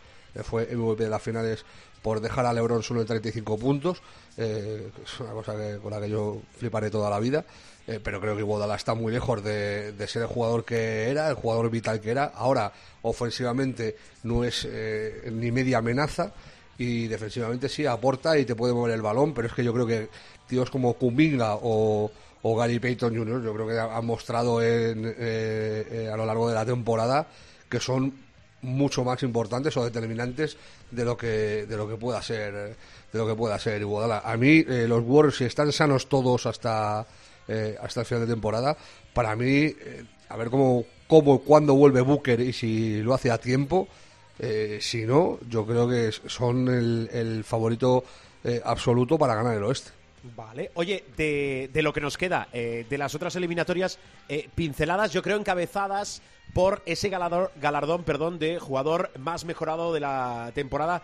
fue 0.45 0.67
MVP 0.67 1.05
de 1.05 1.09
las 1.09 1.23
finales 1.23 1.65
por 2.03 2.21
dejar 2.21 2.45
a 2.45 2.53
LeBron 2.53 2.83
solo 2.83 3.01
en 3.01 3.07
35 3.07 3.59
puntos, 3.59 4.03
eh, 4.37 4.91
es 5.05 5.21
una 5.21 5.33
cosa 5.33 5.57
que, 5.57 5.79
con 5.79 5.91
la 5.91 6.01
que 6.01 6.09
yo 6.09 6.41
fliparé 6.59 6.91
toda 6.91 7.11
la 7.11 7.21
vida. 7.21 7.45
eh, 7.87 8.01
pero 8.03 8.21
creo 8.21 8.35
que 8.35 8.41
Iguodala 8.41 8.77
está 8.77 8.95
muy 8.95 9.13
lejos 9.13 9.43
de, 9.43 9.93
de 9.93 10.07
ser 10.07 10.23
el 10.23 10.29
jugador 10.29 10.65
que 10.65 11.11
era, 11.11 11.29
el 11.29 11.35
jugador 11.35 11.71
vital 11.71 12.01
que 12.01 12.11
era. 12.11 12.25
Ahora, 12.35 12.73
ofensivamente, 13.03 13.97
no 14.23 14.45
es 14.45 14.67
eh, 14.71 15.31
ni 15.33 15.51
media 15.51 15.79
amenaza 15.79 16.33
y 16.79 17.07
defensivamente 17.09 17.69
sí 17.69 17.87
aporta 17.87 18.39
y 18.39 18.45
te 18.45 18.55
puede 18.55 18.73
mover 18.73 18.95
el 18.95 19.03
balón, 19.03 19.35
pero 19.35 19.49
es 19.49 19.55
que 19.55 19.65
yo 19.65 19.73
creo 19.73 19.87
que 19.87 20.09
tíos 20.47 20.71
como 20.71 20.95
Kuminga 20.95 21.59
o, 21.61 22.11
Gary 22.43 22.81
Payton 22.81 23.17
Jr., 23.17 23.43
yo 23.43 23.55
creo 23.55 23.69
que 23.69 23.79
han 23.79 24.05
mostrado 24.05 24.61
en, 24.63 25.15
eh, 25.17 26.11
a 26.13 26.17
lo 26.17 26.27
largo 26.27 26.49
de 26.49 26.55
la 26.55 26.67
temporada 26.67 27.29
que 27.69 27.79
son 27.79 28.13
mucho 28.63 29.05
más 29.05 29.23
importantes 29.23 29.77
o 29.77 29.85
determinantes 29.85 30.57
de 30.91 31.05
lo 31.05 31.17
que 31.17 31.67
de 31.67 31.77
lo 31.77 31.89
que 31.89 31.97
pueda 31.97 32.23
ser 32.23 32.77
de 33.13 33.19
lo 33.19 33.27
que 33.27 33.35
pueda 33.35 33.59
ser 33.59 33.81
Iguodala. 33.81 34.23
A 34.25 34.37
mí 34.37 34.65
eh, 34.67 34.87
los 34.89 35.03
Warriors 35.05 35.37
si 35.37 35.45
están 35.45 35.71
sanos 35.73 36.09
todos 36.09 36.47
hasta 36.47 37.07
eh, 37.49 37.77
hasta 37.83 38.01
el 38.01 38.07
final 38.07 38.27
de 38.27 38.33
temporada, 38.33 38.77
para 39.13 39.37
mí 39.37 39.65
eh, 39.65 40.05
a 40.29 40.37
ver 40.37 40.49
cómo 40.49 40.85
cómo 41.07 41.41
cuándo 41.41 41.75
vuelve 41.75 42.01
Booker 42.01 42.41
y 42.41 42.53
si 42.53 43.03
lo 43.03 43.13
hace 43.13 43.31
a 43.31 43.39
tiempo, 43.39 43.89
si 44.81 45.05
no, 45.05 45.39
yo 45.49 45.65
creo 45.67 45.89
que 45.89 46.11
son 46.11 46.67
el, 46.69 47.09
el 47.13 47.45
favorito 47.45 48.03
absoluto 48.65 49.19
para 49.19 49.35
ganar 49.37 49.57
el 49.57 49.63
oeste. 49.63 49.91
Vale. 50.35 50.71
Oye, 50.75 51.05
de, 51.17 51.69
de 51.73 51.83
lo 51.83 51.93
que 51.93 52.01
nos 52.01 52.17
queda, 52.17 52.49
de 52.53 52.97
las 52.99 53.15
otras 53.15 53.37
eliminatorias, 53.37 53.99
pinceladas, 54.55 55.13
yo 55.13 55.23
creo 55.23 55.37
encabezadas 55.37 56.23
por 56.55 56.83
ese 56.87 57.11
galador- 57.11 57.51
galardón 57.61 58.05
perdón, 58.05 58.39
de 58.39 58.59
jugador 58.59 59.11
más 59.19 59.45
mejorado 59.45 59.93
de 59.93 60.01
la 60.01 60.51
temporada. 60.55 61.03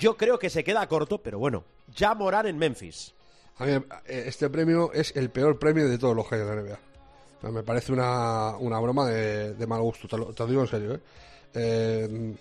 Yo 0.00 0.16
creo 0.16 0.38
que 0.38 0.50
se 0.50 0.64
queda 0.64 0.86
corto, 0.88 1.18
pero 1.18 1.38
bueno, 1.38 1.62
ya 1.94 2.14
Morán 2.14 2.46
en 2.46 2.58
Memphis. 2.58 3.12
A 3.58 3.66
mí, 3.66 3.72
eh, 3.72 4.24
este 4.26 4.48
premio 4.48 4.92
es 4.92 5.14
el 5.14 5.30
peor 5.30 5.58
premio 5.58 5.88
de 5.88 5.98
todos 5.98 6.16
los 6.16 6.26
que 6.26 6.36
hay 6.36 6.40
en 6.40 6.46
la 6.48 6.54
NBA. 6.56 6.78
O 7.38 7.40
sea, 7.42 7.50
me 7.50 7.62
parece 7.62 7.92
una, 7.92 8.56
una 8.56 8.80
broma 8.80 9.06
de, 9.06 9.54
de 9.54 9.66
mal 9.66 9.82
gusto, 9.82 10.08
te 10.08 10.16
lo, 10.16 10.26
te 10.32 10.42
lo 10.42 10.46
digo 10.48 10.62
en 10.62 10.68
serio. 10.68 10.94
¿eh? 10.94 11.00
Eh, 11.54 12.34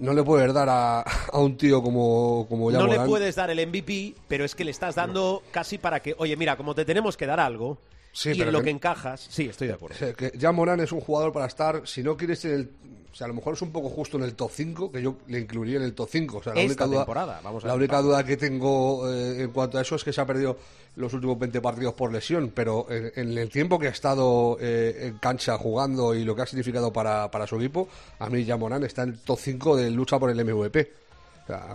no 0.00 0.12
le 0.12 0.22
puedes 0.22 0.52
dar 0.52 0.68
a, 0.68 1.00
a 1.00 1.38
un 1.38 1.56
tío 1.56 1.82
como, 1.82 2.46
como 2.48 2.70
no 2.70 2.80
Ja 2.80 2.86
le 2.86 3.00
puedes 3.06 3.34
dar 3.36 3.50
el 3.50 3.66
MVP, 3.66 4.14
pero 4.28 4.44
es 4.44 4.54
que 4.54 4.64
le 4.64 4.70
estás 4.70 4.94
dando 4.94 5.42
casi 5.50 5.78
para 5.78 6.00
que, 6.00 6.14
oye, 6.18 6.36
mira, 6.36 6.56
como 6.56 6.74
te 6.74 6.84
tenemos 6.84 7.16
que 7.16 7.26
dar 7.26 7.40
algo 7.40 7.78
Sí, 8.14 8.30
y 8.32 8.40
en 8.40 8.50
lo 8.52 8.60
que- 8.60 8.64
que 8.64 8.70
encajas, 8.70 9.26
sí, 9.28 9.44
estoy 9.50 9.68
de 9.68 9.74
acuerdo. 9.74 9.96
Sea, 9.98 10.14
que 10.14 10.32
ya 10.38 10.50
Morán 10.52 10.80
es 10.80 10.92
un 10.92 11.00
jugador 11.00 11.32
para 11.32 11.44
estar, 11.46 11.86
si 11.86 12.02
no 12.02 12.16
quieres 12.16 12.42
en 12.46 12.52
el... 12.54 12.70
O 13.12 13.16
sea, 13.16 13.26
a 13.26 13.28
lo 13.28 13.34
mejor 13.34 13.54
es 13.54 13.62
un 13.62 13.70
poco 13.70 13.88
justo 13.90 14.16
en 14.16 14.24
el 14.24 14.34
top 14.34 14.50
5, 14.52 14.90
que 14.90 15.00
yo 15.00 15.14
le 15.28 15.38
incluiría 15.38 15.76
en 15.76 15.84
el 15.84 15.94
top 15.94 16.08
5. 16.10 16.38
O 16.38 16.42
sea, 16.42 16.52
la 16.52 16.60
Esta 16.62 16.72
única 16.72 16.86
duda, 16.86 16.98
temporada, 17.00 17.40
vamos 17.44 17.62
a 17.62 17.68
la 17.68 17.74
ver. 17.74 17.82
única 17.82 18.00
duda 18.02 18.24
que 18.24 18.36
tengo 18.36 19.08
eh, 19.12 19.42
en 19.42 19.50
cuanto 19.52 19.78
a 19.78 19.82
eso 19.82 19.94
es 19.94 20.02
que 20.02 20.12
se 20.12 20.20
ha 20.20 20.26
perdido 20.26 20.56
los 20.96 21.12
últimos 21.12 21.38
20 21.38 21.60
partidos 21.60 21.94
por 21.94 22.12
lesión, 22.12 22.50
pero 22.52 22.86
en, 22.90 23.12
en 23.14 23.38
el 23.38 23.50
tiempo 23.50 23.78
que 23.78 23.86
ha 23.86 23.90
estado 23.90 24.56
eh, 24.60 25.06
en 25.06 25.18
cancha 25.18 25.56
jugando 25.58 26.12
y 26.14 26.24
lo 26.24 26.34
que 26.34 26.42
ha 26.42 26.46
significado 26.46 26.92
para, 26.92 27.30
para 27.30 27.46
su 27.46 27.54
equipo, 27.56 27.88
a 28.18 28.28
mí 28.30 28.44
ya 28.44 28.56
Morán 28.56 28.82
está 28.82 29.04
en 29.04 29.10
el 29.10 29.18
top 29.20 29.38
5 29.40 29.76
de 29.76 29.90
lucha 29.92 30.18
por 30.18 30.30
el 30.30 30.44
MVP. 30.44 30.90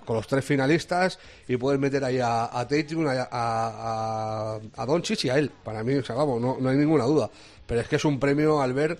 Con 0.05 0.15
los 0.15 0.27
tres 0.27 0.43
finalistas 0.43 1.19
y 1.47 1.57
puedes 1.57 1.79
meter 1.79 2.03
ahí 2.03 2.19
a, 2.19 2.45
a 2.45 2.61
a, 2.61 3.27
a, 3.31 4.59
a, 4.75 4.85
Doncic 4.85 5.25
y 5.25 5.29
a 5.29 5.37
él. 5.37 5.51
Para 5.63 5.83
mí, 5.83 5.93
o 5.95 6.03
sea, 6.03 6.15
vamos, 6.15 6.41
no, 6.41 6.57
no 6.59 6.69
hay 6.69 6.77
ninguna 6.77 7.05
duda. 7.05 7.29
Pero 7.67 7.81
es 7.81 7.87
que 7.87 7.97
es 7.97 8.05
un 8.05 8.19
premio 8.19 8.61
al 8.61 8.73
ver 8.73 8.97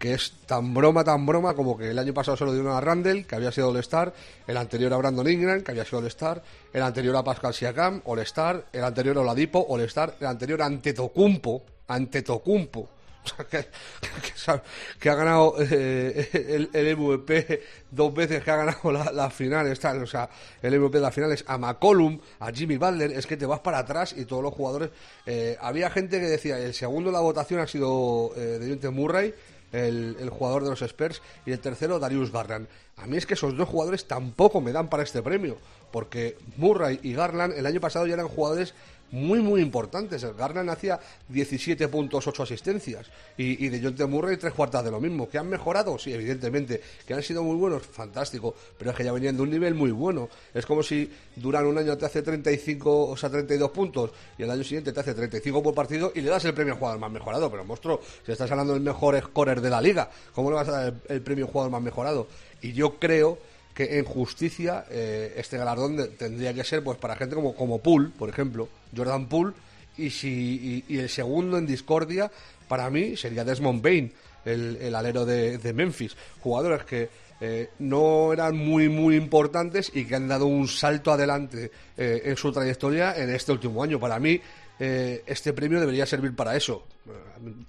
que 0.00 0.14
es 0.14 0.32
tan 0.46 0.72
broma, 0.72 1.04
tan 1.04 1.26
broma 1.26 1.52
como 1.52 1.76
que 1.76 1.90
el 1.90 1.98
año 1.98 2.14
pasado 2.14 2.34
solo 2.34 2.54
dio 2.54 2.72
a 2.72 2.80
Randall, 2.80 3.26
que 3.26 3.34
había 3.34 3.52
sido 3.52 3.68
All-Star, 3.68 4.14
el 4.46 4.56
anterior 4.56 4.94
a 4.94 4.96
Brandon 4.96 5.30
Ingram, 5.30 5.60
que 5.60 5.72
había 5.72 5.84
sido 5.84 5.98
All-Star, 5.98 6.42
el 6.72 6.82
anterior 6.82 7.14
a 7.16 7.22
Pascal 7.22 7.52
Siakam, 7.52 8.00
All-Star, 8.06 8.64
el 8.72 8.82
anterior 8.82 9.18
a 9.18 9.20
Oladipo, 9.20 9.66
All-Star, 9.68 10.14
el 10.18 10.26
anterior 10.26 10.62
a 10.62 10.66
Antetokounmpo, 10.66 11.64
Antetokounmpo, 11.86 12.88
que, 15.00 15.10
ha 15.10 15.14
ganado 15.14 15.54
eh, 15.58 16.68
el, 16.72 16.96
MVP 16.96 17.62
dos 17.90 18.14
veces, 18.14 18.42
que 18.42 18.50
ha 18.50 18.56
ganado 18.56 18.92
la, 18.92 19.30
final, 19.30 19.66
está, 19.66 19.92
o 19.92 20.06
sea, 20.06 20.28
el 20.62 20.78
MVP 20.78 20.98
de 20.98 21.02
la 21.02 21.10
final 21.10 21.32
es 21.32 21.44
a 21.46 21.58
McCollum, 21.58 22.20
a 22.40 22.50
Jimmy 22.52 22.76
Butler, 22.76 23.12
es 23.12 23.26
que 23.26 23.36
te 23.36 23.46
vas 23.46 23.60
para 23.60 23.78
atrás 23.78 24.14
y 24.16 24.24
todos 24.24 24.42
los 24.42 24.54
jugadores... 24.54 24.90
Eh, 25.26 25.56
había 25.60 25.90
gente 25.90 26.20
que 26.20 26.26
decía, 26.26 26.58
el 26.58 26.74
segundo 26.74 27.10
en 27.10 27.14
la 27.14 27.20
votación 27.20 27.60
ha 27.60 27.66
sido 27.66 28.32
eh, 28.36 28.58
de 28.80 28.90
Murray, 28.90 29.34
el, 29.72 30.30
jugador 30.30 30.64
de 30.64 30.70
los 30.70 30.82
Spurs, 30.82 31.22
y 31.46 31.52
el 31.52 31.60
tercero 31.60 31.98
Darius 31.98 32.32
Garland. 32.32 32.66
A 32.96 33.06
mí 33.06 33.16
es 33.16 33.26
que 33.26 33.34
esos 33.34 33.56
dos 33.56 33.68
jugadores 33.68 34.06
tampoco 34.06 34.60
me 34.60 34.72
dan 34.72 34.88
para 34.88 35.02
este 35.02 35.22
premio, 35.22 35.56
porque 35.90 36.36
Murray 36.56 37.00
y 37.02 37.14
Garland 37.14 37.54
el 37.56 37.66
año 37.66 37.80
pasado 37.80 38.06
ya 38.06 38.14
eran 38.14 38.28
jugadores 38.28 38.74
muy, 39.12 39.40
muy 39.40 39.60
importantes. 39.60 40.22
El 40.22 40.34
Garland 40.34 40.70
hacía 40.70 40.98
17 41.28 41.88
puntos, 41.88 42.26
8 42.26 42.42
asistencias. 42.42 43.06
Y, 43.36 43.68
de 43.68 43.80
John 43.82 43.94
T. 43.94 44.06
Murray 44.06 44.36
tres 44.36 44.52
cuartas 44.52 44.84
de 44.84 44.90
lo 44.90 45.00
mismo. 45.00 45.28
¿Que 45.28 45.38
han 45.38 45.48
mejorado? 45.48 45.98
Sí, 45.98 46.12
evidentemente. 46.12 46.80
¿Que 47.06 47.14
han 47.14 47.22
sido 47.22 47.42
muy 47.42 47.56
buenos? 47.56 47.86
Fantástico. 47.86 48.54
Pero 48.78 48.90
es 48.90 48.96
que 48.96 49.04
ya 49.04 49.12
venían 49.12 49.36
de 49.36 49.42
un 49.42 49.50
nivel 49.50 49.74
muy 49.74 49.90
bueno. 49.90 50.28
Es 50.54 50.66
como 50.66 50.82
si 50.82 51.10
duran 51.36 51.66
un 51.66 51.78
año 51.78 51.96
te 51.96 52.06
hace 52.06 52.22
35, 52.22 53.08
o 53.08 53.16
sea, 53.16 53.30
32 53.30 53.70
puntos 53.70 54.10
y 54.38 54.42
el 54.42 54.50
año 54.50 54.64
siguiente 54.64 54.92
te 54.92 55.00
hace 55.00 55.14
35 55.14 55.62
por 55.62 55.74
partido 55.74 56.12
y 56.14 56.20
le 56.20 56.30
das 56.30 56.44
el 56.44 56.54
premio 56.54 56.74
al 56.74 56.78
jugador 56.78 57.00
más 57.00 57.10
mejorado. 57.10 57.50
Pero, 57.50 57.64
monstruo, 57.64 58.00
si 58.24 58.32
estás 58.32 58.50
hablando 58.50 58.74
del 58.74 58.82
mejor 58.82 59.18
scorer 59.20 59.60
de 59.60 59.70
la 59.70 59.80
liga, 59.80 60.10
¿cómo 60.34 60.50
le 60.50 60.56
vas 60.56 60.68
a 60.68 60.72
dar 60.72 60.86
el, 60.86 61.16
el 61.16 61.22
premio 61.22 61.46
al 61.46 61.52
jugador 61.52 61.72
más 61.72 61.82
mejorado? 61.82 62.28
Y 62.62 62.72
yo 62.72 62.98
creo 62.98 63.38
que 63.74 63.98
en 63.98 64.04
justicia 64.04 64.84
eh, 64.90 65.34
este 65.36 65.56
galardón 65.56 66.10
tendría 66.16 66.52
que 66.52 66.64
ser 66.64 66.82
pues 66.82 66.98
para 66.98 67.16
gente 67.16 67.34
como, 67.34 67.54
como 67.54 67.78
Poole, 67.78 68.10
por 68.10 68.28
ejemplo, 68.28 68.68
Jordan 68.96 69.26
Poole, 69.26 69.52
y, 69.96 70.10
si, 70.10 70.84
y, 70.88 70.98
el 70.98 71.08
segundo 71.08 71.58
en 71.58 71.66
discordia 71.66 72.30
para 72.68 72.88
mí 72.90 73.16
sería 73.16 73.44
Desmond 73.44 73.82
Bain, 73.82 74.12
el, 74.44 74.94
alero 74.94 75.26
de, 75.26 75.72
Memphis, 75.74 76.16
jugadores 76.40 76.84
que 76.84 77.08
eh, 77.40 77.70
no 77.80 78.32
eran 78.32 78.56
muy 78.56 78.88
muy 78.88 79.16
importantes 79.16 79.90
y 79.94 80.04
que 80.04 80.14
han 80.14 80.28
dado 80.28 80.46
un 80.46 80.68
salto 80.68 81.12
adelante 81.12 81.70
eh, 81.96 82.22
en 82.24 82.36
su 82.36 82.52
trayectoria 82.52 83.16
en 83.16 83.30
este 83.30 83.52
último 83.52 83.82
año. 83.82 83.98
Para 83.98 84.18
mí 84.18 84.40
este 84.78 85.52
premio 85.52 85.78
debería 85.78 86.06
servir 86.06 86.34
para 86.34 86.56
eso. 86.56 86.86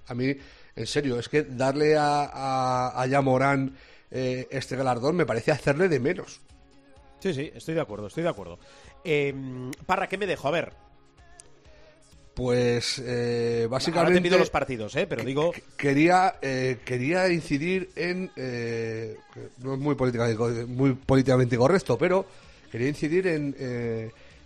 A 0.06 0.14
mí, 0.14 0.34
en 0.74 0.86
serio, 0.86 1.18
es 1.18 1.28
que 1.28 1.42
darle 1.42 1.94
a, 1.94 2.24
a, 2.24 3.02
a 3.02 3.06
Yamorán 3.06 3.76
eh, 4.12 4.46
este 4.50 4.76
galardón 4.76 5.16
me 5.16 5.26
parece 5.26 5.50
hacerle 5.50 5.88
de 5.88 5.98
menos. 5.98 6.40
Sí, 7.18 7.32
sí, 7.34 7.50
estoy 7.54 7.74
de 7.74 7.80
acuerdo, 7.80 8.06
estoy 8.06 8.22
de 8.22 8.28
acuerdo. 8.28 8.58
Eh, 9.04 9.34
Parra, 9.86 10.08
¿qué 10.08 10.18
me 10.18 10.26
dejo? 10.26 10.48
A 10.48 10.50
ver. 10.50 10.72
Pues 12.34 13.00
eh, 13.04 13.66
básicamente. 13.68 14.28
Ahora 14.28 14.38
los 14.38 14.50
partidos, 14.50 14.96
¿eh? 14.96 15.06
Pero 15.06 15.22
digo. 15.22 15.52
Quería, 15.76 16.36
eh, 16.40 16.78
quería 16.84 17.28
incidir 17.28 17.90
en. 17.94 18.30
Eh, 18.36 19.18
no 19.58 19.74
es 19.74 19.78
muy 19.78 19.94
políticamente, 19.94 20.64
muy 20.64 20.94
políticamente 20.94 21.56
correcto, 21.56 21.98
pero 21.98 22.24
quería 22.70 22.88
incidir 22.88 23.26
en, 23.26 23.54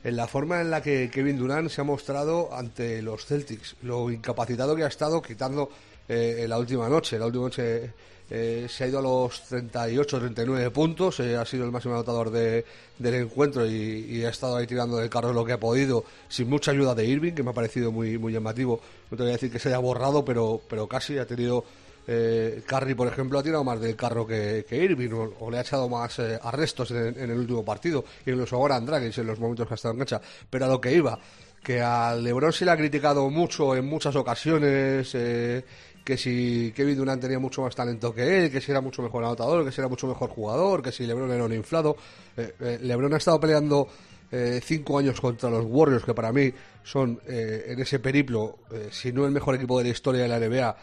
en 0.03 0.17
la 0.17 0.27
forma 0.27 0.61
en 0.61 0.71
la 0.71 0.83
que 0.83 1.09
Kevin 1.11 1.39
Durant 1.39 1.71
se 1.71 1.81
ha 1.81 1.85
mostrado 1.85 2.53
ante 2.53 3.01
los 3.03 3.25
Celtics. 3.25 3.77
Lo 3.83 4.11
incapacitado 4.11 4.75
que 4.75 4.83
ha 4.83 4.89
estado 4.89 5.23
quitando 5.23 5.71
en 6.09 6.51
la 6.51 6.59
última 6.59 6.89
noche. 6.89 7.19
La 7.21 7.27
última 7.27 7.45
noche 7.45 7.93
eh, 8.29 8.67
se 8.69 8.85
ha 8.85 8.87
ido 8.89 8.99
a 8.99 9.03
los 9.03 9.43
38, 9.45 10.19
39 10.19 10.71
puntos, 10.71 11.21
eh, 11.21 11.37
ha 11.37 11.45
sido 11.45 11.65
el 11.65 11.71
máximo 11.71 11.95
anotador 11.95 12.31
de, 12.31 12.65
del 12.99 13.15
encuentro 13.15 13.67
y, 13.67 14.25
ha 14.25 14.31
estado 14.31 14.57
ahí 14.57 14.67
tirando 14.67 14.97
del 14.97 15.09
carro 15.09 15.33
lo 15.33 15.45
que 15.45 15.53
ha 15.53 15.61
podido, 15.61 16.05
sin 16.29 16.49
mucha 16.49 16.73
ayuda 16.73 16.95
de 16.95 17.05
Irving, 17.05 17.33
que 17.33 17.43
me 17.43 17.51
ha 17.51 17.55
parecido 17.55 17.93
muy, 17.93 18.19
muy 18.19 18.33
llamativo. 18.33 18.81
No 19.11 19.17
te 19.17 19.23
voy 19.23 19.31
a 19.31 19.35
decir 19.35 19.53
que 19.53 19.59
se 19.59 19.69
haya 19.69 19.79
borrado, 19.79 20.25
pero, 20.25 20.61
pero 20.69 20.87
casi 20.89 21.19
ha 21.19 21.27
tenido. 21.27 21.65
Eh, 22.09 22.63
Curry, 22.65 22.95
por 22.95 23.09
ejemplo, 23.09 23.39
ha 23.39 23.43
tirado 23.43 23.65
más 23.65 23.81
del 23.81 23.97
carro 23.97 24.25
que, 24.25 24.65
Irving 24.71 25.11
o, 25.41 25.51
le 25.51 25.59
ha 25.59 25.63
echado 25.63 25.89
más 25.89 26.21
eh, 26.21 26.39
arrestos 26.41 26.93
en, 26.93 27.19
el 27.19 27.33
último 27.33 27.65
partido, 27.65 28.05
incluso 28.25 28.57
ahora 28.57 28.77
Andragis 28.77 29.19
en 29.19 29.27
los 29.27 29.41
momentos 29.41 29.67
que 29.67 29.75
ha 29.75 29.77
estado 29.77 29.93
en 29.93 29.99
cancha. 29.99 30.21
Pero 30.49 30.67
a 30.67 30.69
lo 30.69 30.81
que 30.81 30.93
iba, 30.93 31.19
que 31.65 31.81
a 31.81 32.15
LeBron 32.15 32.53
se 32.53 32.65
le 32.65 32.71
ha 32.71 32.77
criticado 32.77 33.29
mucho 33.29 33.75
en 33.75 33.87
muchas 33.87 34.15
ocasiones 34.15 35.13
eh, 35.15 35.65
que 36.07 36.17
si 36.17 36.73
Kevin 36.73 36.97
Durant 36.97 37.21
tenía 37.21 37.41
mucho 37.41 37.63
más 37.63 37.75
talento 37.75 38.15
que 38.15 38.45
él, 38.45 38.51
que 38.53 38.61
si 38.61 38.71
era 38.71 38.81
mucho 38.81 39.03
mejor 39.03 39.25
anotador, 39.25 39.65
que 39.65 39.73
si 39.73 39.81
era 39.81 39.89
mucho 39.89 40.07
mejor 40.07 40.31
jugador, 40.31 40.81
que 40.81 40.93
si 40.93 41.05
LeBron 41.05 41.33
era 41.33 41.43
un 41.43 41.53
inflado. 41.53 41.97
Eh, 42.37 42.55
eh, 42.61 42.79
LeBron 42.81 43.13
ha 43.13 43.17
estado 43.17 43.41
peleando 43.41 43.89
eh, 44.31 44.61
cinco 44.63 45.01
años 45.01 45.21
contra 45.21 45.51
los 45.51 45.65
Warriors, 45.67 46.05
que 46.05 46.15
para 46.15 46.33
mí 46.33 46.53
son 46.85 47.21
en 47.27 47.81
ese 47.81 47.99
periplo, 47.99 48.61
si 48.93 49.13
no 49.13 49.27
el 49.27 49.33
mejor 49.33 49.57
equipo 49.57 49.79
de 49.79 49.85
la 49.87 49.91
historia 49.91 50.23
de 50.23 50.29
la 50.29 50.39
NBA, 50.39 50.77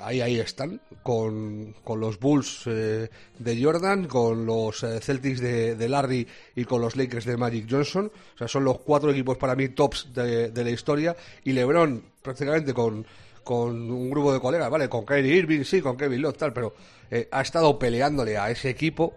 ahí 0.00 0.20
ahí 0.20 0.40
están, 0.40 0.80
con, 1.04 1.76
con 1.84 2.00
los 2.00 2.18
Bulls 2.18 2.64
de 2.64 3.62
Jordan, 3.62 4.08
con 4.08 4.44
los 4.44 4.84
Celtics 5.00 5.38
de, 5.40 5.88
Larry 5.88 6.26
y 6.56 6.64
con 6.64 6.80
los 6.80 6.96
Lakers 6.96 7.26
de 7.26 7.36
Magic 7.36 7.68
Johnson. 7.70 8.10
O 8.34 8.38
sea, 8.38 8.48
son 8.48 8.64
los 8.64 8.80
cuatro 8.80 9.12
equipos 9.12 9.38
para 9.38 9.54
mí 9.54 9.68
tops 9.68 10.08
de, 10.12 10.50
de 10.50 10.64
la 10.64 10.70
historia. 10.70 11.14
Y 11.44 11.52
LeBron, 11.52 12.02
prácticamente 12.20 12.74
con 12.74 13.06
con 13.44 13.90
un 13.90 14.10
grupo 14.10 14.32
de 14.32 14.40
colegas, 14.40 14.70
¿vale? 14.70 14.88
Con 14.88 15.04
Kyrie 15.04 15.36
Irving, 15.36 15.62
sí, 15.62 15.80
con 15.80 15.96
Kevin 15.96 16.22
Love, 16.22 16.36
tal, 16.36 16.52
pero 16.52 16.74
eh, 17.10 17.28
ha 17.30 17.42
estado 17.42 17.78
peleándole 17.78 18.36
a 18.36 18.50
ese 18.50 18.70
equipo 18.70 19.14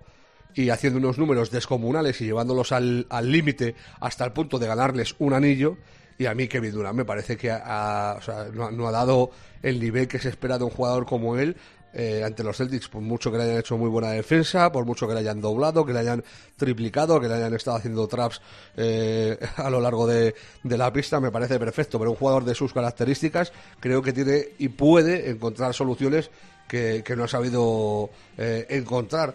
y 0.54 0.70
haciendo 0.70 1.00
unos 1.00 1.18
números 1.18 1.50
descomunales 1.52 2.20
y 2.22 2.26
llevándolos 2.26 2.72
al 2.72 3.06
límite 3.22 3.76
hasta 4.00 4.26
el 4.26 4.34
punto 4.34 4.60
de 4.60 4.68
ganarles 4.68 5.16
un 5.20 5.34
anillo. 5.34 5.78
Y 6.20 6.26
a 6.26 6.34
mí 6.34 6.48
Kevin 6.48 6.72
Durant 6.72 6.98
me 6.98 7.06
parece 7.06 7.38
que 7.38 7.50
no, 7.50 8.88
ha 8.88 8.92
dado 8.92 9.32
el 9.62 9.80
nivel 9.80 10.08
que 10.08 10.20
se 10.20 10.30
espera 10.30 10.58
de 10.58 10.64
un 10.64 10.72
jugador 10.72 11.06
como 11.06 11.38
él 11.38 11.58
eh, 12.00 12.24
ante 12.24 12.44
los 12.44 12.56
Celtics, 12.56 12.90
por 12.90 13.02
mucho 13.02 13.32
que 13.32 13.40
le 13.40 13.46
hayan 13.46 13.58
hecho 13.58 13.76
muy 13.76 13.90
buena 13.90 14.12
defensa, 14.12 14.72
por 14.72 14.86
mucho 14.86 15.08
que 15.08 15.16
le 15.16 15.22
hayan 15.22 15.42
doblado, 15.42 15.84
que 15.84 15.94
le 15.94 16.00
hayan 16.00 16.24
triplicado, 16.56 17.20
que 17.20 17.28
le 17.28 17.34
hayan 17.34 17.56
estado 17.56 17.78
haciendo 17.78 18.08
traps 18.08 18.40
eh, 18.76 19.36
a 19.58 19.68
lo 19.72 19.82
largo 19.82 20.06
de, 20.06 20.36
la 20.62 20.94
pista, 20.94 21.20
me 21.20 21.32
parece 21.32 21.58
perfecto. 21.58 21.98
Pero 21.98 22.12
un 22.12 22.18
jugador 22.18 22.46
de 22.46 22.54
sus 22.54 22.72
características 22.72 23.52
creo 23.80 24.04
que 24.04 24.14
tiene 24.14 24.50
y 24.60 24.70
puede 24.70 25.32
encontrar 25.32 25.74
soluciones 25.74 26.30
que, 26.68 27.04
no 27.18 27.24
ha 27.24 27.28
sabido 27.28 28.12
eh, 28.38 28.68
encontrar. 28.70 29.34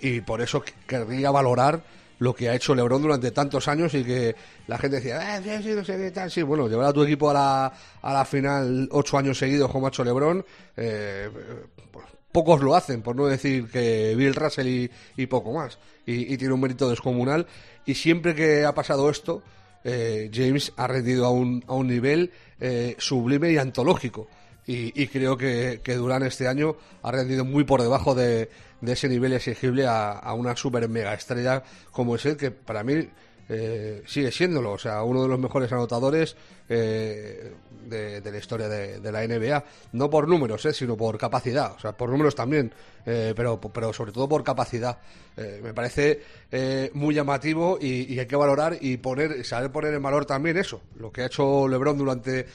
y 0.00 0.20
por 0.20 0.42
eso 0.42 0.62
querría 0.86 1.32
valorar 1.32 1.82
lo 2.18 2.34
que 2.34 2.48
ha 2.48 2.54
hecho 2.54 2.74
LeBron 2.74 3.02
durante 3.02 3.30
tantos 3.30 3.68
años 3.68 3.94
y 3.94 4.04
que 4.04 4.34
la 4.66 4.78
gente 4.78 4.96
decía, 4.96 5.38
eh, 5.38 6.30
sí, 6.30 6.42
bueno, 6.42 6.68
llevar 6.68 6.86
a 6.86 6.92
tu 6.92 7.02
equipo 7.02 7.30
a 7.30 7.34
la, 7.34 7.72
a 8.02 8.12
la 8.12 8.24
final 8.24 8.88
ocho 8.92 9.18
años 9.18 9.38
seguidos 9.38 9.70
como 9.70 9.86
ha 9.86 9.88
hecho 9.88 10.04
LeBron, 10.04 10.44
eh, 10.76 11.28
pues, 11.90 12.06
pocos 12.34 12.60
lo 12.62 12.74
hacen, 12.74 13.02
por 13.02 13.14
no 13.14 13.26
decir 13.26 13.70
que 13.70 14.14
Bill 14.16 14.34
Russell 14.34 14.88
y, 15.16 15.26
poco 15.26 15.52
más, 15.52 15.78
y, 16.06 16.36
tiene 16.36 16.54
un 16.54 16.60
mérito 16.60 16.88
descomunal, 16.88 17.46
y 17.86 17.94
siempre 17.94 18.34
que 18.34 18.64
ha 18.64 18.74
pasado 18.74 19.08
esto, 19.08 19.42
eh, 19.84 20.30
James 20.32 20.72
ha 20.76 20.86
rendido 20.86 21.26
a 21.26 21.30
un, 21.30 21.62
a 21.68 21.74
un 21.74 21.86
nivel 21.86 22.32
eh, 22.58 22.96
sublime 22.98 23.52
y 23.52 23.58
antológico. 23.58 24.28
Y, 24.66 25.08
creo 25.08 25.36
que, 25.36 25.82
que 25.84 25.94
Durán 25.94 26.22
este 26.22 26.48
año 26.48 26.76
ha 27.02 27.12
rendido 27.12 27.44
muy 27.44 27.64
por 27.64 27.82
debajo 27.82 28.14
de, 28.14 28.48
de 28.84 28.92
ese 28.92 29.08
nivel 29.08 29.32
exigible 29.32 29.86
a, 29.86 30.32
una 30.34 30.56
super 30.56 30.88
mega 30.88 31.14
estrella 31.14 31.62
como 31.90 32.16
es 32.16 32.26
él, 32.26 32.36
que 32.36 32.50
para 32.50 32.82
mí 32.82 33.08
eh, 33.48 34.02
sigue 34.06 34.32
siéndolo, 34.32 34.72
o 34.72 34.78
sea, 34.78 35.02
uno 35.02 35.22
de 35.22 35.28
los 35.28 35.38
mejores 35.38 35.70
anotadores 35.70 36.34
eh, 36.66 37.52
de, 37.86 38.22
la 38.24 38.38
historia 38.38 38.68
de, 38.68 39.12
la 39.12 39.26
NBA, 39.26 39.64
no 39.92 40.08
por 40.08 40.26
números, 40.26 40.64
eh, 40.64 40.72
sino 40.72 40.96
por 40.96 41.18
capacidad, 41.18 41.72
o 41.74 41.78
sea, 41.78 41.92
por 41.92 42.08
números 42.08 42.34
también, 42.34 42.72
pero, 43.04 43.60
pero 43.60 43.92
sobre 43.92 44.12
todo 44.12 44.26
por 44.26 44.42
capacidad. 44.42 44.98
me 45.36 45.74
parece 45.74 46.22
muy 46.94 47.14
llamativo 47.14 47.76
y, 47.78 48.18
hay 48.18 48.26
que 48.26 48.36
valorar 48.36 48.78
y 48.80 48.96
poner, 48.96 49.44
saber 49.44 49.70
poner 49.70 49.92
en 49.92 50.02
valor 50.02 50.24
también 50.24 50.56
eso, 50.56 50.80
lo 50.96 51.12
que 51.12 51.20
ha 51.20 51.26
hecho 51.26 51.68
LeBron 51.68 51.98
durante 51.98 52.46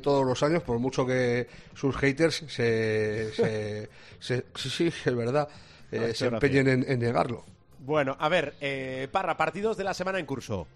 todos 0.00 0.24
los 0.24 0.42
años, 0.42 0.62
por 0.62 0.78
mucho 0.78 1.04
que 1.04 1.46
sus 1.74 1.94
haters 1.98 2.44
se, 2.48 3.30
se 3.34 3.88
sí, 4.20 4.70
sí, 4.70 4.86
es 5.04 5.14
verdad. 5.14 5.48
Eh, 5.90 6.12
se 6.14 6.26
empeñen 6.26 6.84
en, 6.86 6.98
negarlo. 6.98 7.44
Bueno, 7.80 8.16
a 8.18 8.28
ver, 8.28 8.54
eh, 8.60 9.08
Parra, 9.10 9.36
partidos 9.36 9.76
de 9.76 9.84
la 9.84 9.94
semana 9.94 10.18
en 10.18 10.26
curso. 10.26 10.66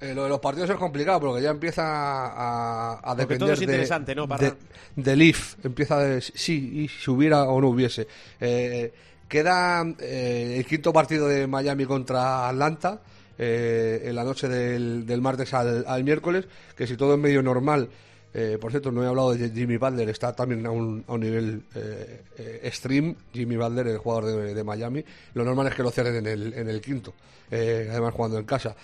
Eh, 0.00 0.14
lo 0.14 0.24
de 0.24 0.28
los 0.30 0.40
partidos 0.40 0.70
es 0.70 0.76
complicado 0.76 1.20
porque 1.20 1.42
ya 1.42 1.50
empieza 1.50 1.82
a, 1.84 3.00
a 3.02 3.14
depender 3.14 3.50
es 3.50 3.60
interesante, 3.60 4.14
¿no, 4.14 4.26
de, 4.26 4.54
del 4.96 5.22
if. 5.22 5.56
Empieza 5.64 5.98
de 5.98 6.20
si, 6.20 6.88
si 6.88 7.10
hubiera 7.10 7.44
o 7.44 7.60
no 7.60 7.68
hubiese. 7.68 8.06
queda 9.28 9.82
el 9.82 10.64
quinto 10.66 10.92
partido 10.92 11.28
de 11.28 11.46
Miami 11.46 11.84
contra 11.84 12.48
Atlanta 12.48 13.00
en 13.36 14.14
la 14.14 14.24
noche 14.24 14.48
del, 14.48 15.20
martes 15.20 15.52
al, 15.52 15.84
al, 15.86 16.04
miércoles, 16.04 16.46
que 16.76 16.86
si 16.86 16.96
todo 16.96 17.14
es 17.14 17.20
medio 17.20 17.42
normal 17.42 17.90
Eh, 18.32 18.58
por 18.60 18.70
cierto, 18.70 18.92
no 18.92 19.02
he 19.02 19.06
hablado 19.06 19.34
de 19.34 19.50
Jimmy 19.50 19.76
Butler, 19.76 20.08
está 20.08 20.32
también 20.32 20.64
a 20.64 20.70
un, 20.70 21.04
a 21.08 21.12
un 21.14 21.20
nivel 21.20 21.62
eh, 21.74 22.22
eh, 22.38 22.60
extreme. 22.62 23.16
Jimmy 23.32 23.56
Butler, 23.56 23.88
el 23.88 23.98
jugador 23.98 24.26
de, 24.26 24.54
de, 24.54 24.64
Miami. 24.64 25.04
Lo 25.34 25.44
normal 25.44 25.66
es 25.66 25.74
que 25.74 25.82
lo 25.82 25.90
cierren 25.90 26.16
en 26.16 26.26
el, 26.26 26.54
en 26.54 26.68
el 26.68 26.80
quinto, 26.80 27.12
eh, 27.50 27.88
además 27.90 28.14
jugando 28.14 28.38
en 28.38 28.44
casa. 28.44 28.76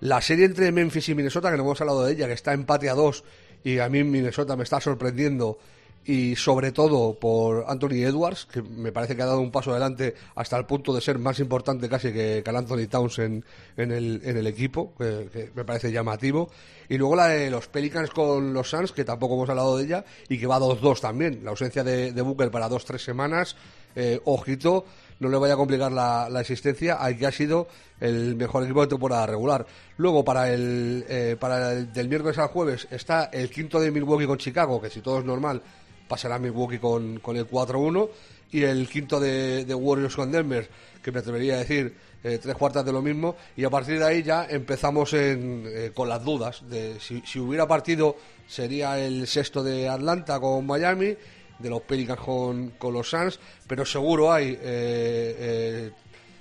La 0.00 0.20
serie 0.20 0.46
entre 0.46 0.72
Memphis 0.72 1.10
y 1.10 1.14
Minnesota, 1.14 1.50
que 1.50 1.56
no 1.56 1.64
hemos 1.64 1.80
hablado 1.80 2.04
de 2.04 2.12
ella, 2.12 2.26
que 2.26 2.32
está 2.32 2.52
empate 2.52 2.88
a 2.88 2.94
dos, 2.94 3.24
y 3.62 3.78
a 3.78 3.88
mí 3.88 4.02
Minnesota 4.04 4.56
me 4.56 4.64
está 4.64 4.80
sorprendiendo 4.80 5.58
y 6.06 6.36
sobre 6.36 6.72
todo 6.72 7.18
por 7.18 7.64
Anthony 7.66 8.04
Edwards, 8.04 8.46
que 8.46 8.62
me 8.62 8.92
parece 8.92 9.16
que 9.16 9.22
ha 9.22 9.26
dado 9.26 9.40
un 9.40 9.50
paso 9.50 9.70
adelante 9.70 10.14
hasta 10.34 10.56
el 10.58 10.66
punto 10.66 10.92
de 10.92 11.00
ser 11.00 11.18
más 11.18 11.40
importante 11.40 11.88
casi 11.88 12.12
que, 12.12 12.42
Anthony 12.46 12.86
Towns 12.88 13.18
en, 13.18 13.44
en, 13.76 13.90
el, 13.90 14.20
en 14.24 14.36
el 14.36 14.46
equipo, 14.46 14.94
que, 14.96 15.28
que, 15.32 15.50
me 15.54 15.64
parece 15.64 15.90
llamativo. 15.90 16.50
Y 16.88 16.98
luego 16.98 17.16
la 17.16 17.28
de 17.28 17.50
los 17.50 17.68
Pelicans 17.68 18.10
con 18.10 18.52
los 18.52 18.68
Suns, 18.68 18.92
que 18.92 19.04
tampoco 19.04 19.34
hemos 19.34 19.48
hablado 19.48 19.78
de 19.78 19.84
ella, 19.84 20.04
y 20.28 20.38
que 20.38 20.46
va 20.46 20.58
2-2 20.58 21.00
también. 21.00 21.40
La 21.42 21.50
ausencia 21.50 21.82
de, 21.82 22.12
de 22.12 22.22
Booker 22.22 22.50
para 22.50 22.68
2-3 22.68 22.98
semanas, 22.98 23.56
eh, 23.96 24.20
ojito, 24.24 24.84
no 25.20 25.28
le 25.28 25.38
vaya 25.38 25.54
a 25.54 25.56
complicar 25.56 25.92
la, 25.92 26.28
la, 26.28 26.40
existencia 26.40 26.94
al 26.94 27.16
que 27.16 27.26
ha 27.26 27.32
sido 27.32 27.68
el 28.00 28.36
mejor 28.36 28.64
equipo 28.64 28.82
de 28.82 28.88
temporada 28.88 29.26
regular. 29.26 29.66
Luego, 29.96 30.24
para 30.24 30.52
el, 30.52 31.04
eh, 31.08 31.36
para 31.38 31.72
el 31.72 31.92
del 31.92 32.08
miércoles 32.08 32.36
al 32.38 32.48
jueves, 32.48 32.86
está 32.90 33.24
el 33.32 33.48
quinto 33.50 33.80
de 33.80 33.90
Milwaukee 33.90 34.26
con 34.26 34.38
Chicago, 34.38 34.80
que 34.80 34.90
si 34.90 35.00
todo 35.00 35.20
es 35.20 35.24
normal, 35.24 35.62
pasará 36.08 36.38
Milwaukee 36.38 36.78
con, 36.78 37.20
con 37.20 37.36
el 37.36 37.48
4-1 37.48 38.08
y 38.54 38.62
el 38.62 38.88
quinto 38.88 39.18
de, 39.18 39.64
de, 39.64 39.74
Warriors 39.74 40.14
con 40.14 40.30
Denver, 40.30 40.68
que 41.02 41.10
me 41.10 41.18
atrevería 41.18 41.54
a 41.54 41.58
decir 41.58 41.92
eh, 42.22 42.38
tres 42.40 42.54
cuartas 42.54 42.84
de 42.84 42.92
lo 42.92 43.02
mismo, 43.02 43.34
y 43.56 43.64
a 43.64 43.70
partir 43.70 43.98
de 43.98 44.04
ahí 44.06 44.22
ya 44.22 44.46
empezamos 44.48 45.12
en, 45.12 45.64
eh, 45.66 45.90
con 45.92 46.08
las 46.08 46.24
dudas 46.24 46.62
de 46.70 47.00
si, 47.00 47.20
si, 47.26 47.40
hubiera 47.40 47.66
partido 47.66 48.16
sería 48.46 48.98
el 48.98 49.26
sexto 49.26 49.64
de 49.64 49.88
Atlanta 49.88 50.38
con 50.38 50.64
Miami, 50.66 51.16
de 51.58 51.68
los 51.68 51.82
Pelicans 51.82 52.20
con, 52.20 52.70
con 52.78 52.92
los 52.92 53.10
Suns, 53.10 53.40
pero 53.66 53.84
seguro 53.84 54.32
hay 54.32 54.56
eh, 54.62 55.90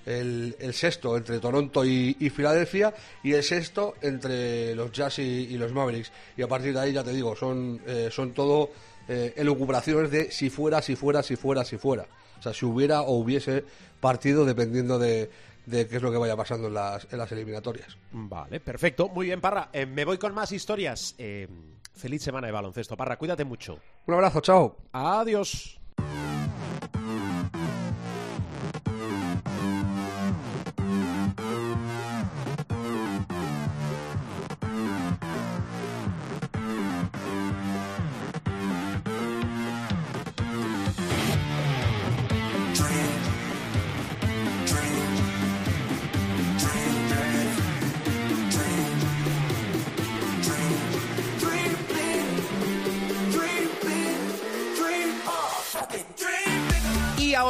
el, 0.05 0.55
el, 0.59 0.73
sexto 0.75 1.17
entre 1.17 1.39
Toronto 1.39 1.83
y, 1.83 2.13
Filadelfia 2.29 2.93
y 3.23 3.33
el 3.33 3.43
sexto 3.43 3.95
entre 4.01 4.75
los 4.75 4.91
Jazz 4.91 5.17
y, 5.17 5.21
y, 5.21 5.57
los 5.57 5.71
Mavericks. 5.71 6.11
Y 6.37 6.43
a 6.43 6.47
partir 6.47 6.73
de 6.73 6.79
ahí 6.79 6.93
ya 6.93 7.03
te 7.03 7.11
digo, 7.11 7.35
son, 7.35 7.81
son 8.11 8.33
todo 8.33 8.69
eh, 9.07 9.33
elucubraciones 9.37 10.11
de 10.11 10.31
si 10.31 10.49
fuera, 10.49 10.81
si 10.81 10.95
fuera, 10.95 11.23
si 11.23 11.35
fuera, 11.35 11.63
si 11.65 11.77
fuera. 11.77 12.05
O 12.39 12.41
sea, 12.41 12.53
si 12.53 12.65
hubiera 12.65 13.01
o 13.01 13.13
hubiese 13.13 13.63
partido 13.99 14.45
dependiendo 14.45 14.99
de, 14.99 15.29
de 15.65 15.87
qué 15.87 15.95
es 15.97 16.01
lo 16.01 16.11
que 16.11 16.17
vaya 16.17 16.35
pasando 16.35 16.67
en 16.67 16.73
las, 16.73 17.07
en 17.11 17.17
las 17.17 17.31
eliminatorias. 17.31 17.97
Vale, 18.11 18.59
perfecto. 18.59 19.09
Muy 19.09 19.27
bien, 19.27 19.39
Parra. 19.41 19.69
Eh, 19.71 19.85
me 19.85 20.05
voy 20.05 20.17
con 20.17 20.33
más 20.33 20.51
historias. 20.51 21.15
Eh, 21.17 21.47
feliz 21.93 22.21
semana 22.23 22.47
de 22.47 22.53
baloncesto. 22.53 22.97
Parra, 22.97 23.17
cuídate 23.17 23.45
mucho. 23.45 23.79
Un 24.05 24.13
abrazo, 24.13 24.41
chao. 24.41 24.77
Adiós. 24.91 25.79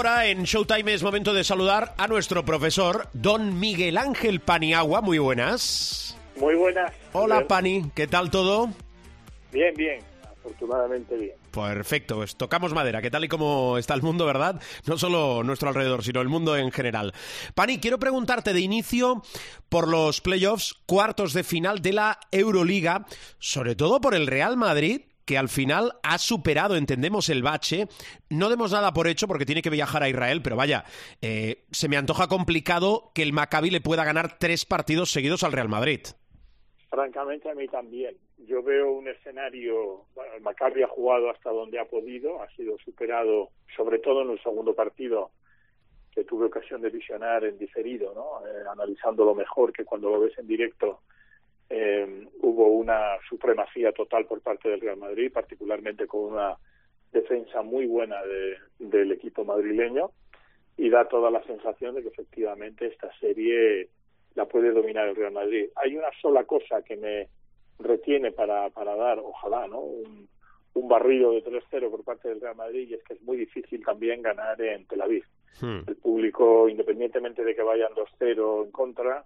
Ahora 0.06 0.26
en 0.26 0.44
Showtime 0.44 0.94
es 0.94 1.02
momento 1.02 1.34
de 1.34 1.46
saludar 1.46 1.94
a 1.98 2.08
nuestro 2.08 2.44
profesor, 2.44 3.08
don 3.14 3.58
Miguel 3.58 3.98
Ángel 3.98 4.42
Paniagua. 4.42 5.00
Muy 5.00 5.18
buenas. 5.18 6.18
Muy 6.36 6.56
buenas. 6.56 6.92
Hola, 7.14 7.48
Pani. 7.48 7.90
¿Qué 7.96 8.06
tal 8.08 8.30
todo? 8.30 8.70
Bien, 9.54 9.74
bien. 9.76 10.02
Afortunadamente 10.30 11.16
bien. 11.16 11.36
Perfecto, 11.52 12.18
pues 12.18 12.36
tocamos 12.36 12.74
madera, 12.74 13.02
que 13.02 13.10
tal 13.10 13.24
y 13.24 13.30
como 13.30 13.78
está 13.78 13.94
el 13.94 14.02
mundo, 14.02 14.26
¿verdad? 14.26 14.62
No 14.86 14.98
solo 14.98 15.42
nuestro 15.42 15.70
alrededor, 15.70 16.04
sino 16.04 16.20
el 16.20 16.28
mundo 16.28 16.58
en 16.58 16.74
general. 16.74 17.14
Pani, 17.56 17.80
quiero 17.80 17.98
preguntarte 17.98 18.52
de 18.52 18.60
inicio 18.60 19.24
por 19.70 19.88
los 19.88 20.20
playoffs, 20.20 20.76
cuartos 20.86 21.32
de 21.32 21.46
final 21.46 21.82
de 21.82 21.94
la 21.94 22.20
Euroliga, 22.30 23.06
sobre 23.40 23.76
todo 23.76 24.02
por 24.02 24.16
el 24.16 24.28
Real 24.28 24.58
Madrid, 24.58 25.04
que 25.26 25.38
al 25.38 25.50
final 25.50 25.94
ha 26.04 26.18
superado, 26.18 26.76
entendemos, 26.76 27.30
el 27.30 27.44
bache. 27.44 27.88
No 28.30 28.50
demos 28.50 28.72
nada 28.72 28.94
por 28.94 29.08
hecho 29.08 29.28
porque 29.28 29.46
tiene 29.46 29.62
que 29.62 29.70
viajar 29.70 30.04
a 30.04 30.10
Israel, 30.10 30.42
pero 30.44 30.56
vaya, 30.56 30.84
eh, 31.22 31.64
se 31.72 31.90
me 31.90 31.98
antoja 31.98 32.28
complicado 32.28 33.12
que 33.14 33.24
el 33.24 33.34
Maccabi 33.34 33.70
le 33.70 33.82
pueda 33.82 34.04
ganar 34.04 34.38
tres 34.38 34.66
partidos 34.66 35.12
seguidos 35.12 35.44
al 35.44 35.52
Real 35.52 35.70
Madrid. 35.70 36.02
Francamente, 36.90 37.50
a 37.50 37.56
mí 37.56 37.68
también. 37.68 38.16
Yo 38.46 38.62
veo 38.62 38.92
un 38.92 39.08
escenario, 39.08 40.06
bueno, 40.14 40.34
el 40.36 40.42
Maccabi 40.42 40.84
ha 40.84 40.88
jugado 40.88 41.30
hasta 41.30 41.50
donde 41.50 41.80
ha 41.80 41.86
podido, 41.86 42.42
ha 42.42 42.50
sido 42.56 42.78
superado, 42.80 43.50
sobre 43.76 44.00
todo 44.00 44.22
en 44.22 44.32
el 44.32 44.44
segundo 44.44 44.76
partido, 44.76 45.32
que 46.14 46.24
tuve 46.24 46.46
ocasión 46.46 46.82
de 46.82 46.90
visionar 46.90 47.46
en 47.46 47.58
diferido, 47.58 48.14
¿no? 48.14 48.46
Eh, 48.48 48.64
analizándolo 48.72 49.34
mejor 49.34 49.74
que 49.74 49.86
cuando 49.86 50.12
lo 50.12 50.20
ves 50.20 50.38
en 50.38 50.46
directo 50.46 51.00
eh, 51.70 52.28
hubo 52.42 52.68
una 52.68 53.18
supremacía 53.28 53.92
total 53.92 54.26
por 54.26 54.42
parte 54.42 54.70
del 54.70 54.82
Real 54.82 54.98
Madrid, 54.98 55.32
particularmente 55.32 56.08
con 56.08 56.34
una 56.34 56.58
defensa 57.12 57.62
muy 57.62 57.86
buena 57.86 58.22
de, 58.24 58.58
del 58.80 59.12
equipo 59.12 59.46
madrileño 59.46 60.12
y 60.78 60.90
da 60.90 61.08
toda 61.08 61.30
la 61.30 61.44
sensación 61.44 61.96
de 61.96 62.02
que 62.02 62.10
efectivamente 62.10 62.88
esta 62.88 63.12
serie 63.20 63.90
la 64.36 64.46
puede 64.46 64.72
dominar 64.72 65.08
el 65.08 65.16
Real 65.16 65.32
Madrid. 65.32 65.70
Hay 65.76 65.96
una 65.96 66.10
sola 66.22 66.44
cosa 66.46 66.82
que 66.82 66.98
me 66.98 67.30
retiene 67.80 68.32
para, 68.32 68.70
para 68.72 68.96
dar, 68.96 69.20
ojalá, 69.20 69.68
¿no? 69.68 69.80
Un, 69.80 70.28
un 70.74 70.88
barrido 70.88 71.32
de 71.32 71.44
3-0 71.44 71.90
por 71.92 72.04
parte 72.04 72.30
del 72.30 72.42
Real 72.42 72.56
Madrid 72.56 72.88
y 72.90 72.94
es 72.96 73.04
que 73.04 73.14
es 73.14 73.22
muy 73.22 73.38
difícil 73.38 73.84
también 73.86 74.22
ganar 74.22 74.60
en 74.62 74.86
Tel 74.88 75.02
Aviv. 75.02 75.24
Hmm. 75.62 75.82
El 75.86 75.96
público, 75.98 76.68
independientemente 76.68 77.44
de 77.44 77.56
que 77.56 77.62
vayan 77.62 77.94
2-0 77.94 78.66
en 78.66 78.72
contra, 78.72 79.24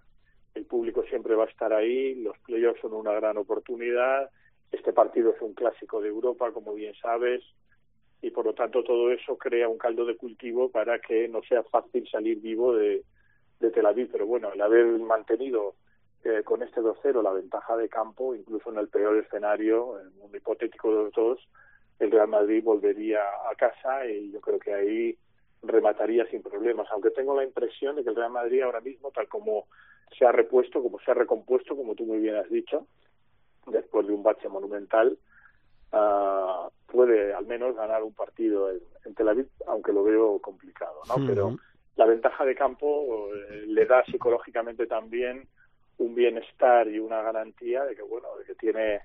el 0.58 0.66
público 0.66 1.02
siempre 1.04 1.34
va 1.34 1.44
a 1.44 1.48
estar 1.48 1.72
ahí, 1.72 2.16
los 2.16 2.36
playoffs 2.40 2.80
son 2.80 2.92
una 2.92 3.12
gran 3.12 3.36
oportunidad, 3.36 4.30
este 4.72 4.92
partido 4.92 5.32
es 5.34 5.40
un 5.40 5.54
clásico 5.54 6.00
de 6.00 6.08
Europa, 6.08 6.52
como 6.52 6.74
bien 6.74 6.94
sabes, 7.00 7.42
y 8.20 8.30
por 8.30 8.44
lo 8.44 8.54
tanto 8.54 8.82
todo 8.82 9.10
eso 9.12 9.38
crea 9.38 9.68
un 9.68 9.78
caldo 9.78 10.04
de 10.04 10.16
cultivo 10.16 10.70
para 10.70 10.98
que 10.98 11.28
no 11.28 11.40
sea 11.42 11.62
fácil 11.62 12.08
salir 12.10 12.40
vivo 12.40 12.74
de, 12.74 13.04
de 13.60 13.70
Tel 13.70 13.86
Aviv. 13.86 14.10
Pero 14.10 14.26
bueno, 14.26 14.52
el 14.52 14.60
haber 14.60 14.86
mantenido 14.98 15.76
eh, 16.24 16.42
con 16.44 16.62
este 16.62 16.80
2-0 16.80 17.22
la 17.22 17.32
ventaja 17.32 17.76
de 17.76 17.88
campo, 17.88 18.34
incluso 18.34 18.70
en 18.72 18.78
el 18.78 18.88
peor 18.88 19.16
escenario, 19.18 20.00
en 20.00 20.10
un 20.20 20.34
hipotético 20.34 20.88
de 20.90 21.04
los 21.04 21.12
dos, 21.12 21.48
el 22.00 22.10
Real 22.10 22.28
Madrid 22.28 22.62
volvería 22.62 23.20
a 23.20 23.54
casa 23.54 24.06
y 24.06 24.32
yo 24.32 24.40
creo 24.40 24.58
que 24.58 24.74
ahí 24.74 25.18
remataría 25.62 26.26
sin 26.26 26.42
problemas, 26.42 26.88
aunque 26.90 27.10
tengo 27.10 27.34
la 27.34 27.44
impresión 27.44 27.96
de 27.96 28.04
que 28.04 28.10
el 28.10 28.16
Real 28.16 28.30
Madrid 28.30 28.62
ahora 28.62 28.80
mismo, 28.80 29.10
tal 29.10 29.28
como 29.28 29.66
se 30.16 30.24
ha 30.24 30.32
repuesto, 30.32 30.82
como 30.82 30.98
se 31.00 31.10
ha 31.10 31.14
recompuesto, 31.14 31.76
como 31.76 31.94
tú 31.94 32.04
muy 32.04 32.18
bien 32.18 32.36
has 32.36 32.48
dicho, 32.48 32.86
después 33.66 34.06
de 34.06 34.12
un 34.12 34.22
bache 34.22 34.48
monumental, 34.48 35.18
uh, 35.92 36.70
puede 36.86 37.34
al 37.34 37.46
menos 37.46 37.76
ganar 37.76 38.02
un 38.02 38.14
partido 38.14 38.70
en, 38.70 38.80
en, 39.04 39.14
Tel 39.14 39.28
Aviv, 39.28 39.48
aunque 39.66 39.92
lo 39.92 40.02
veo 40.04 40.38
complicado, 40.40 41.00
¿no? 41.08 41.14
Uh 41.16 41.18
-huh. 41.18 41.26
Pero 41.28 41.56
la 41.96 42.06
ventaja 42.06 42.44
de 42.44 42.54
campo 42.54 43.28
eh, 43.34 43.64
le 43.66 43.84
da 43.84 44.04
psicológicamente 44.04 44.86
también 44.86 45.48
un 45.98 46.14
bienestar 46.14 46.88
y 46.88 47.00
una 47.00 47.20
garantía 47.22 47.84
de 47.84 47.96
que, 47.96 48.02
bueno, 48.02 48.28
de 48.38 48.44
que 48.44 48.54
tiene 48.54 49.00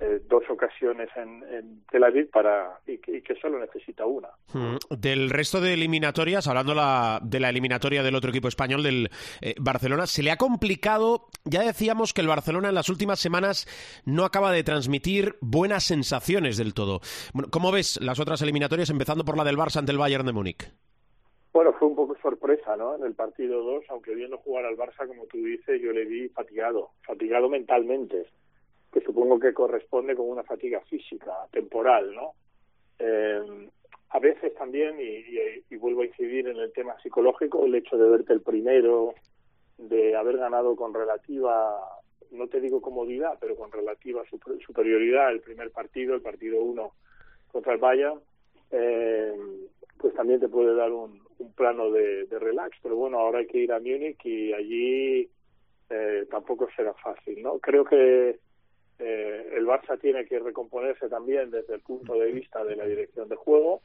eh, 0.00 0.20
dos 0.28 0.44
ocasiones 0.48 1.08
en, 1.16 1.42
en, 1.52 1.82
Tel 1.90 2.04
Aviv 2.04 2.30
para 2.30 2.78
y 2.86 2.98
que, 2.98 3.16
y 3.16 3.22
que, 3.22 3.34
solo 3.34 3.58
necesita 3.58 4.06
una. 4.06 4.28
Mm. 4.52 4.76
Del 4.96 5.30
resto 5.30 5.60
de 5.60 5.74
eliminatorias, 5.74 6.46
hablando 6.46 6.74
la, 6.74 7.18
de 7.22 7.40
la 7.40 7.48
eliminatoria 7.48 8.02
del 8.04 8.14
otro 8.14 8.30
equipo 8.30 8.46
español, 8.46 8.84
del 8.84 9.10
eh, 9.40 9.54
Barcelona, 9.58 10.06
se 10.06 10.22
le 10.22 10.30
ha 10.30 10.36
complicado. 10.36 11.26
Ya 11.44 11.62
decíamos 11.62 12.14
que 12.14 12.20
el 12.20 12.28
Barcelona 12.28 12.68
en 12.68 12.76
las 12.76 12.88
últimas 12.88 13.18
semanas 13.18 13.66
no 14.04 14.24
acaba 14.24 14.52
de 14.52 14.62
transmitir 14.62 15.36
buenas 15.40 15.84
sensaciones 15.84 16.56
del 16.56 16.74
todo. 16.74 17.00
Bueno, 17.34 17.48
¿Cómo 17.50 17.72
ves 17.72 17.98
las 18.00 18.20
otras 18.20 18.40
eliminatorias, 18.42 18.90
empezando 18.90 19.24
por 19.24 19.36
la 19.36 19.42
del 19.42 19.56
Barça 19.56 19.78
ante 19.78 19.90
el 19.90 19.98
Bayern 19.98 20.26
de 20.26 20.32
Múnich? 20.32 20.72
Bueno, 21.52 21.72
fue 21.72 21.88
un 21.88 21.96
poco 21.96 22.16
sorpresa, 22.22 22.76
¿no? 22.76 22.94
En 22.94 23.02
el 23.02 23.14
partido 23.14 23.62
2, 23.62 23.86
aunque 23.88 24.14
viendo 24.14 24.38
jugar 24.38 24.64
al 24.64 24.76
Barça, 24.76 25.08
como 25.08 25.26
tú 25.26 25.38
dices, 25.38 25.80
yo 25.82 25.90
le 25.90 26.04
vi 26.04 26.28
fatigado, 26.28 26.90
fatigado 27.02 27.48
mentalmente 27.48 28.26
que 28.92 29.00
supongo 29.00 29.38
que 29.38 29.52
corresponde 29.52 30.16
con 30.16 30.28
una 30.28 30.44
fatiga 30.44 30.80
física, 30.82 31.32
temporal, 31.50 32.14
¿no? 32.14 32.32
Eh, 32.98 33.68
a 34.10 34.18
veces 34.18 34.54
también, 34.54 34.96
y, 34.98 35.24
y, 35.68 35.76
vuelvo 35.76 36.00
a 36.00 36.06
incidir 36.06 36.48
en 36.48 36.56
el 36.56 36.72
tema 36.72 36.98
psicológico, 37.02 37.66
el 37.66 37.74
hecho 37.74 37.98
de 37.98 38.08
verte 38.08 38.32
el 38.32 38.40
primero, 38.40 39.14
de 39.76 40.16
haber 40.16 40.38
ganado 40.38 40.74
con 40.74 40.94
relativa 40.94 41.78
no 42.30 42.46
te 42.48 42.60
digo 42.60 42.80
comodidad, 42.80 43.38
pero 43.40 43.56
con 43.56 43.72
relativa 43.72 44.22
superioridad 44.66 45.30
el 45.30 45.40
primer 45.40 45.70
partido, 45.70 46.14
el 46.14 46.20
partido 46.20 46.60
1 46.60 46.92
contra 47.50 47.72
el 47.72 47.78
Bayern, 47.78 48.20
eh, 48.70 49.34
pues 49.98 50.14
también 50.14 50.40
te 50.40 50.48
puede 50.48 50.74
dar 50.74 50.92
un, 50.92 51.26
plano 51.56 51.90
de, 51.90 52.26
relax. 52.30 52.76
Pero 52.82 52.96
bueno, 52.96 53.18
ahora 53.18 53.40
hay 53.40 53.46
que 53.46 53.58
ir 53.58 53.72
a 53.72 53.80
Múnich 53.80 54.24
y 54.24 54.52
allí 54.52 55.28
eh, 55.90 56.26
tampoco 56.30 56.68
será 56.76 56.92
fácil, 56.94 57.42
¿no? 57.42 57.58
Creo 57.58 57.84
que 57.84 58.38
eh, 58.98 59.50
el 59.54 59.66
Barça 59.66 59.98
tiene 60.00 60.24
que 60.24 60.38
recomponerse 60.38 61.08
también 61.08 61.50
desde 61.50 61.74
el 61.74 61.80
punto 61.80 62.14
de 62.14 62.32
vista 62.32 62.64
de 62.64 62.76
la 62.76 62.84
dirección 62.84 63.28
de 63.28 63.36
juego 63.36 63.82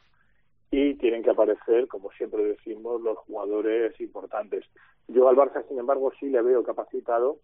y 0.72 0.96
tienen 0.96 1.22
que 1.22 1.30
aparecer, 1.30 1.88
como 1.88 2.12
siempre 2.14 2.44
decimos, 2.44 3.00
los 3.02 3.18
jugadores 3.20 4.00
importantes. 4.00 4.66
Yo 5.08 5.30
al 5.30 5.36
Barça, 5.36 5.68
sin 5.68 5.78
embargo, 5.78 6.12
sí 6.20 6.30
le 6.30 6.42
veo 6.42 6.64
capacitado 6.64 7.38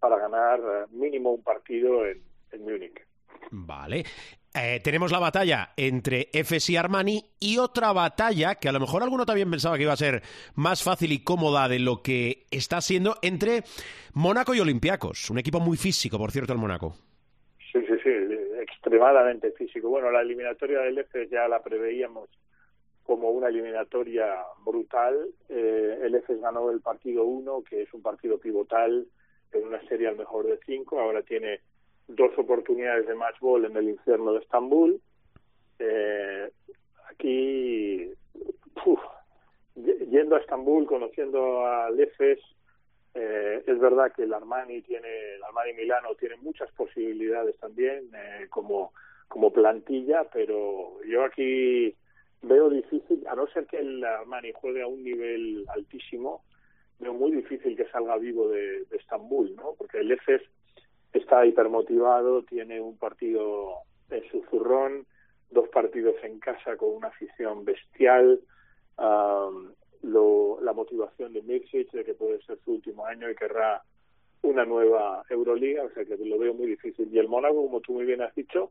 para 0.00 0.18
ganar 0.18 0.60
eh, 0.60 0.86
mínimo 0.90 1.32
un 1.32 1.42
partido 1.42 2.06
en, 2.06 2.22
en 2.52 2.62
Múnich. 2.62 3.06
Vale. 3.50 4.04
Eh, 4.54 4.80
tenemos 4.82 5.12
la 5.12 5.20
batalla 5.20 5.70
entre 5.76 6.28
Efes 6.32 6.70
y 6.70 6.76
Armani 6.76 7.22
y 7.38 7.58
otra 7.58 7.92
batalla 7.92 8.56
que 8.56 8.68
a 8.68 8.72
lo 8.72 8.80
mejor 8.80 9.02
alguno 9.02 9.24
también 9.24 9.48
pensaba 9.48 9.76
que 9.76 9.84
iba 9.84 9.92
a 9.92 9.96
ser 9.96 10.22
más 10.56 10.82
fácil 10.82 11.12
y 11.12 11.22
cómoda 11.22 11.68
de 11.68 11.78
lo 11.78 12.02
que 12.02 12.46
está 12.50 12.80
siendo 12.80 13.14
entre 13.22 13.62
Mónaco 14.14 14.54
y 14.54 14.60
Olympiacos. 14.60 15.30
Un 15.30 15.38
equipo 15.38 15.60
muy 15.60 15.76
físico, 15.76 16.18
por 16.18 16.32
cierto, 16.32 16.52
el 16.52 16.58
Mónaco. 16.58 16.94
Sí, 17.72 17.78
sí, 17.86 17.94
sí 18.02 18.10
extremadamente 18.90 19.52
físico. 19.52 19.88
Bueno, 19.88 20.10
la 20.10 20.22
eliminatoria 20.22 20.80
del 20.80 20.98
EFES 20.98 21.30
ya 21.30 21.46
la 21.48 21.62
preveíamos 21.62 22.28
como 23.02 23.30
una 23.30 23.48
eliminatoria 23.48 24.34
brutal. 24.64 25.28
Eh, 25.48 25.98
el 26.02 26.14
EFES 26.14 26.40
ganó 26.40 26.70
el 26.70 26.80
partido 26.80 27.24
1, 27.24 27.62
que 27.68 27.82
es 27.82 27.92
un 27.92 28.02
partido 28.02 28.38
pivotal 28.38 29.06
en 29.52 29.66
una 29.66 29.80
serie 29.88 30.08
al 30.08 30.16
mejor 30.16 30.46
de 30.46 30.58
cinco. 30.64 30.98
Ahora 30.98 31.22
tiene 31.22 31.60
dos 32.16 32.36
oportunidades 32.38 33.06
de 33.06 33.14
match 33.14 33.40
ball 33.40 33.64
en 33.64 33.76
el 33.76 33.88
infierno 33.88 34.32
de 34.32 34.40
Estambul. 34.40 35.00
Eh, 35.78 36.50
aquí, 37.10 38.10
yendo 40.10 40.36
a 40.36 40.40
Estambul, 40.40 40.86
conociendo 40.86 41.66
al 41.66 41.98
EFES, 41.98 42.38
eh, 43.14 43.62
es 43.66 43.78
verdad 43.78 44.12
que 44.14 44.22
el 44.22 44.32
Armani 44.32 44.82
tiene, 44.82 45.34
el 45.34 45.42
Armani 45.42 45.72
Milano 45.72 46.14
tiene 46.14 46.36
muchas 46.36 46.70
posibilidades 46.72 47.56
también 47.58 48.08
eh, 48.14 48.46
como, 48.50 48.92
como 49.28 49.52
plantilla, 49.52 50.24
pero 50.32 51.02
yo 51.04 51.24
aquí 51.24 51.94
veo 52.42 52.70
difícil, 52.70 53.26
a 53.26 53.34
no 53.34 53.46
ser 53.48 53.66
que 53.66 53.78
el 53.78 54.04
Armani 54.04 54.52
juegue 54.52 54.82
a 54.82 54.86
un 54.86 55.02
nivel 55.02 55.64
altísimo, 55.68 56.44
veo 57.00 57.12
muy 57.14 57.32
difícil 57.32 57.76
que 57.76 57.88
salga 57.88 58.16
vivo 58.16 58.48
de, 58.48 58.86
Estambul, 58.92 59.54
¿no? 59.56 59.74
Porque 59.76 59.98
el 59.98 60.12
EFES 60.12 60.42
está 61.12 61.44
hipermotivado, 61.46 62.42
tiene 62.42 62.80
un 62.80 62.96
partido 62.96 63.78
en 64.10 64.22
su 64.30 64.42
zurrón, 64.50 65.06
dos 65.50 65.68
partidos 65.68 66.16
en 66.22 66.38
casa 66.38 66.76
con 66.76 66.90
una 66.90 67.08
afición 67.08 67.64
bestial, 67.64 68.40
lo, 70.02 70.58
la 70.62 70.72
motivación 70.72 71.32
de 71.32 71.42
Mircic 71.42 71.90
de 71.92 72.04
que 72.04 72.14
puede 72.14 72.40
ser 72.42 72.58
su 72.64 72.72
último 72.72 73.04
año 73.06 73.30
y 73.30 73.34
querrá 73.34 73.82
una 74.42 74.64
nueva 74.64 75.22
Euroliga, 75.28 75.84
o 75.84 75.90
sea 75.90 76.04
que 76.04 76.16
lo 76.16 76.38
veo 76.38 76.54
muy 76.54 76.66
difícil. 76.66 77.08
Y 77.12 77.18
el 77.18 77.28
Mónaco, 77.28 77.56
como 77.56 77.80
tú 77.80 77.92
muy 77.92 78.06
bien 78.06 78.22
has 78.22 78.34
dicho, 78.34 78.70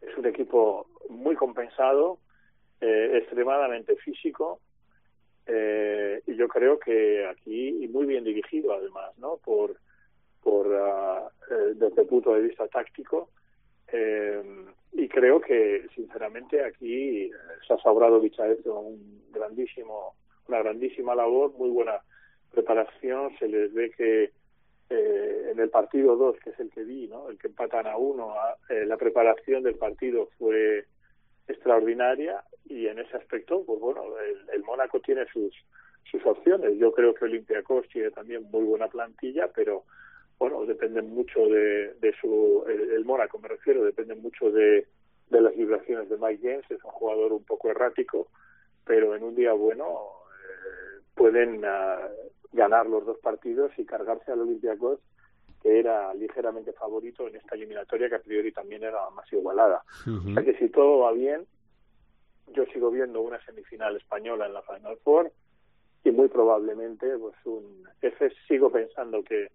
es 0.00 0.16
un 0.16 0.26
equipo 0.26 0.86
muy 1.08 1.36
compensado, 1.36 2.18
eh, 2.80 3.18
extremadamente 3.18 3.96
físico, 3.96 4.60
eh, 5.46 6.22
y 6.26 6.34
yo 6.34 6.48
creo 6.48 6.78
que 6.78 7.26
aquí, 7.26 7.84
y 7.84 7.88
muy 7.88 8.06
bien 8.06 8.24
dirigido 8.24 8.72
además, 8.72 9.16
¿no? 9.18 9.36
Por, 9.36 9.76
por 10.42 10.66
uh, 10.66 11.28
desde 11.74 12.02
el 12.02 12.08
punto 12.08 12.34
de 12.34 12.42
vista 12.42 12.66
táctico, 12.68 13.28
eh, 13.92 14.42
y 14.92 15.08
creo 15.08 15.40
que, 15.40 15.86
sinceramente, 15.94 16.64
aquí 16.64 17.24
eh, 17.24 17.32
Obradovic 17.84 18.38
ha 18.40 18.48
hecho 18.48 18.78
un 18.78 19.22
grandísimo, 19.30 20.14
una 20.48 20.58
grandísima 20.60 21.14
labor, 21.14 21.52
muy 21.56 21.70
buena 21.70 22.00
preparación. 22.52 23.36
Se 23.38 23.48
les 23.48 23.72
ve 23.72 23.90
que 23.90 24.32
eh, 24.90 25.48
en 25.52 25.58
el 25.60 25.70
partido 25.70 26.16
2, 26.16 26.36
que 26.42 26.50
es 26.50 26.60
el 26.60 26.70
que 26.70 26.84
vi, 26.84 27.06
¿no? 27.08 27.28
el 27.28 27.38
que 27.38 27.48
empatan 27.48 27.86
a 27.86 27.96
uno, 27.96 28.34
la 28.68 28.96
preparación 28.96 29.62
del 29.62 29.76
partido 29.76 30.28
fue 30.38 30.84
extraordinaria 31.46 32.42
y 32.68 32.86
en 32.86 32.98
ese 32.98 33.16
aspecto, 33.16 33.64
pues 33.64 33.80
bueno, 33.80 34.02
el, 34.18 34.48
el 34.52 34.62
Mónaco 34.64 35.00
tiene 35.00 35.26
sus, 35.32 35.52
sus 36.10 36.24
opciones. 36.26 36.76
Yo 36.78 36.92
creo 36.92 37.14
que 37.14 37.24
Olympiacos 37.24 37.88
tiene 37.88 38.10
también 38.10 38.42
muy 38.50 38.64
buena 38.64 38.88
plantilla, 38.88 39.48
pero 39.54 39.84
bueno, 40.40 40.64
depende 40.64 41.02
mucho 41.02 41.38
de, 41.46 41.92
de 42.00 42.14
su, 42.18 42.64
el, 42.66 43.04
Mónaco 43.04 43.38
me 43.38 43.48
refiero, 43.48 43.84
depende 43.84 44.14
mucho 44.14 44.50
de, 44.50 44.86
de 45.28 45.40
las 45.40 45.54
vibraciones 45.54 46.08
de 46.08 46.16
Mike 46.16 46.40
James, 46.42 46.70
es 46.70 46.82
un 46.82 46.90
jugador 46.90 47.34
un 47.34 47.44
poco 47.44 47.68
errático, 47.68 48.28
pero 48.86 49.14
en 49.14 49.22
un 49.22 49.34
día 49.36 49.52
bueno 49.52 49.84
eh, 49.84 51.02
pueden 51.14 51.62
uh, 51.62 52.08
ganar 52.52 52.86
los 52.86 53.04
dos 53.04 53.18
partidos 53.18 53.70
y 53.76 53.84
cargarse 53.84 54.32
al 54.32 54.40
Olympiacos 54.40 54.98
que 55.62 55.78
era 55.78 56.14
ligeramente 56.14 56.72
favorito 56.72 57.28
en 57.28 57.36
esta 57.36 57.54
eliminatoria 57.54 58.08
que 58.08 58.14
a 58.14 58.22
priori 58.22 58.50
también 58.50 58.82
era 58.82 59.10
más 59.10 59.30
igualada. 59.30 59.82
O 60.06 60.32
sea 60.32 60.42
que 60.42 60.56
si 60.56 60.70
todo 60.70 61.00
va 61.00 61.12
bien, 61.12 61.44
yo 62.54 62.64
sigo 62.72 62.90
viendo 62.90 63.20
una 63.20 63.44
semifinal 63.44 63.94
española 63.94 64.46
en 64.46 64.54
la 64.54 64.62
Final 64.62 64.96
Four 65.04 65.30
y 66.02 66.10
muy 66.12 66.28
probablemente 66.28 67.18
pues 67.18 67.34
un 67.44 67.86
ese 68.00 68.32
sigo 68.48 68.72
pensando 68.72 69.22
que 69.22 69.48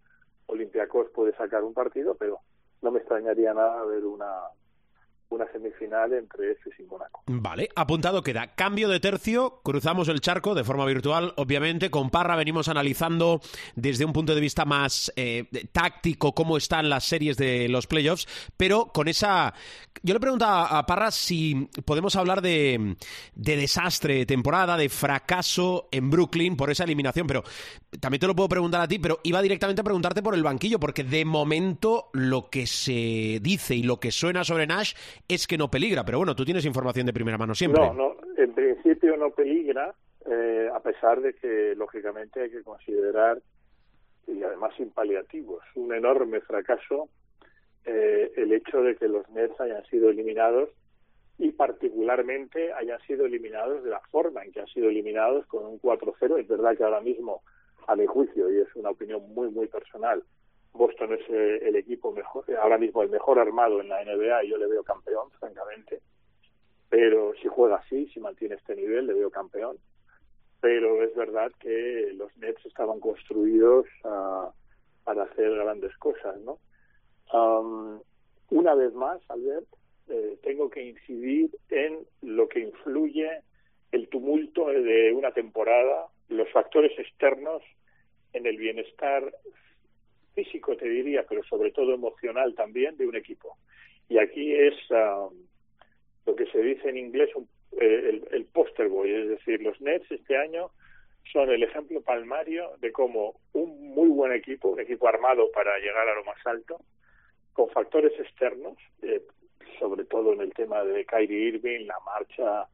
Olympiacos 0.48 1.10
puede 1.10 1.36
sacar 1.36 1.64
un 1.64 1.74
partido, 1.74 2.16
pero 2.16 2.40
no 2.82 2.92
me 2.92 3.00
extrañaría 3.00 3.54
nada 3.54 3.84
ver 3.86 4.06
una 4.06 4.32
una 5.30 5.52
semifinal 5.52 6.14
entre 6.14 6.52
ese 6.52 6.70
y 6.80 6.84
Mónaco. 6.84 7.24
Vale, 7.26 7.70
apuntado 7.76 8.22
queda. 8.22 8.56
Cambio 8.56 8.88
de 8.90 9.00
tercio, 9.00 9.62
cruzamos 9.64 10.08
el 10.08 10.22
charco 10.22 10.56
de 10.56 10.64
forma 10.64 10.86
virtual, 10.86 11.34
obviamente. 11.38 11.90
Con 11.90 12.10
Parra 12.10 12.36
venimos 12.36 12.68
analizando 12.68 13.42
desde 13.76 14.06
un 14.06 14.14
punto 14.14 14.36
de 14.36 14.42
vista 14.42 14.66
más 14.66 15.12
eh, 15.16 15.46
táctico 15.72 16.34
cómo 16.34 16.58
están 16.58 16.90
las 16.90 17.06
series 17.06 17.38
de 17.38 17.68
los 17.70 17.88
playoffs, 17.88 18.28
pero 18.56 18.88
con 18.88 19.08
esa... 19.08 19.54
Yo 20.04 20.14
le 20.14 20.20
preguntaba 20.20 20.78
a 20.78 20.86
Parra 20.86 21.10
si 21.10 21.70
podemos 21.86 22.16
hablar 22.16 22.42
de, 22.42 22.96
de 23.34 23.56
desastre 23.56 24.16
de 24.16 24.26
temporada, 24.26 24.78
de 24.78 24.90
fracaso 24.90 25.88
en 25.92 26.10
Brooklyn 26.10 26.56
por 26.56 26.70
esa 26.70 26.84
eliminación, 26.84 27.28
pero 27.28 27.44
también 28.00 28.20
te 28.20 28.28
lo 28.28 28.36
puedo 28.36 28.50
preguntar 28.50 28.82
a 28.82 28.88
ti, 28.88 29.00
pero 29.00 29.20
iba 29.24 29.42
directamente 29.42 29.82
a 29.82 29.86
preguntarte 29.86 30.22
por 30.22 30.36
el 30.36 30.44
banquillo, 30.44 30.80
porque 30.80 31.04
de 31.04 31.26
momento 31.26 32.10
lo 32.14 32.50
que 32.50 32.68
se 32.68 33.40
dice 33.42 33.76
y 33.76 33.84
lo 33.84 34.00
que 34.00 34.12
suena 34.12 34.44
sobre 34.44 34.68
Nash 34.68 34.94
es 35.28 35.48
que 35.48 35.58
no 35.58 35.70
peligra, 35.70 36.04
pero 36.04 36.20
bueno, 36.20 36.36
tú 36.36 36.46
tienes 36.46 36.66
información 36.66 37.06
de 37.06 37.14
primera 37.14 37.38
mano 37.38 37.56
siempre. 37.56 37.82
No, 37.82 37.94
no, 37.94 38.16
en 38.38 38.54
principio 38.54 39.18
no 39.18 39.32
peligra, 39.32 39.94
eh, 40.30 40.70
a 40.74 40.80
pesar 40.80 41.22
de 41.22 41.34
que 41.34 41.76
lógicamente 41.76 42.42
hay 42.42 42.50
que 42.50 42.64
considerar, 42.64 43.42
y 44.28 44.42
además 44.44 44.74
sin 44.78 44.90
paliativos, 44.92 45.64
un 45.76 45.94
enorme 45.94 46.42
fracaso 46.42 47.10
eh, 47.86 48.32
el 48.36 48.52
hecho 48.52 48.82
de 48.82 48.96
que 48.96 49.08
los 49.08 49.30
Nets 49.30 49.60
hayan 49.62 49.86
sido 49.86 50.10
eliminados 50.10 50.70
y 51.38 51.52
particularmente 51.52 52.74
hayan 52.74 53.00
sido 53.02 53.26
eliminados 53.26 53.84
de 53.84 53.92
la 53.92 54.00
forma 54.12 54.44
en 54.44 54.52
que 54.52 54.62
han 54.62 54.68
sido 54.68 54.90
eliminados 54.90 55.46
con 55.46 55.66
un 55.66 55.80
4-0. 55.80 56.40
Es 56.40 56.48
verdad 56.48 56.76
que 56.76 56.84
ahora 56.84 57.02
mismo, 57.02 57.44
a 57.88 57.96
mi 57.96 58.08
juicio, 58.08 58.52
y 58.52 58.62
es 58.62 58.76
una 58.76 58.90
opinión 58.90 59.22
muy, 59.34 59.50
muy 59.50 59.68
personal, 59.68 60.24
Boston 60.76 61.14
es 61.14 61.22
eh, 61.30 61.60
el 61.64 61.76
equipo 61.76 62.12
mejor, 62.12 62.46
ahora 62.62 62.78
mismo 62.78 63.02
el 63.02 63.10
mejor 63.10 63.40
armado 63.40 63.82
en 63.82 63.90
la 63.90 64.04
NBA 64.04 64.44
y 64.44 64.50
yo 64.50 64.58
le 64.58 64.68
veo 64.68 64.84
campeón, 64.84 65.32
francamente. 65.40 66.02
Pero 66.90 67.34
si 67.42 67.48
juega 67.48 67.78
así, 67.78 68.08
si 68.08 68.20
mantiene 68.20 68.56
este 68.56 68.76
nivel, 68.76 69.08
le 69.08 69.14
veo 69.14 69.30
campeón. 69.30 69.78
Pero 70.62 71.04
es 71.04 71.16
verdad 71.16 71.52
que 71.60 72.12
los 72.16 72.36
Nets 72.38 72.66
estaban 72.66 73.00
construidos 73.00 73.86
uh, 74.04 74.50
para 75.04 75.24
hacer 75.24 75.54
grandes 75.56 75.96
cosas, 75.98 76.38
¿no? 76.42 76.60
Um, 77.34 78.00
una 78.50 78.76
vez 78.76 78.94
más, 78.94 79.20
Albert, 79.30 79.68
eh, 80.08 80.38
tengo 80.44 80.70
que 80.70 80.84
incidir 80.84 81.50
en 81.70 82.06
lo 82.22 82.48
que 82.48 82.60
influye 82.60 83.42
el 83.92 84.08
tumulto 84.10 84.68
de 84.68 85.12
una 85.14 85.32
temporada, 85.32 86.08
los 86.30 86.50
factores 86.52 86.98
externos 87.00 87.64
en 88.34 88.46
el 88.46 88.58
bienestar 88.58 89.34
físico, 90.36 90.76
te 90.76 90.88
diría, 90.88 91.26
pero 91.28 91.44
sobre 91.44 91.72
todo 91.72 91.94
emocional 91.94 92.54
también 92.54 92.98
de 92.98 93.08
un 93.08 93.16
equipo. 93.16 93.58
Y 94.10 94.20
aquí 94.20 94.54
es 94.54 94.76
ah, 94.92 95.28
lo 96.26 96.36
que 96.36 96.46
se 96.48 96.60
dice 96.62 96.90
en 96.90 96.98
inglés 96.98 97.30
eh, 97.80 98.10
el, 98.10 98.28
el 98.32 98.46
poster 98.46 98.88
boy, 98.90 99.12
es 99.12 99.30
decir, 99.30 99.62
los 99.62 99.80
Nets 99.82 100.12
este 100.12 100.38
año 100.38 100.70
son 101.32 101.50
el 101.50 101.64
ejemplo 101.64 102.02
palmario 102.02 102.72
de 102.80 102.92
cómo 102.92 103.40
un 103.54 103.94
muy 103.94 104.10
buen 104.10 104.32
equipo, 104.32 104.70
un 104.70 104.80
equipo 104.80 105.08
armado 105.08 105.50
para 105.52 105.78
llegar 105.80 106.08
a 106.08 106.16
lo 106.16 106.24
más 106.24 106.38
alto, 106.46 106.80
con 107.54 107.70
factores 107.70 108.14
externos, 108.20 108.78
eh, 109.02 109.22
sobre 109.80 110.06
todo 110.06 110.34
en 110.34 110.42
el 110.42 110.54
tema 110.54 110.84
de 110.84 111.06
Kyrie 111.06 111.48
Irving, 111.50 111.86
la 111.88 112.00
marcha 112.06 112.68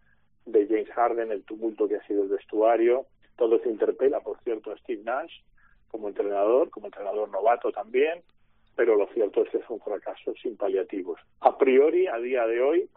de 0.45 0.67
James 0.67 0.89
Harden, 0.89 1.31
el 1.31 1.43
tumulto 1.43 1.87
que 1.87 1.95
ha 1.95 2.07
sido 2.07 2.23
el 2.23 2.29
vestuario, 2.29 3.05
todo 3.37 3.59
se 3.59 3.69
interpela, 3.69 4.19
por 4.19 4.39
cierto, 4.43 4.71
a 4.71 4.77
Steve 4.77 5.03
Nash, 5.03 5.33
como 5.91 6.07
entrenador, 6.07 6.69
como 6.69 6.87
entrenador 6.87 7.29
novato 7.29 7.71
también, 7.71 8.21
pero 8.75 8.95
lo 8.95 9.07
cierto 9.07 9.43
es 9.43 9.49
que 9.49 9.57
es 9.57 9.69
un 9.69 9.79
fracaso 9.81 10.33
sin 10.41 10.55
paliativos. 10.57 11.19
A 11.41 11.57
priori, 11.57 12.07
a 12.07 12.17
día 12.17 12.47
de 12.47 12.61
hoy, 12.61 12.89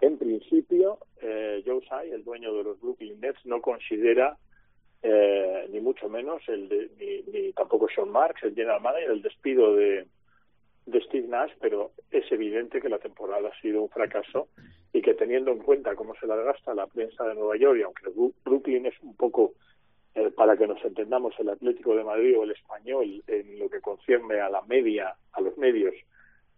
en 0.00 0.18
principio, 0.18 0.98
eh, 1.22 1.62
Joe 1.64 1.80
Tsai, 1.82 2.10
el 2.10 2.24
dueño 2.24 2.52
de 2.54 2.64
los 2.64 2.80
Brooklyn 2.80 3.20
Nets, 3.20 3.44
no 3.44 3.60
considera 3.60 4.36
eh, 5.02 5.66
ni 5.70 5.80
mucho 5.80 6.08
menos 6.08 6.42
el 6.48 6.68
de, 6.68 6.90
ni, 6.98 7.22
ni, 7.32 7.52
tampoco 7.52 7.88
Sean 7.94 8.10
Marks, 8.10 8.42
el 8.42 8.54
general 8.54 8.80
manager, 8.80 9.10
el 9.10 9.22
despido 9.22 9.74
de, 9.76 10.06
de 10.86 11.00
Steve 11.02 11.28
Nash, 11.28 11.52
pero 11.60 11.92
es 12.10 12.30
evidente 12.32 12.80
que 12.80 12.88
la 12.88 12.98
temporada 12.98 13.48
ha 13.48 13.60
sido 13.60 13.82
un 13.82 13.88
fracaso 13.88 14.48
y 14.92 15.02
que 15.02 15.14
teniendo 15.14 15.52
en 15.52 15.58
cuenta 15.58 15.94
cómo 15.94 16.14
se 16.16 16.26
la 16.26 16.36
gasta 16.36 16.74
la 16.74 16.86
prensa 16.86 17.24
de 17.24 17.34
Nueva 17.34 17.56
York, 17.56 17.78
y 17.78 17.82
aunque 17.82 18.32
Brooklyn 18.44 18.86
es 18.86 19.00
un 19.02 19.14
poco, 19.14 19.52
eh, 20.14 20.30
para 20.30 20.56
que 20.56 20.66
nos 20.66 20.84
entendamos, 20.84 21.34
el 21.38 21.50
Atlético 21.50 21.94
de 21.94 22.02
Madrid 22.02 22.36
o 22.36 22.42
el 22.42 22.50
español 22.50 23.22
en 23.28 23.58
lo 23.60 23.70
que 23.70 23.80
concierne 23.80 24.40
a 24.40 24.50
la 24.50 24.62
media, 24.62 25.14
a 25.32 25.40
los 25.40 25.56
medios 25.56 25.94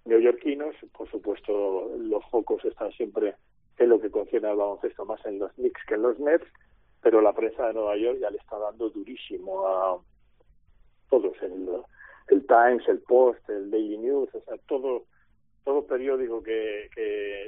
neoyorquinos, 0.07 0.75
por 0.97 1.11
supuesto 1.11 1.91
los 1.99 2.25
focos 2.31 2.65
están 2.65 2.91
siempre 2.93 3.35
en 3.79 3.89
lo 3.91 4.01
que 4.01 4.11
concierne 4.11 4.49
al 4.49 4.57
baloncesto 4.57 5.05
más 5.05 5.25
en 5.27 5.39
los 5.39 5.53
Knicks 5.53 5.85
que 5.87 5.95
en 5.95 6.03
los 6.03 6.19
Nets, 6.19 6.47
pero 7.03 7.21
la 7.21 7.35
prensa 7.35 7.67
de 7.67 7.75
Nueva 7.75 7.97
York 7.97 8.19
ya 8.21 8.31
le 8.31 8.39
está 8.39 8.59
dando 8.59 8.89
durísimo 8.89 9.67
a 9.67 10.01
todos, 11.11 11.37
el, 11.43 12.47
Times, 12.47 12.89
el 12.89 13.01
Post, 13.01 13.49
el 13.51 13.71
Daily 13.71 13.99
News, 13.99 14.35
o 14.35 14.41
sea, 14.41 14.57
todo 14.67 15.05
todo 15.65 15.87
periódico 15.87 16.43
que 16.43 16.89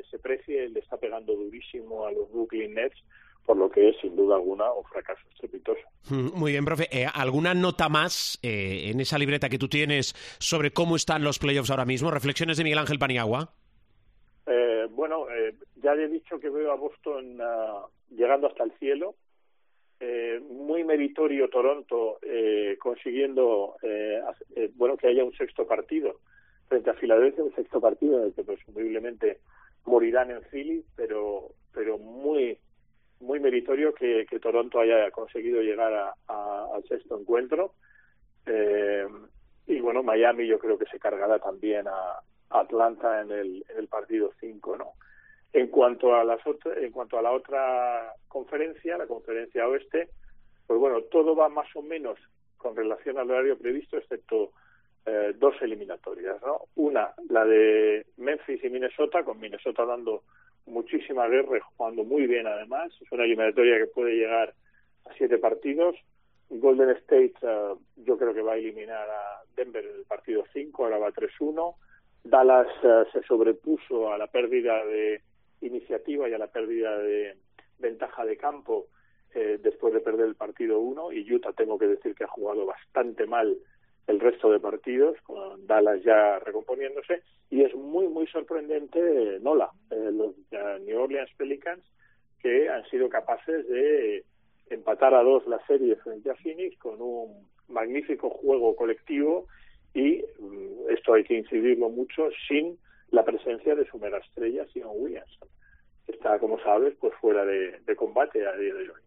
se 0.08 0.18
precie 0.18 0.68
le 0.68 0.80
está 0.80 0.98
pegando 0.98 1.34
durísimo 1.34 2.04
a 2.04 2.12
los 2.12 2.30
Brooklyn 2.30 2.74
Nets 2.74 3.02
por 3.44 3.56
lo 3.56 3.70
que 3.70 3.90
es 3.90 3.96
sin 4.00 4.16
duda 4.16 4.36
alguna 4.36 4.72
un 4.72 4.84
fracaso 4.84 5.20
estrepitoso. 5.32 5.82
Mm, 6.10 6.38
muy 6.38 6.52
bien, 6.52 6.64
profe. 6.64 6.88
Eh, 6.90 7.06
¿Alguna 7.12 7.54
nota 7.54 7.88
más 7.88 8.38
eh, 8.42 8.90
en 8.90 9.00
esa 9.00 9.18
libreta 9.18 9.48
que 9.48 9.58
tú 9.58 9.68
tienes 9.68 10.14
sobre 10.38 10.70
cómo 10.70 10.96
están 10.96 11.24
los 11.24 11.38
playoffs 11.38 11.70
ahora 11.70 11.84
mismo? 11.84 12.10
Reflexiones 12.10 12.56
de 12.56 12.64
Miguel 12.64 12.78
Ángel 12.78 12.98
Paniagua. 12.98 13.50
Eh, 14.46 14.86
bueno, 14.90 15.26
eh, 15.30 15.54
ya 15.76 15.92
he 15.92 16.08
dicho 16.08 16.38
que 16.38 16.50
veo 16.50 16.72
a 16.72 16.76
Boston 16.76 17.40
uh, 17.40 18.14
llegando 18.14 18.46
hasta 18.46 18.64
el 18.64 18.72
cielo. 18.78 19.14
Eh, 20.00 20.40
muy 20.50 20.84
meritorio 20.84 21.48
Toronto 21.48 22.18
eh, 22.20 22.76
consiguiendo 22.80 23.76
eh, 23.80 24.20
bueno 24.74 24.96
que 24.96 25.06
haya 25.06 25.24
un 25.24 25.32
sexto 25.32 25.66
partido 25.66 26.18
frente 26.68 26.90
a 26.90 26.94
Filadelfia, 26.94 27.44
un 27.44 27.54
sexto 27.54 27.80
partido 27.80 28.18
en 28.18 28.24
el 28.26 28.34
que 28.34 28.42
presumiblemente 28.42 29.38
morirán 29.86 30.32
en 30.32 30.42
Philly, 30.50 30.84
pero 30.96 31.52
pero 31.72 31.96
muy 31.96 32.58
muy 33.20 33.40
meritorio 33.40 33.94
que, 33.94 34.26
Toronto 34.40 34.80
haya 34.80 35.10
conseguido 35.10 35.62
llegar 35.62 35.92
a, 35.92 36.66
al 36.74 36.84
sexto 36.88 37.18
encuentro. 37.18 37.74
Eh, 38.46 39.06
y 39.66 39.80
bueno, 39.80 40.02
Miami 40.02 40.46
yo 40.46 40.58
creo 40.58 40.78
que 40.78 40.86
se 40.86 40.98
cargará 40.98 41.38
también 41.38 41.86
a, 41.88 42.20
Atlanta 42.50 43.20
en 43.20 43.32
el, 43.32 43.64
en 43.68 43.78
el 43.78 43.88
partido 43.88 44.30
5, 44.38 44.76
¿no? 44.76 44.92
En 45.52 45.68
cuanto 45.68 46.14
a 46.14 46.22
las 46.24 46.40
en 46.76 46.92
cuanto 46.92 47.18
a 47.18 47.22
la 47.22 47.32
otra 47.32 48.12
conferencia, 48.28 48.98
la 48.98 49.06
conferencia 49.06 49.66
oeste, 49.66 50.08
pues 50.66 50.78
bueno, 50.78 51.02
todo 51.02 51.34
va 51.34 51.48
más 51.48 51.66
o 51.74 51.82
menos 51.82 52.18
con 52.56 52.76
relación 52.76 53.18
al 53.18 53.30
horario 53.30 53.58
previsto, 53.58 53.96
excepto 53.96 54.52
eh, 55.06 55.34
dos 55.36 55.54
eliminatorias, 55.60 56.40
¿no? 56.42 56.62
Una, 56.76 57.12
la 57.28 57.44
de 57.44 58.06
Memphis 58.16 58.64
y 58.64 58.70
Minnesota, 58.70 59.22
con 59.22 59.38
Minnesota 59.38 59.84
dando 59.84 60.22
muchísima 60.66 61.28
guerra, 61.28 61.60
jugando 61.76 62.04
muy 62.04 62.26
bien 62.26 62.46
además. 62.46 62.92
Es 63.00 63.10
una 63.12 63.24
eliminatoria 63.24 63.78
que 63.78 63.86
puede 63.86 64.16
llegar 64.16 64.54
a 65.06 65.14
siete 65.14 65.38
partidos. 65.38 65.96
Golden 66.50 66.90
State 66.90 67.34
uh, 67.42 67.78
yo 67.96 68.18
creo 68.18 68.34
que 68.34 68.42
va 68.42 68.52
a 68.52 68.56
eliminar 68.56 69.08
a 69.08 69.42
Denver 69.56 69.84
en 69.84 69.96
el 69.96 70.04
partido 70.04 70.44
5, 70.52 70.84
ahora 70.84 70.98
va 70.98 71.10
3-1. 71.10 71.74
Dallas 72.22 72.68
uh, 72.84 73.10
se 73.12 73.22
sobrepuso 73.26 74.12
a 74.12 74.18
la 74.18 74.26
pérdida 74.26 74.84
de 74.84 75.22
iniciativa 75.62 76.28
y 76.28 76.34
a 76.34 76.38
la 76.38 76.48
pérdida 76.48 76.98
de 76.98 77.36
ventaja 77.78 78.24
de 78.24 78.36
campo 78.36 78.86
eh, 79.34 79.58
después 79.60 79.92
de 79.92 80.00
perder 80.00 80.26
el 80.26 80.36
partido 80.36 80.78
1 80.78 81.12
y 81.12 81.32
Utah 81.32 81.52
tengo 81.52 81.78
que 81.78 81.88
decir 81.88 82.14
que 82.14 82.24
ha 82.24 82.28
jugado 82.28 82.66
bastante 82.66 83.26
mal 83.26 83.56
el 84.06 84.20
resto 84.20 84.50
de 84.50 84.60
partidos, 84.60 85.20
con 85.22 85.66
Dallas 85.66 86.02
ya 86.02 86.38
recomponiéndose, 86.40 87.22
y 87.50 87.62
es 87.62 87.74
muy, 87.74 88.08
muy 88.08 88.26
sorprendente 88.26 89.38
Nola, 89.40 89.70
eh, 89.90 90.10
los 90.12 90.34
New 90.82 91.00
Orleans 91.00 91.30
Pelicans, 91.36 91.82
que 92.40 92.68
han 92.68 92.84
sido 92.90 93.08
capaces 93.08 93.66
de 93.68 94.24
empatar 94.68 95.14
a 95.14 95.22
dos 95.22 95.46
la 95.46 95.64
serie 95.66 95.96
frente 95.96 96.30
a 96.30 96.34
Phoenix 96.36 96.76
con 96.78 97.00
un 97.00 97.48
magnífico 97.68 98.30
juego 98.30 98.76
colectivo 98.76 99.46
y 99.94 100.22
um, 100.38 100.90
esto 100.90 101.14
hay 101.14 101.24
que 101.24 101.34
incidirlo 101.34 101.88
mucho 101.88 102.28
sin 102.48 102.78
la 103.10 103.24
presencia 103.24 103.74
de 103.74 103.86
su 103.86 103.98
mega 103.98 104.18
estrella 104.18 104.66
Sion 104.66 104.90
Williamson. 104.94 105.48
Está, 106.06 106.38
como 106.38 106.58
sabes, 106.60 106.94
pues 107.00 107.14
fuera 107.14 107.44
de, 107.44 107.78
de 107.80 107.96
combate 107.96 108.46
a 108.46 108.56
día 108.56 108.74
de 108.74 108.90
hoy. 108.90 109.02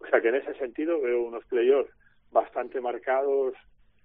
O 0.00 0.06
sea 0.06 0.20
que 0.20 0.28
en 0.28 0.34
ese 0.34 0.54
sentido 0.54 1.00
veo 1.00 1.22
unos 1.22 1.44
playoffs 1.46 1.90
bastante 2.32 2.80
marcados 2.80 3.54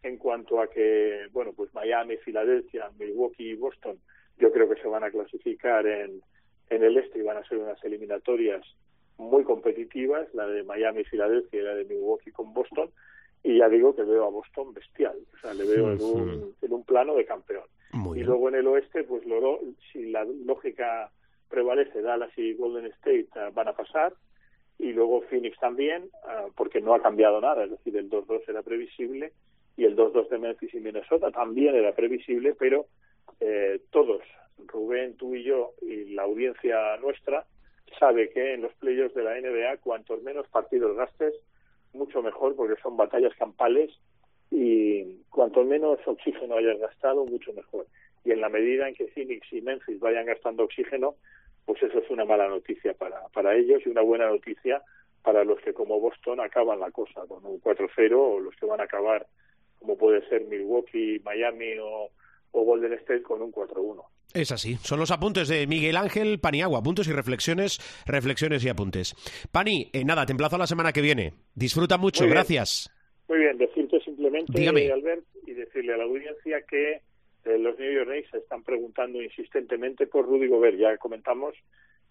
en 0.04 0.18
cuanto 0.18 0.62
a 0.62 0.70
que, 0.70 1.28
bueno, 1.32 1.54
pues 1.54 1.74
Miami, 1.74 2.18
Filadelfia, 2.18 2.90
Milwaukee 2.98 3.52
y 3.52 3.56
Boston, 3.56 4.00
yo 4.38 4.52
creo 4.52 4.70
que 4.70 4.82
se 4.82 4.88
van 4.88 5.04
a 5.04 5.12
clasificar 5.12 5.86
en, 5.86 6.22
en 6.70 6.84
el 6.84 6.98
este 6.98 7.20
y 7.20 7.24
van 7.24 7.38
a 7.38 7.48
ser 7.48 7.58
unas 7.58 7.84
eliminatorias 7.84 8.66
muy 9.18 9.44
competitivas, 9.44 10.34
la 10.34 10.48
de 10.48 10.64
Miami, 10.64 11.04
Filadelfia 11.04 11.60
y 11.60 11.64
la 11.64 11.76
de 11.76 11.86
Milwaukee 11.86 12.32
con 12.32 12.54
Boston, 12.54 12.90
y 13.44 13.58
ya 13.58 13.68
digo 13.70 13.96
que 13.96 14.04
veo 14.04 14.26
a 14.26 14.30
Boston 14.30 14.74
bestial, 14.74 15.18
o 15.34 15.38
sea, 15.40 15.54
le 15.54 15.66
veo 15.66 15.92
en 15.92 16.02
un, 16.02 16.56
en 16.62 16.74
un 16.74 16.84
plano 16.84 17.16
de 17.16 17.26
campeón. 17.26 17.66
Muy 17.92 18.20
y 18.20 18.24
luego 18.24 18.50
en 18.50 18.56
el 18.56 18.68
oeste, 18.68 19.04
pues 19.04 19.26
lo, 19.26 19.60
si 19.92 20.10
la 20.12 20.24
lógica 20.24 21.12
prevalece, 21.50 22.02
Dallas 22.02 22.32
y 22.38 22.54
Golden 22.54 22.86
State 22.86 23.28
uh, 23.36 23.54
van 23.54 23.68
a 23.68 23.74
pasar, 23.74 24.14
y 24.78 24.94
luego 24.94 25.22
Phoenix 25.24 25.58
también, 25.60 26.04
uh, 26.24 26.52
porque 26.56 26.80
no 26.80 26.94
ha 26.94 27.02
cambiado 27.02 27.42
nada, 27.42 27.66
es 27.66 27.72
decir, 27.72 27.98
el 27.98 28.10
2-2 28.10 28.44
era 28.48 28.62
previsible, 28.62 29.34
y 29.80 29.86
el 29.86 29.96
2-2 29.96 30.28
de 30.28 30.38
Memphis 30.40 30.74
y 30.74 30.82
Minnesota 30.82 31.32
también 31.32 31.74
era 31.74 31.94
previsible, 31.94 32.54
pero 32.54 32.88
eh, 33.40 33.80
todos, 33.92 34.22
Rubén, 34.68 35.16
tú 35.16 35.36
y 35.36 35.44
yo 35.44 35.72
y 35.82 36.14
la 36.14 36.24
audiencia 36.24 36.98
nuestra, 36.98 37.46
sabe 37.98 38.30
que 38.30 38.56
en 38.56 38.62
los 38.62 38.74
playoffs 38.74 39.16
de 39.16 39.24
la 39.24 39.40
NBA 39.40 39.78
cuantos 39.78 40.22
menos 40.22 40.46
partidos 40.50 40.98
gastes, 40.98 41.34
mucho 41.94 42.22
mejor 42.22 42.58
porque 42.58 42.80
son 42.82 42.98
batallas 42.98 43.34
campales 43.36 43.90
y 44.52 45.22
cuanto 45.30 45.64
menos 45.64 45.98
oxígeno 46.06 46.58
hayas 46.58 46.78
gastado, 46.78 47.26
mucho 47.26 47.54
mejor. 47.54 47.88
Y 48.26 48.32
en 48.32 48.42
la 48.42 48.50
medida 48.50 48.90
en 48.90 48.96
que 48.96 49.08
Phoenix 49.08 49.48
y 49.54 49.62
Memphis 49.62 50.02
vayan 50.02 50.26
gastando 50.26 50.64
oxígeno, 50.64 51.16
pues 51.66 51.82
eso 51.82 52.00
es 52.00 52.10
una 52.10 52.26
mala 52.26 52.50
noticia 52.50 52.94
para, 52.96 53.30
para 53.30 53.56
ellos 53.56 53.82
y 53.86 53.90
una 53.90 54.02
buena 54.02 54.28
noticia 54.28 54.82
para 55.24 55.46
los 55.46 55.58
que 55.62 55.74
como 55.74 56.02
Boston 56.02 56.42
acaban 56.42 56.82
la 56.82 56.92
cosa 56.92 57.22
con 57.28 57.46
un 57.46 57.62
4-0 57.62 58.12
o 58.14 58.42
los 58.42 58.54
que 58.58 58.66
van 58.66 58.82
a 58.82 58.84
acabar 58.84 59.26
como 59.80 59.98
puede 59.98 60.28
ser 60.30 60.46
Milwaukee, 60.46 61.20
Miami 61.24 61.78
o, 61.82 62.10
o 62.52 62.64
Golden 62.64 62.94
State 62.94 63.22
con 63.24 63.42
un 63.42 63.52
4-1. 63.52 64.04
Es 64.34 64.52
así. 64.52 64.76
Son 64.76 65.00
los 65.00 65.10
apuntes 65.10 65.48
de 65.48 65.66
Miguel 65.66 65.98
Ángel 65.98 66.40
Paniagua. 66.40 66.80
Apuntes 66.80 67.08
y 67.08 67.12
reflexiones, 67.14 67.80
reflexiones 68.06 68.64
y 68.64 68.70
apuntes. 68.70 69.16
Pani, 69.52 69.90
eh, 69.92 70.06
nada, 70.06 70.26
te 70.26 70.34
emplazo 70.34 70.56
a 70.56 70.60
la 70.60 70.68
semana 70.68 70.92
que 70.94 71.02
viene. 71.02 71.34
Disfruta 71.56 71.98
mucho, 71.98 72.24
Muy 72.26 72.32
gracias. 72.34 72.92
Muy 73.28 73.40
bien, 73.40 73.58
decirte 73.58 74.00
simplemente, 74.02 74.52
Dígame. 74.56 74.92
Albert, 74.92 75.24
y 75.48 75.54
decirle 75.54 75.94
a 75.94 75.98
la 75.98 76.04
audiencia 76.04 76.62
que 76.68 76.92
eh, 77.46 77.58
los 77.58 77.78
New 77.80 77.92
York 77.92 78.10
Knicks 78.10 78.34
están 78.36 78.64
preguntando 78.64 79.22
insistentemente 79.22 80.06
por 80.08 80.26
Rudy 80.28 80.48
Gobert. 80.48 80.78
Ya 80.78 80.98
comentamos 80.98 81.56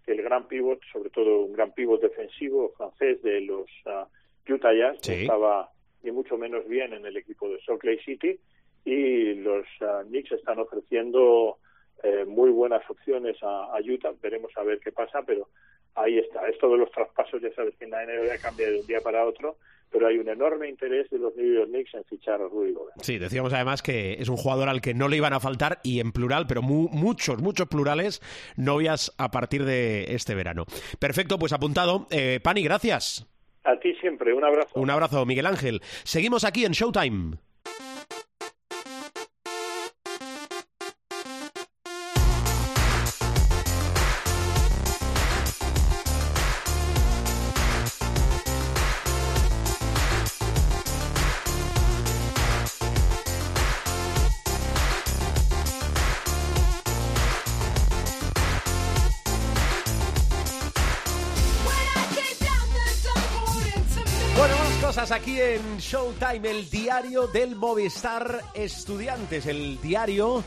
que 0.05 0.13
el 0.13 0.23
gran 0.23 0.49
pivot, 0.49 0.81
sobre 0.93 1.11
todo 1.11 1.43
un 1.43 1.53
gran 1.53 1.73
pivot 1.73 2.01
defensivo 2.01 2.73
francés 2.77 3.23
de 3.23 3.43
los 3.43 3.67
uh, 3.87 4.53
Utah 4.53 4.73
Jazz, 4.73 4.99
Sí. 5.03 5.13
estaba 5.23 5.71
ni 6.03 6.13
mucho 6.13 6.37
menos 6.37 6.67
bien 6.69 6.93
en 6.93 7.05
el 7.07 7.17
equipo 7.17 7.49
de 7.49 7.61
Salt 7.63 7.83
Lake 7.85 8.03
City 8.05 8.39
y 8.85 9.35
los 9.35 9.67
uh, 9.81 10.07
Knicks 10.07 10.33
están 10.33 10.59
ofreciendo 10.59 11.59
eh, 12.03 12.25
muy 12.25 12.51
buenas 12.51 12.89
opciones 12.89 13.37
a, 13.43 13.77
a 13.77 13.81
Utah. 13.81 14.13
Veremos 14.23 14.53
a 14.57 14.63
ver 14.63 14.79
qué 14.81 14.93
pasa, 14.93 15.23
pero 15.27 15.49
ahí 15.95 16.19
está. 16.19 16.49
Esto 16.49 16.71
de 16.71 16.79
los 16.79 16.91
traspasos, 16.91 17.43
ya 17.43 17.53
sabes 17.55 17.75
que 17.77 17.85
en 17.85 17.91
la 17.91 18.05
NBA 18.05 18.39
cambia 18.41 18.71
de 18.71 18.81
un 18.81 18.87
día 18.87 19.01
para 19.01 19.27
otro, 19.27 19.57
pero 19.91 20.07
hay 20.07 20.19
un 20.19 20.29
enorme 20.29 20.69
interés 20.69 21.11
de 21.11 21.19
los 21.19 21.35
New 21.37 21.53
York 21.53 21.69
Knicks 21.69 21.95
en 21.95 22.05
fichar 22.05 22.41
a 22.41 22.49
Rudy 22.49 22.73
Gobert. 22.73 23.01
Sí, 23.03 23.19
decíamos 23.19 23.53
además 23.53 23.83
que 23.83 24.15
es 24.15 24.29
un 24.29 24.37
jugador 24.37 24.69
al 24.69 24.81
que 24.81 24.95
no 24.95 25.09
le 25.09 25.17
iban 25.17 25.33
a 25.33 25.41
faltar, 25.41 25.81
y 25.83 26.01
en 26.01 26.13
plural, 26.13 26.47
pero 26.47 26.63
mu 26.63 26.89
muchos, 26.89 27.41
muchos 27.43 27.69
plurales, 27.69 28.21
novias 28.57 29.15
a 29.19 29.31
partir 29.31 29.65
de 29.65 30.15
este 30.15 30.35
verano. 30.35 30.67
Perfecto, 30.99 31.39
pues 31.39 31.53
apuntado. 31.53 32.07
Eh, 32.11 32.41
Pani, 32.43 32.63
gracias. 32.63 33.27
A 33.69 33.79
ti 33.79 33.95
siempre, 34.01 34.33
un 34.33 34.45
abrazo. 34.45 34.81
Un 34.81 34.89
abrazo, 34.89 35.27
Miguel 35.27 35.45
Ángel. 35.45 35.83
Seguimos 36.05 36.45
aquí 36.45 36.65
en 36.65 36.73
Showtime. 36.73 37.37
En 65.59 65.79
Showtime, 65.79 66.51
el 66.51 66.71
diario 66.71 67.27
del 67.27 67.57
Movistar 67.57 68.43
Estudiantes, 68.55 69.47
el 69.47 69.81
diario 69.81 70.45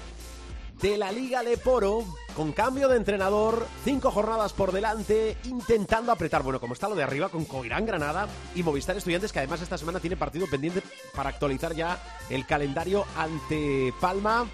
de 0.82 0.98
la 0.98 1.12
Liga 1.12 1.44
Leporo, 1.44 2.06
con 2.36 2.54
cambio 2.54 2.88
de 2.88 2.98
entrenador, 2.98 3.68
cinco 3.84 4.12
jornadas 4.12 4.54
por 4.54 4.72
delante, 4.72 5.38
intentando 5.44 6.12
apretar. 6.12 6.44
Bueno, 6.44 6.60
como 6.60 6.74
está 6.74 6.88
lo 6.88 6.96
de 6.96 7.04
arriba, 7.04 7.30
con 7.30 7.46
Coirán 7.46 7.86
Granada 7.86 8.28
y 8.56 8.64
Movistar 8.64 8.96
Estudiantes, 8.96 9.32
que 9.34 9.40
además 9.40 9.62
esta 9.62 9.78
semana 9.78 10.00
tiene 10.00 10.18
partido 10.18 10.48
pendiente 10.48 10.82
para 11.14 11.30
actualizar 11.30 11.76
ya 11.76 12.02
el 12.30 12.46
calendario 12.46 13.06
ante 13.18 13.94
Palma. 14.00 14.48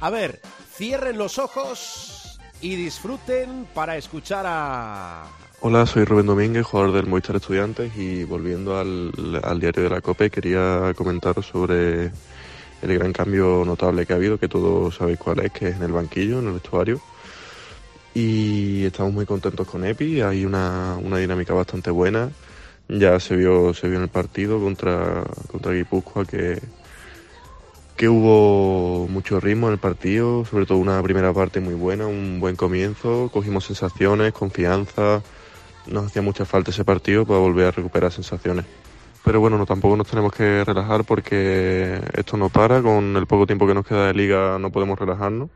A 0.00 0.10
ver, 0.10 0.40
cierren 0.72 1.18
los 1.18 1.38
ojos 1.38 2.38
y 2.60 2.76
disfruten 2.76 3.66
para 3.74 3.96
escuchar 3.96 4.44
a 4.46 5.26
Hola, 5.60 5.86
soy 5.86 6.04
Rubén 6.04 6.26
Domínguez, 6.26 6.66
jugador 6.66 6.92
del 6.92 7.06
Movistar 7.06 7.36
Estudiantes 7.36 7.96
y 7.96 8.24
volviendo 8.24 8.78
al, 8.78 9.10
al, 9.42 9.58
diario 9.58 9.84
de 9.84 9.88
la 9.88 10.02
COPE 10.02 10.28
quería 10.30 10.92
comentar 10.94 11.42
sobre 11.42 12.12
el 12.82 12.98
gran 12.98 13.14
cambio 13.14 13.64
notable 13.64 14.04
que 14.04 14.12
ha 14.12 14.16
habido, 14.16 14.38
que 14.38 14.48
todos 14.48 14.96
sabéis 14.96 15.18
cuál 15.18 15.40
es, 15.40 15.52
que 15.52 15.68
es 15.68 15.76
en 15.76 15.82
el 15.82 15.92
banquillo, 15.92 16.40
en 16.40 16.48
el 16.48 16.52
vestuario. 16.52 17.00
Y 18.12 18.84
estamos 18.84 19.14
muy 19.14 19.24
contentos 19.24 19.66
con 19.66 19.84
Epi, 19.86 20.20
hay 20.20 20.44
una, 20.44 20.98
una 21.02 21.16
dinámica 21.16 21.54
bastante 21.54 21.90
buena. 21.90 22.30
Ya 22.88 23.18
se 23.18 23.34
vio, 23.34 23.72
se 23.72 23.88
vio 23.88 23.96
en 23.96 24.04
el 24.04 24.10
partido 24.10 24.60
contra, 24.60 25.24
contra 25.50 25.72
Guipúzcoa 25.72 26.26
que, 26.26 26.60
que 27.96 28.10
hubo 28.10 29.08
mucho 29.08 29.40
ritmo 29.40 29.68
en 29.68 29.72
el 29.72 29.78
partido, 29.78 30.44
sobre 30.44 30.66
todo 30.66 30.76
una 30.78 31.02
primera 31.02 31.32
parte 31.32 31.60
muy 31.60 31.74
buena, 31.74 32.06
un 32.06 32.40
buen 32.40 32.56
comienzo, 32.56 33.30
cogimos 33.32 33.64
sensaciones, 33.64 34.34
confianza, 34.34 35.22
nos 35.88 36.06
hacía 36.06 36.22
mucha 36.22 36.44
falta 36.44 36.70
ese 36.70 36.84
partido 36.84 37.24
para 37.24 37.40
volver 37.40 37.66
a 37.66 37.70
recuperar 37.70 38.12
sensaciones. 38.12 38.64
Pero 39.24 39.40
bueno, 39.40 39.58
no, 39.58 39.66
tampoco 39.66 39.96
nos 39.96 40.06
tenemos 40.06 40.32
que 40.32 40.62
relajar 40.64 41.04
porque 41.04 42.00
esto 42.14 42.36
no 42.36 42.48
para, 42.48 42.80
con 42.82 43.16
el 43.16 43.26
poco 43.26 43.46
tiempo 43.46 43.66
que 43.66 43.74
nos 43.74 43.86
queda 43.86 44.06
de 44.06 44.14
liga 44.14 44.58
no 44.58 44.70
podemos 44.70 44.98
relajarnos 44.98 45.50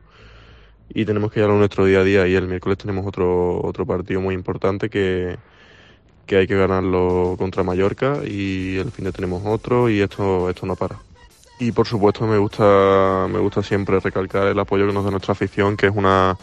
y 0.93 1.05
tenemos 1.05 1.31
que 1.31 1.39
ir 1.39 1.45
a 1.45 1.49
nuestro 1.49 1.85
día 1.85 1.99
a 1.99 2.03
día 2.03 2.27
y 2.27 2.35
el 2.35 2.47
miércoles 2.47 2.77
tenemos 2.77 3.05
otro, 3.05 3.61
otro 3.63 3.85
partido 3.85 4.19
muy 4.19 4.35
importante 4.35 4.89
que, 4.89 5.37
que 6.25 6.37
hay 6.37 6.47
que 6.47 6.55
ganarlo 6.55 7.35
contra 7.37 7.63
Mallorca 7.63 8.19
y 8.25 8.77
el 8.77 8.91
fin 8.91 9.05
de 9.05 9.11
tenemos 9.11 9.43
otro 9.45 9.89
y 9.89 10.01
esto, 10.01 10.49
esto 10.49 10.65
no 10.65 10.75
para. 10.75 10.97
Y 11.59 11.71
por 11.71 11.87
supuesto 11.87 12.25
me 12.25 12.37
gusta, 12.37 13.27
me 13.29 13.39
gusta 13.39 13.61
siempre 13.61 13.99
recalcar 13.99 14.47
el 14.47 14.59
apoyo 14.59 14.87
que 14.87 14.93
nos 14.93 15.05
da 15.05 15.11
nuestra 15.11 15.33
afición, 15.33 15.77
que 15.77 15.87
es 15.87 15.95
una, 15.95 16.37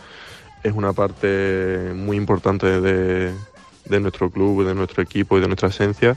es 0.62 0.72
una 0.72 0.92
parte 0.92 1.92
muy 1.94 2.16
importante 2.16 2.80
de, 2.80 3.34
de 3.88 4.00
nuestro 4.00 4.30
club, 4.30 4.66
de 4.66 4.74
nuestro 4.74 5.02
equipo 5.02 5.38
y 5.38 5.40
de 5.40 5.46
nuestra 5.46 5.68
esencia. 5.68 6.16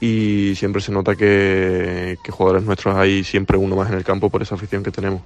Y 0.00 0.54
siempre 0.56 0.80
se 0.80 0.92
nota 0.92 1.14
que, 1.14 2.16
que 2.24 2.32
jugadores 2.32 2.64
nuestros 2.64 2.96
hay 2.96 3.22
siempre 3.22 3.58
uno 3.58 3.76
más 3.76 3.90
en 3.90 3.96
el 3.96 4.04
campo 4.04 4.30
por 4.30 4.42
esa 4.42 4.54
afición 4.54 4.82
que 4.82 4.90
tenemos. 4.90 5.22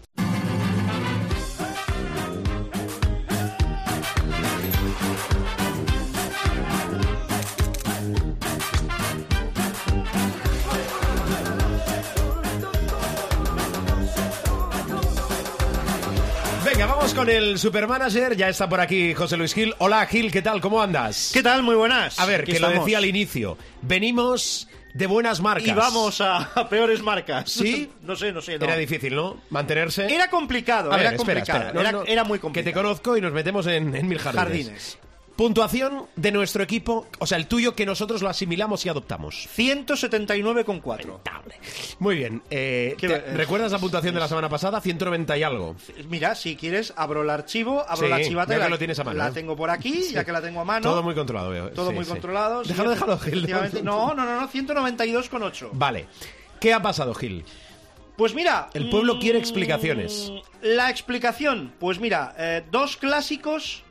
Con 17.24 17.34
el 17.34 17.58
supermanager. 17.58 18.36
Ya 18.36 18.48
está 18.48 18.68
por 18.68 18.80
aquí 18.80 19.14
José 19.14 19.36
Luis 19.36 19.54
Gil. 19.54 19.74
Hola 19.78 20.04
Gil, 20.06 20.30
¿qué 20.30 20.42
tal? 20.42 20.60
¿Cómo 20.60 20.82
andas? 20.82 21.30
¿Qué 21.32 21.42
tal? 21.42 21.62
Muy 21.62 21.74
buenas. 21.74 22.18
A 22.18 22.26
ver, 22.26 22.42
Aquí 22.42 22.52
que 22.52 22.60
lo 22.60 22.68
decía 22.68 22.98
al 22.98 23.06
inicio. 23.06 23.56
Venimos 23.82 24.68
de 24.92 25.06
buenas 25.06 25.40
marcas. 25.40 25.66
Y 25.66 25.72
vamos 25.72 26.20
a, 26.20 26.36
a 26.54 26.68
peores 26.68 27.02
marcas. 27.02 27.50
¿Sí? 27.50 27.90
No 28.04 28.14
sé, 28.16 28.32
no 28.32 28.42
sé. 28.42 28.58
no. 28.58 28.66
Era 28.66 28.76
difícil, 28.76 29.14
¿no? 29.14 29.40
Mantenerse. 29.48 30.14
Era 30.14 30.28
complicado, 30.28 30.92
A 30.92 30.96
ver, 30.96 31.06
era 31.06 31.16
espera, 31.16 31.40
complicado. 31.40 31.58
espera. 31.68 31.72
No, 31.72 31.80
era, 31.80 31.92
no, 31.92 32.04
era 32.04 32.24
muy 32.24 32.38
Que 32.38 32.42
complicado. 32.42 32.70
te 32.70 32.82
conozco 32.82 33.16
y 33.16 33.20
nos 33.22 33.32
metemos 33.32 33.66
en, 33.66 33.94
en 33.96 34.06
mil 34.06 34.18
jardines. 34.18 34.44
Jardines. 34.44 34.98
Puntuación 35.36 36.06
de 36.14 36.30
nuestro 36.30 36.62
equipo, 36.62 37.08
o 37.18 37.26
sea, 37.26 37.38
el 37.38 37.48
tuyo 37.48 37.74
que 37.74 37.84
nosotros 37.84 38.22
lo 38.22 38.28
asimilamos 38.28 38.86
y 38.86 38.88
adoptamos. 38.88 39.48
179,4. 39.56 41.18
Muy 41.98 42.16
bien. 42.16 42.42
eh, 42.50 42.94
¿Qué- 42.98 43.08
¿te- 43.08 43.20
¿Recuerdas 43.34 43.72
la 43.72 43.78
puntuación 43.80 44.14
de 44.14 44.20
la 44.20 44.28
semana 44.28 44.48
pasada? 44.48 44.80
190 44.80 45.36
y 45.36 45.42
algo. 45.42 45.74
Mira, 46.08 46.34
si 46.36 46.54
quieres, 46.56 46.92
abro 46.96 47.22
el 47.22 47.30
archivo, 47.30 47.84
abro 47.88 48.06
Sí, 48.06 48.10
la 48.10 48.22
chivata 48.22 48.48
veo 48.50 48.58
y 48.58 48.60
la, 48.60 48.66
que 48.66 48.70
lo 48.70 48.78
tienes 48.78 48.98
a 49.00 49.04
mano, 49.04 49.18
la 49.18 49.28
¿eh? 49.28 49.32
tengo 49.32 49.56
por 49.56 49.70
aquí, 49.70 50.04
ya 50.12 50.24
que 50.24 50.32
la 50.32 50.40
tengo 50.40 50.60
a 50.60 50.64
mano. 50.64 50.88
Todo 50.88 51.02
muy 51.02 51.14
controlado, 51.14 51.50
veo. 51.50 51.70
Todo 51.70 51.88
Sí, 51.90 51.94
muy 51.96 52.04
sí. 52.04 52.10
controlado. 52.10 52.62
sí, 52.62 52.70
Déjalo, 52.70 52.90
déjalo, 52.90 53.18
Gil. 53.18 53.34
efectivamente. 53.38 53.82
No, 53.84 54.14
no, 54.14 54.24
no, 54.24 54.40
no, 54.40 54.48
192,8. 54.48 55.70
Vale. 55.72 56.06
¿Qué 56.60 56.72
ha 56.72 56.80
pasado, 56.80 57.12
Gil? 57.14 57.44
Pues 58.16 58.34
mira. 58.34 58.68
El 58.74 58.88
pueblo 58.90 59.16
mm, 59.16 59.20
quiere 59.20 59.38
explicaciones. 59.40 60.30
La 60.62 60.88
explicación, 60.90 61.72
pues 61.80 61.98
mira, 61.98 62.34
eh, 62.38 62.62
dos 62.70 62.96
clásicos 62.96 63.82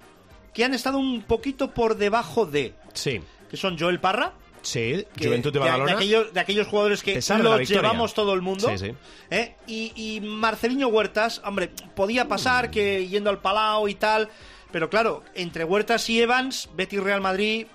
que 0.54 0.64
han 0.66 0.74
estado 0.74 0.98
un 0.98 1.22
poquito 1.24 1.72
por 1.72 1.96
debajo 1.98 2.46
de. 2.46 2.74
Sí. 2.94 3.22
Que 3.50 3.58
son 3.58 3.78
Joel 3.78 4.00
Parra. 4.00 4.34
Sí, 4.62 5.06
que- 5.18 5.26
Juventud 5.28 5.52
de 5.52 5.60
Badalona. 5.60 5.94
aquellos, 5.94 6.34
de 6.34 6.40
aquellos 6.40 6.68
jugadores 6.68 7.04
que 7.04 7.16
los 7.16 7.68
llevamos 7.70 8.14
todo 8.14 8.34
el 8.34 8.42
mundo. 8.42 8.70
Sí, 8.70 8.78
sí. 8.78 8.94
¿eh? 9.30 9.56
Y, 9.68 9.92
y 9.96 10.22
Marceliño 10.22 10.88
Huertas, 10.88 11.42
hombre, 11.44 11.70
podía 11.96 12.28
pasar 12.30 12.72
que 12.72 13.06
yendo 13.08 13.30
al 13.30 13.40
Palau 13.40 13.88
y 13.90 13.96
tal. 13.96 14.30
Pero 14.72 14.90
claro, 14.90 15.22
entre 15.36 15.66
Huertas 15.66 16.10
y 16.10 16.22
Evans, 16.22 16.70
Betis 16.76 17.02
Real 17.04 17.20
Madrid, 17.22 17.68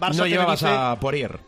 Barça 0.00 0.14
no 0.16 0.26
llevabas 0.26 0.60
Tenerife, 0.60 0.82
a 0.82 0.96
Poirier. 1.00 1.40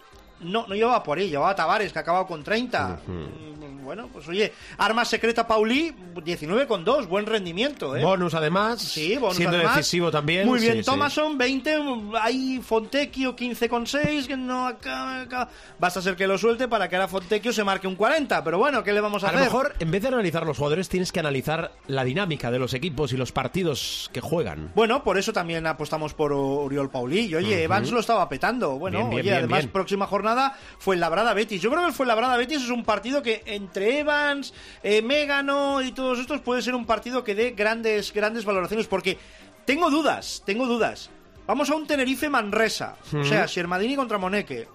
No, 0.45 0.66
no 0.66 0.74
llevaba 0.74 1.03
por 1.03 1.18
ahí, 1.18 1.28
llevaba 1.30 1.55
Tavares, 1.55 1.92
que 1.92 1.99
ha 1.99 2.03
acabado 2.03 2.26
con 2.26 2.42
30. 2.45 3.01
Mm, 3.07 3.84
Bueno, 3.84 4.09
pues 4.11 4.26
oye, 4.28 4.51
arma 4.78 5.05
secreta 5.05 5.47
Pauli, 5.47 5.95
19 6.24 6.66
con 6.66 6.84
2, 6.86 7.07
buen 7.07 7.26
rendimiento, 7.26 7.95
¿eh? 7.95 8.03
Bonus 8.03 8.32
además. 8.32 8.80
Sí, 8.80 9.16
bonus 9.18 9.36
Siendo 9.36 9.57
además. 9.59 9.76
decisivo 9.76 10.11
también. 10.11 10.47
Muy 10.47 10.59
sí, 10.59 10.64
bien, 10.66 10.78
sí. 10.78 10.84
Thomason 10.90 11.36
20, 11.36 11.76
hay 12.18 12.61
Fontecchio 12.64 13.36
15 13.36 13.68
con 13.68 13.86
6, 13.86 14.26
que 14.26 14.38
no 14.38 14.66
acaba, 14.66 15.20
acaba. 15.20 15.51
Basta 15.78 16.01
ser 16.01 16.16
que 16.16 16.26
lo 16.26 16.38
suelte 16.38 16.66
para 16.66 16.88
que 16.88 16.97
ahora 16.97 17.09
Fontecchio 17.09 17.53
se 17.53 17.62
marque 17.62 17.86
un 17.86 17.95
40, 17.95 18.42
pero 18.42 18.57
bueno, 18.59 18.82
¿qué 18.82 18.90
le 18.95 19.03
vamos 19.03 19.22
a, 19.22 19.28
A 19.28 19.32
lo 19.32 19.38
hacer? 19.38 19.49
mejor, 19.53 19.74
en 19.78 19.90
vez 19.90 20.01
de 20.01 20.09
analizar 20.09 20.47
los 20.47 20.57
jugadores, 20.57 20.88
tienes 20.88 21.12
que 21.12 21.20
analizar 21.20 21.72
la 21.86 22.05
dinámica 22.05 22.51
de 22.51 22.59
los 22.59 22.72
equipos 22.72 23.12
y 23.12 23.18
los 23.18 23.32
partidos 23.32 24.09
que 24.14 24.22
juegan. 24.22 24.72
Bueno, 24.74 25.05
por 25.05 25.18
eso 25.18 25.34
también 25.34 25.66
apostamos 25.66 26.14
por 26.14 26.32
Oriol 26.32 26.90
Paulí. 26.90 27.26
Y 27.26 27.34
oye, 27.34 27.62
Evans 27.64 27.90
lo 27.92 28.01
estaba 28.01 28.26
petando. 28.30 28.78
Bueno, 28.78 28.97
Bien, 29.01 29.11
bien, 29.11 29.20
oye, 29.20 29.22
bien, 29.30 29.38
además, 29.40 29.66
próxima 29.66 30.07
jornada 30.07 30.34
fue 30.78 30.95
el 30.97 31.01
Labrada 31.01 31.32
Betis. 31.35 31.61
Yo 31.62 31.70
creo 31.70 31.82
que 31.82 31.89
el 31.89 31.95
fue 31.95 32.07
Labrada 32.07 32.37
Betis 32.37 32.62
es 32.62 32.70
un 32.70 32.85
partido 32.85 33.22
que 33.22 33.43
entre 33.47 34.01
Evans, 34.01 34.53
eh, 34.82 35.03
Megano 35.03 35.82
y 35.82 35.93
todos 35.93 36.18
estos 36.18 36.41
puede 36.41 36.62
ser 36.62 36.74
un 36.74 36.87
partido 36.87 37.22
que 37.24 37.35
dé 37.35 37.51
grandes, 37.53 38.12
grandes 38.12 38.45
valoraciones. 38.45 38.87
Porque 38.87 39.18
tengo 39.64 39.91
dudas, 39.91 40.43
tengo 40.45 40.66
dudas. 40.66 41.11
Vamos 41.47 41.68
a 41.70 41.74
un 41.74 41.87
Tenerife 41.87 42.28
Manresa. 42.30 42.97
O 43.14 43.24
sea, 43.24 43.47
Siermadini 43.47 43.97
contra 43.97 44.16
Moneque. 44.18 44.66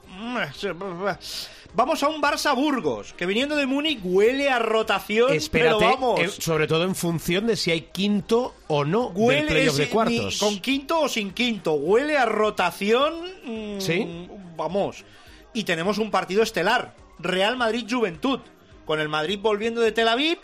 Vamos 1.75 2.01
a 2.01 2.07
un 2.09 2.19
Barça 2.21 2.55
Burgos, 2.55 3.13
que 3.13 3.27
viniendo 3.27 3.55
de 3.55 3.67
Múnich 3.67 3.99
huele 4.03 4.49
a 4.49 4.57
rotación. 4.57 5.33
Espérate, 5.33 5.77
pero 5.79 5.91
vamos. 5.91 6.19
eh, 6.19 6.29
sobre 6.29 6.65
todo 6.65 6.83
en 6.83 6.95
función 6.95 7.45
de 7.45 7.55
si 7.55 7.69
hay 7.69 7.81
quinto 7.91 8.55
o 8.67 8.83
no 8.83 9.09
del 9.09 9.17
Huele 9.23 9.47
playoff 9.47 9.77
de 9.77 9.87
cuartos. 9.89 10.33
ni- 10.33 10.39
con 10.39 10.59
quinto 10.59 11.01
o 11.01 11.07
sin 11.07 11.31
quinto. 11.31 11.73
Huele 11.73 12.17
a 12.17 12.25
rotación. 12.25 13.13
mm, 13.45 13.79
¿Sí? 13.79 14.27
Vamos. 14.57 15.05
Y 15.53 15.63
tenemos 15.63 15.97
un 15.97 16.11
partido 16.11 16.43
estelar. 16.43 16.95
Real 17.19 17.57
Madrid 17.57 17.85
Juventud. 17.89 18.39
Con 18.85 18.99
el 18.99 19.09
Madrid 19.09 19.39
volviendo 19.41 19.81
de 19.81 19.91
Tel 19.91 20.07
Aviv. 20.07 20.39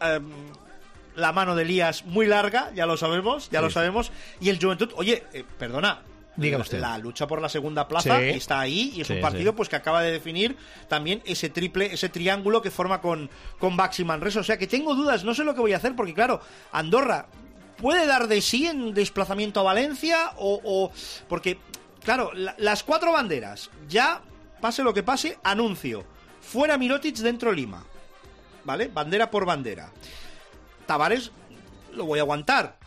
Em, 0.00 0.24
la 1.14 1.32
mano 1.32 1.54
de 1.56 1.62
Elías 1.62 2.04
muy 2.04 2.26
larga, 2.26 2.70
ya 2.74 2.84
lo 2.86 2.96
sabemos, 2.98 3.48
ya 3.50 3.60
Sí. 3.60 3.64
lo 3.64 3.70
sabemos. 3.70 4.12
Y 4.40 4.50
el 4.50 4.60
Juventud, 4.60 4.92
oye, 4.96 5.24
eh, 5.32 5.44
perdona. 5.58 6.02
Diga 6.36 6.58
la- 6.58 6.64
usted. 6.64 6.78
La 6.80 6.98
lucha 6.98 7.26
por 7.26 7.40
la 7.40 7.48
segunda 7.48 7.88
plaza 7.88 8.18
Sí. 8.18 8.24
está 8.28 8.60
ahí 8.60 8.92
y 8.94 9.00
es 9.00 9.06
Sí, 9.06 9.14
un 9.14 9.20
partido 9.22 9.52
sí. 9.52 9.56
pues 9.56 9.70
que 9.70 9.76
acaba 9.76 10.02
de 10.02 10.12
definir 10.12 10.54
también 10.86 11.22
ese 11.24 11.48
triple, 11.48 11.86
ese 11.94 12.10
triángulo 12.10 12.60
que 12.60 12.70
forma 12.70 13.00
con, 13.00 13.30
con 13.58 13.74
Baxi 13.78 14.04
Manresa. 14.04 14.40
O 14.40 14.44
sea 14.44 14.58
que 14.58 14.66
tengo 14.66 14.94
dudas, 14.94 15.24
no 15.24 15.34
sé 15.34 15.44
lo 15.44 15.54
que 15.54 15.60
voy 15.62 15.72
a 15.72 15.78
hacer, 15.78 15.96
porque 15.96 16.12
claro, 16.12 16.42
Andorra 16.72 17.28
puede 17.78 18.06
dar 18.06 18.28
de 18.28 18.42
sí 18.42 18.66
en 18.66 18.92
desplazamiento 18.92 19.60
a 19.60 19.62
Valencia 19.62 20.32
o. 20.36 20.60
o- 20.62 20.92
porque, 21.26 21.58
claro, 22.06 22.30
la- 22.32 22.54
las 22.56 22.82
cuatro 22.82 23.12
banderas, 23.12 23.68
ya 23.86 24.22
pase 24.62 24.82
lo 24.82 24.94
que 24.94 25.02
pase, 25.02 25.36
anuncio. 25.44 26.04
Fuera 26.40 26.78
Mirotic, 26.78 27.16
dentro 27.16 27.52
Lima. 27.52 27.84
¿Vale? 28.64 28.88
Bandera 28.88 29.30
por 29.30 29.44
bandera. 29.44 29.92
Tavares 30.86 31.30
lo 31.92 32.04
voy 32.06 32.18
a 32.18 32.22
aguantar. 32.22 32.78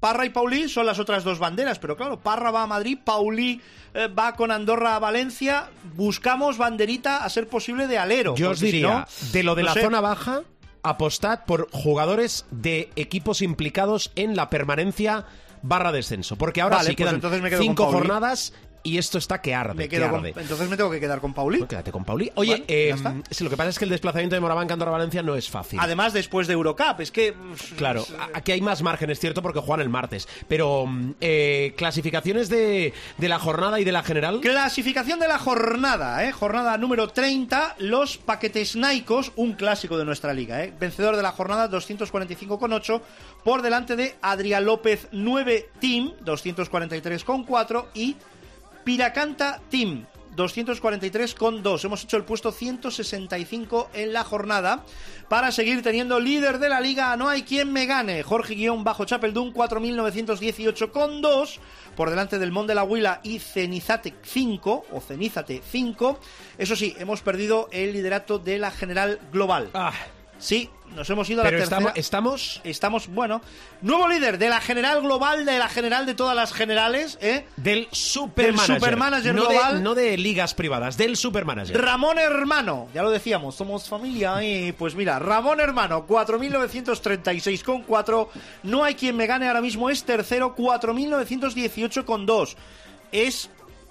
Parra 0.00 0.26
y 0.26 0.30
Paulí 0.30 0.68
son 0.68 0.84
las 0.86 0.98
otras 0.98 1.24
dos 1.24 1.38
banderas, 1.38 1.78
pero 1.78 1.96
claro, 1.96 2.20
Parra 2.20 2.50
va 2.50 2.64
a 2.64 2.66
Madrid, 2.66 2.98
Paulí 3.02 3.60
eh, 3.94 4.08
va 4.08 4.34
con 4.34 4.50
Andorra 4.50 4.96
a 4.96 4.98
Valencia. 4.98 5.70
Buscamos 5.94 6.58
banderita 6.58 7.24
a 7.24 7.28
ser 7.30 7.48
posible 7.48 7.86
de 7.86 7.96
alero. 7.98 8.34
Yo 8.34 8.50
os 8.50 8.58
si 8.58 8.66
diría, 8.66 9.06
no, 9.22 9.32
de 9.32 9.42
lo 9.42 9.54
de 9.54 9.62
no 9.62 9.68
la 9.68 9.74
sé. 9.74 9.80
zona 9.82 10.00
baja, 10.02 10.42
apostad 10.82 11.44
por 11.46 11.70
jugadores 11.72 12.44
de 12.50 12.90
equipos 12.96 13.40
implicados 13.40 14.12
en 14.14 14.36
la 14.36 14.50
permanencia 14.50 15.24
barra 15.64 15.90
descenso. 15.92 16.36
Porque 16.36 16.60
ahora 16.60 16.76
Vale, 16.76 16.90
sí 16.90 16.94
pues 16.94 17.04
quedan 17.04 17.14
entonces 17.16 17.42
me 17.42 17.48
quedo 17.50 17.58
con 17.58 17.66
cinco 17.66 17.86
jornadas 17.86 18.52
y 18.84 18.98
esto 18.98 19.18
está 19.18 19.40
que 19.42 19.52
arde. 19.54 19.74
Me 19.74 19.88
que 19.88 19.96
quedo 19.96 20.10
con- 20.10 20.20
arde. 20.20 20.34
entonces 20.36 20.68
me 20.68 20.76
tengo 20.76 20.90
que 20.90 21.00
quedar 21.00 21.20
con 21.20 21.34
Pauli. 21.34 21.56
Bueno, 21.58 21.68
quédate 21.68 21.90
con 21.90 22.04
Pauli. 22.04 22.30
Oye, 22.36 22.62
eh, 22.68 22.94
lo 23.40 23.50
que 23.50 23.56
pasa 23.56 23.70
es 23.70 23.78
que 23.78 23.84
el 23.86 23.90
desplazamiento 23.90 24.36
de 24.36 24.40
Moraván 24.40 24.70
Andorra 24.70 24.92
Valencia 24.92 25.22
no 25.22 25.34
es 25.34 25.50
fácil. 25.50 25.80
Además, 25.82 26.12
después 26.12 26.46
de 26.46 26.52
Eurocup, 26.52 27.00
es 27.00 27.10
que. 27.10 27.34
Claro, 27.76 28.06
a- 28.18 28.28
aquí 28.38 28.52
hay 28.52 28.60
más 28.60 28.82
margen, 28.82 29.10
es 29.10 29.18
cierto, 29.18 29.42
porque 29.42 29.58
juegan 29.58 29.80
el 29.80 29.88
martes. 29.88 30.28
Pero, 30.46 30.86
mm, 30.86 31.14
eh, 31.20 31.74
clasificaciones 31.76 32.48
de, 32.48 32.92
de 33.18 33.28
la 33.28 33.38
jornada 33.38 33.80
y 33.80 33.84
de 33.84 33.92
la 33.92 34.02
general. 34.04 34.40
Clasificación 34.40 35.18
de 35.18 35.28
la 35.28 35.38
jornada, 35.38 36.24
¿eh? 36.28 36.32
Jornada 36.32 36.76
número 36.78 37.08
30, 37.08 37.76
los 37.78 38.18
paquetes 38.18 38.76
Naicos, 38.76 39.32
un 39.36 39.54
clásico 39.54 39.96
de 39.96 40.04
nuestra 40.04 40.34
liga, 40.34 40.62
¿eh? 40.62 40.72
Vencedor 40.78 41.16
de 41.16 41.22
la 41.22 41.32
jornada 41.32 41.68
245,8, 41.70 43.00
por 43.42 43.62
delante 43.62 43.96
de 43.96 44.14
Adrián 44.20 44.64
López 44.66 45.08
9 45.12 45.70
Team, 45.80 46.12
243,4 46.24 47.86
y 47.94 48.16
Piracanta 48.84 49.60
Team, 49.70 50.04
243,2. 50.36 51.84
Hemos 51.84 52.04
hecho 52.04 52.18
el 52.18 52.24
puesto 52.24 52.52
165 52.52 53.88
en 53.94 54.12
la 54.12 54.22
jornada 54.24 54.84
para 55.28 55.50
seguir 55.52 55.82
teniendo 55.82 56.20
líder 56.20 56.58
de 56.58 56.68
la 56.68 56.80
liga. 56.80 57.16
No 57.16 57.30
hay 57.30 57.42
quien 57.42 57.72
me 57.72 57.86
gane. 57.86 58.22
Jorge 58.22 58.54
Guión 58.54 58.84
bajo 58.84 59.06
Chapeldún 59.06 59.54
4.918,2 59.54 61.58
por 61.96 62.10
delante 62.10 62.38
del 62.38 62.52
Mon 62.52 62.66
de 62.66 62.74
la 62.74 62.84
Huila 62.84 63.20
y 63.22 63.38
Cenizate 63.38 64.12
5 64.22 64.84
o 64.92 65.00
Cenízate 65.00 65.62
5. 65.66 66.20
Eso 66.58 66.76
sí, 66.76 66.94
hemos 66.98 67.22
perdido 67.22 67.70
el 67.72 67.94
liderato 67.94 68.38
de 68.38 68.58
la 68.58 68.70
general 68.70 69.18
global. 69.32 69.70
Ah, 69.72 69.94
Sí, 70.44 70.68
nos 70.94 71.08
hemos 71.08 71.30
ido 71.30 71.40
a 71.40 71.44
pero 71.44 71.56
la 71.56 71.62
tercera. 71.62 71.78
estamos, 71.94 71.96
estamos 71.96 72.60
Estamos, 72.64 73.08
bueno, 73.08 73.40
nuevo 73.80 74.06
líder 74.06 74.36
de 74.36 74.50
la 74.50 74.60
general 74.60 75.00
global, 75.00 75.46
de 75.46 75.58
la 75.58 75.70
general 75.70 76.04
de 76.04 76.14
todas 76.14 76.36
las 76.36 76.52
generales, 76.52 77.16
¿eh? 77.22 77.46
del 77.56 77.88
supermanager. 77.90 78.74
Del 78.74 78.76
supermanager 78.76 79.34
no 79.34 79.46
global. 79.46 79.76
De, 79.76 79.82
no 79.82 79.94
de 79.94 80.18
ligas 80.18 80.52
privadas, 80.52 80.98
del 80.98 81.16
supermanager. 81.16 81.80
Ramón 81.80 82.18
Hermano, 82.18 82.88
ya 82.92 83.02
lo 83.02 83.10
decíamos, 83.10 83.54
somos 83.54 83.88
familia 83.88 84.44
y 84.44 84.72
pues 84.72 84.94
mira, 84.94 85.18
Ramón 85.18 85.60
Hermano, 85.60 86.06
4.936,4. 86.06 88.28
No 88.64 88.84
hay 88.84 88.96
quien 88.96 89.16
me 89.16 89.26
gane 89.26 89.48
ahora 89.48 89.62
mismo, 89.62 89.88
es 89.88 90.04
tercero, 90.04 90.54
4.918,2. 90.54 92.54
Es 93.12 93.48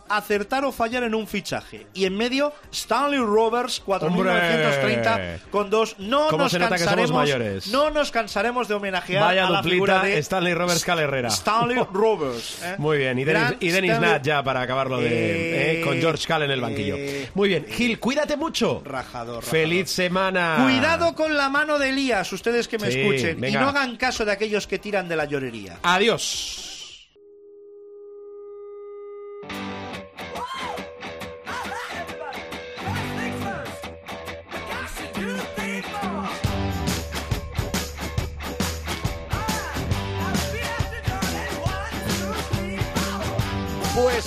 acertar 0.10 0.66
o 0.66 0.72
fallar 0.72 1.04
en 1.04 1.16
un 1.16 1.28
fichaje. 1.28 1.88
Y 1.94 2.06
en 2.06 2.16
medio, 2.16 2.54
Stanley 2.72 3.20
Roberts, 3.20 3.82
4.930,2. 3.86 5.96
No 6.00 6.28
¿Cómo 6.30 6.44
nos 6.44 6.52
se 6.52 6.60
nota 6.60 6.76
que 6.76 6.84
somos 6.84 7.12
cansaremos, 7.12 7.68
no 7.68 7.90
nos 7.90 8.12
cansaremos 8.12 8.68
de 8.68 8.74
homenajear 8.76 9.24
Vaya 9.24 9.48
a 9.48 9.50
la 9.50 9.64
figura 9.64 10.04
de 10.04 10.18
Stanley 10.20 10.54
Roberts 10.54 10.84
Cal 10.84 11.00
Herrera. 11.00 11.30
Stanley 11.30 11.78
Roberts. 11.94 12.62
¿eh? 12.64 12.76
Muy 12.78 12.98
bien, 12.98 13.18
y 13.20 13.24
Dennis, 13.24 13.42
Gran 13.44 13.58
y 13.60 13.70
Dennis 13.70 13.92
Stanley- 13.92 14.12
Nat 14.12 14.24
ya 14.24 14.44
para 14.44 14.62
acabarlo 14.62 15.00
de, 15.00 15.08
Eh, 15.08 15.80
eh, 15.80 15.82
con 15.84 15.98
George 16.00 16.26
Cal 16.28 16.44
en 16.44 16.52
el 16.52 16.62
banquillo. 16.62 16.96
Muy 17.34 17.50
bien, 17.50 17.66
Gil, 17.70 18.00
cuídate 18.00 18.38
mucho. 18.38 18.82
Rajador, 18.86 19.38
rajador. 19.38 19.44
Feliz 19.44 19.90
semana. 19.90 20.60
Cuidado 20.64 21.16
con 21.16 21.36
la 21.36 21.50
mano 21.50 21.80
de 21.80 21.90
Elías, 21.90 22.32
ustedes 22.34 22.68
que 22.68 22.78
me 22.78 22.92
Sí, 22.92 23.00
escuchen. 23.00 23.40
venga. 23.40 23.60
Y 23.60 23.64
no 23.64 23.70
hagan 23.70 23.96
caso 23.98 24.26
de 24.26 24.32
aquellos 24.32 24.68
que 24.68 24.80
tiran 24.80 25.08
de 25.08 25.16
la 25.16 25.26
llorería. 25.26 25.78
Adiós. 25.84 26.73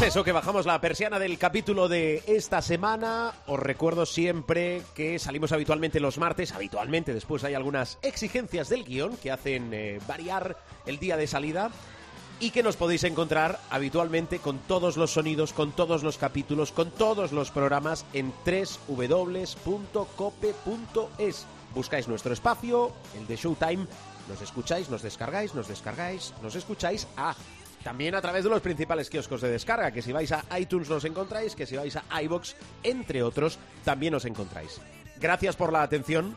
Eso, 0.06 0.22
que 0.22 0.30
bajamos 0.30 0.66
la 0.66 0.80
persiana 0.80 1.18
del 1.18 1.36
capítulo 1.36 1.88
de 1.88 2.22
esta 2.28 2.62
semana. 2.62 3.32
Os 3.48 3.58
recuerdo 3.58 4.06
siempre 4.06 4.82
que 4.94 5.18
salimos 5.18 5.50
habitualmente 5.50 5.98
los 5.98 6.18
martes. 6.18 6.52
Habitualmente, 6.52 7.12
después 7.12 7.42
hay 7.42 7.54
algunas 7.54 7.98
exigencias 8.02 8.68
del 8.68 8.84
guion 8.84 9.16
que 9.16 9.32
hacen 9.32 9.74
eh, 9.74 9.98
variar 10.06 10.58
el 10.86 11.00
día 11.00 11.16
de 11.16 11.26
salida. 11.26 11.72
Y 12.38 12.50
que 12.50 12.62
nos 12.62 12.76
podéis 12.76 13.02
encontrar 13.02 13.58
habitualmente 13.68 14.38
con 14.38 14.58
todos 14.60 14.96
los 14.96 15.10
sonidos, 15.10 15.52
con 15.52 15.72
todos 15.72 16.04
los 16.04 16.18
capítulos, 16.18 16.70
con 16.70 16.92
todos 16.92 17.32
los 17.32 17.50
programas 17.50 18.06
en 18.12 18.32
www.cope.es. 18.44 19.56
Buscáis 21.74 22.06
nuestro 22.06 22.32
espacio, 22.32 22.92
el 23.18 23.26
de 23.26 23.34
Showtime, 23.36 23.88
nos 24.28 24.40
escucháis, 24.40 24.88
nos 24.88 25.02
descargáis, 25.02 25.52
nos 25.54 25.66
descargáis, 25.66 26.32
nos 26.42 26.54
escucháis. 26.54 27.08
Ah, 27.16 27.34
también 27.86 28.16
a 28.16 28.20
través 28.20 28.42
de 28.42 28.50
los 28.50 28.62
principales 28.62 29.08
kioscos 29.08 29.40
de 29.40 29.48
descarga, 29.48 29.92
que 29.92 30.02
si 30.02 30.10
vais 30.10 30.32
a 30.32 30.44
iTunes 30.58 30.88
nos 30.88 31.04
encontráis, 31.04 31.54
que 31.54 31.66
si 31.66 31.76
vais 31.76 31.94
a 31.94 32.20
iBox, 32.20 32.56
entre 32.82 33.22
otros, 33.22 33.60
también 33.84 34.12
os 34.12 34.24
encontráis. 34.24 34.80
Gracias 35.20 35.54
por 35.54 35.72
la 35.72 35.82
atención, 35.82 36.34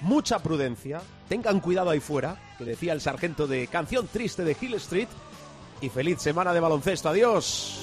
mucha 0.00 0.38
prudencia, 0.38 1.02
tengan 1.28 1.58
cuidado 1.58 1.90
ahí 1.90 1.98
fuera, 1.98 2.36
que 2.56 2.62
decía 2.62 2.92
el 2.92 3.00
sargento 3.00 3.48
de 3.48 3.66
Canción 3.66 4.06
Triste 4.06 4.44
de 4.44 4.56
Hill 4.60 4.74
Street, 4.74 5.08
y 5.80 5.88
feliz 5.88 6.20
semana 6.20 6.54
de 6.54 6.60
baloncesto. 6.60 7.08
Adiós. 7.08 7.80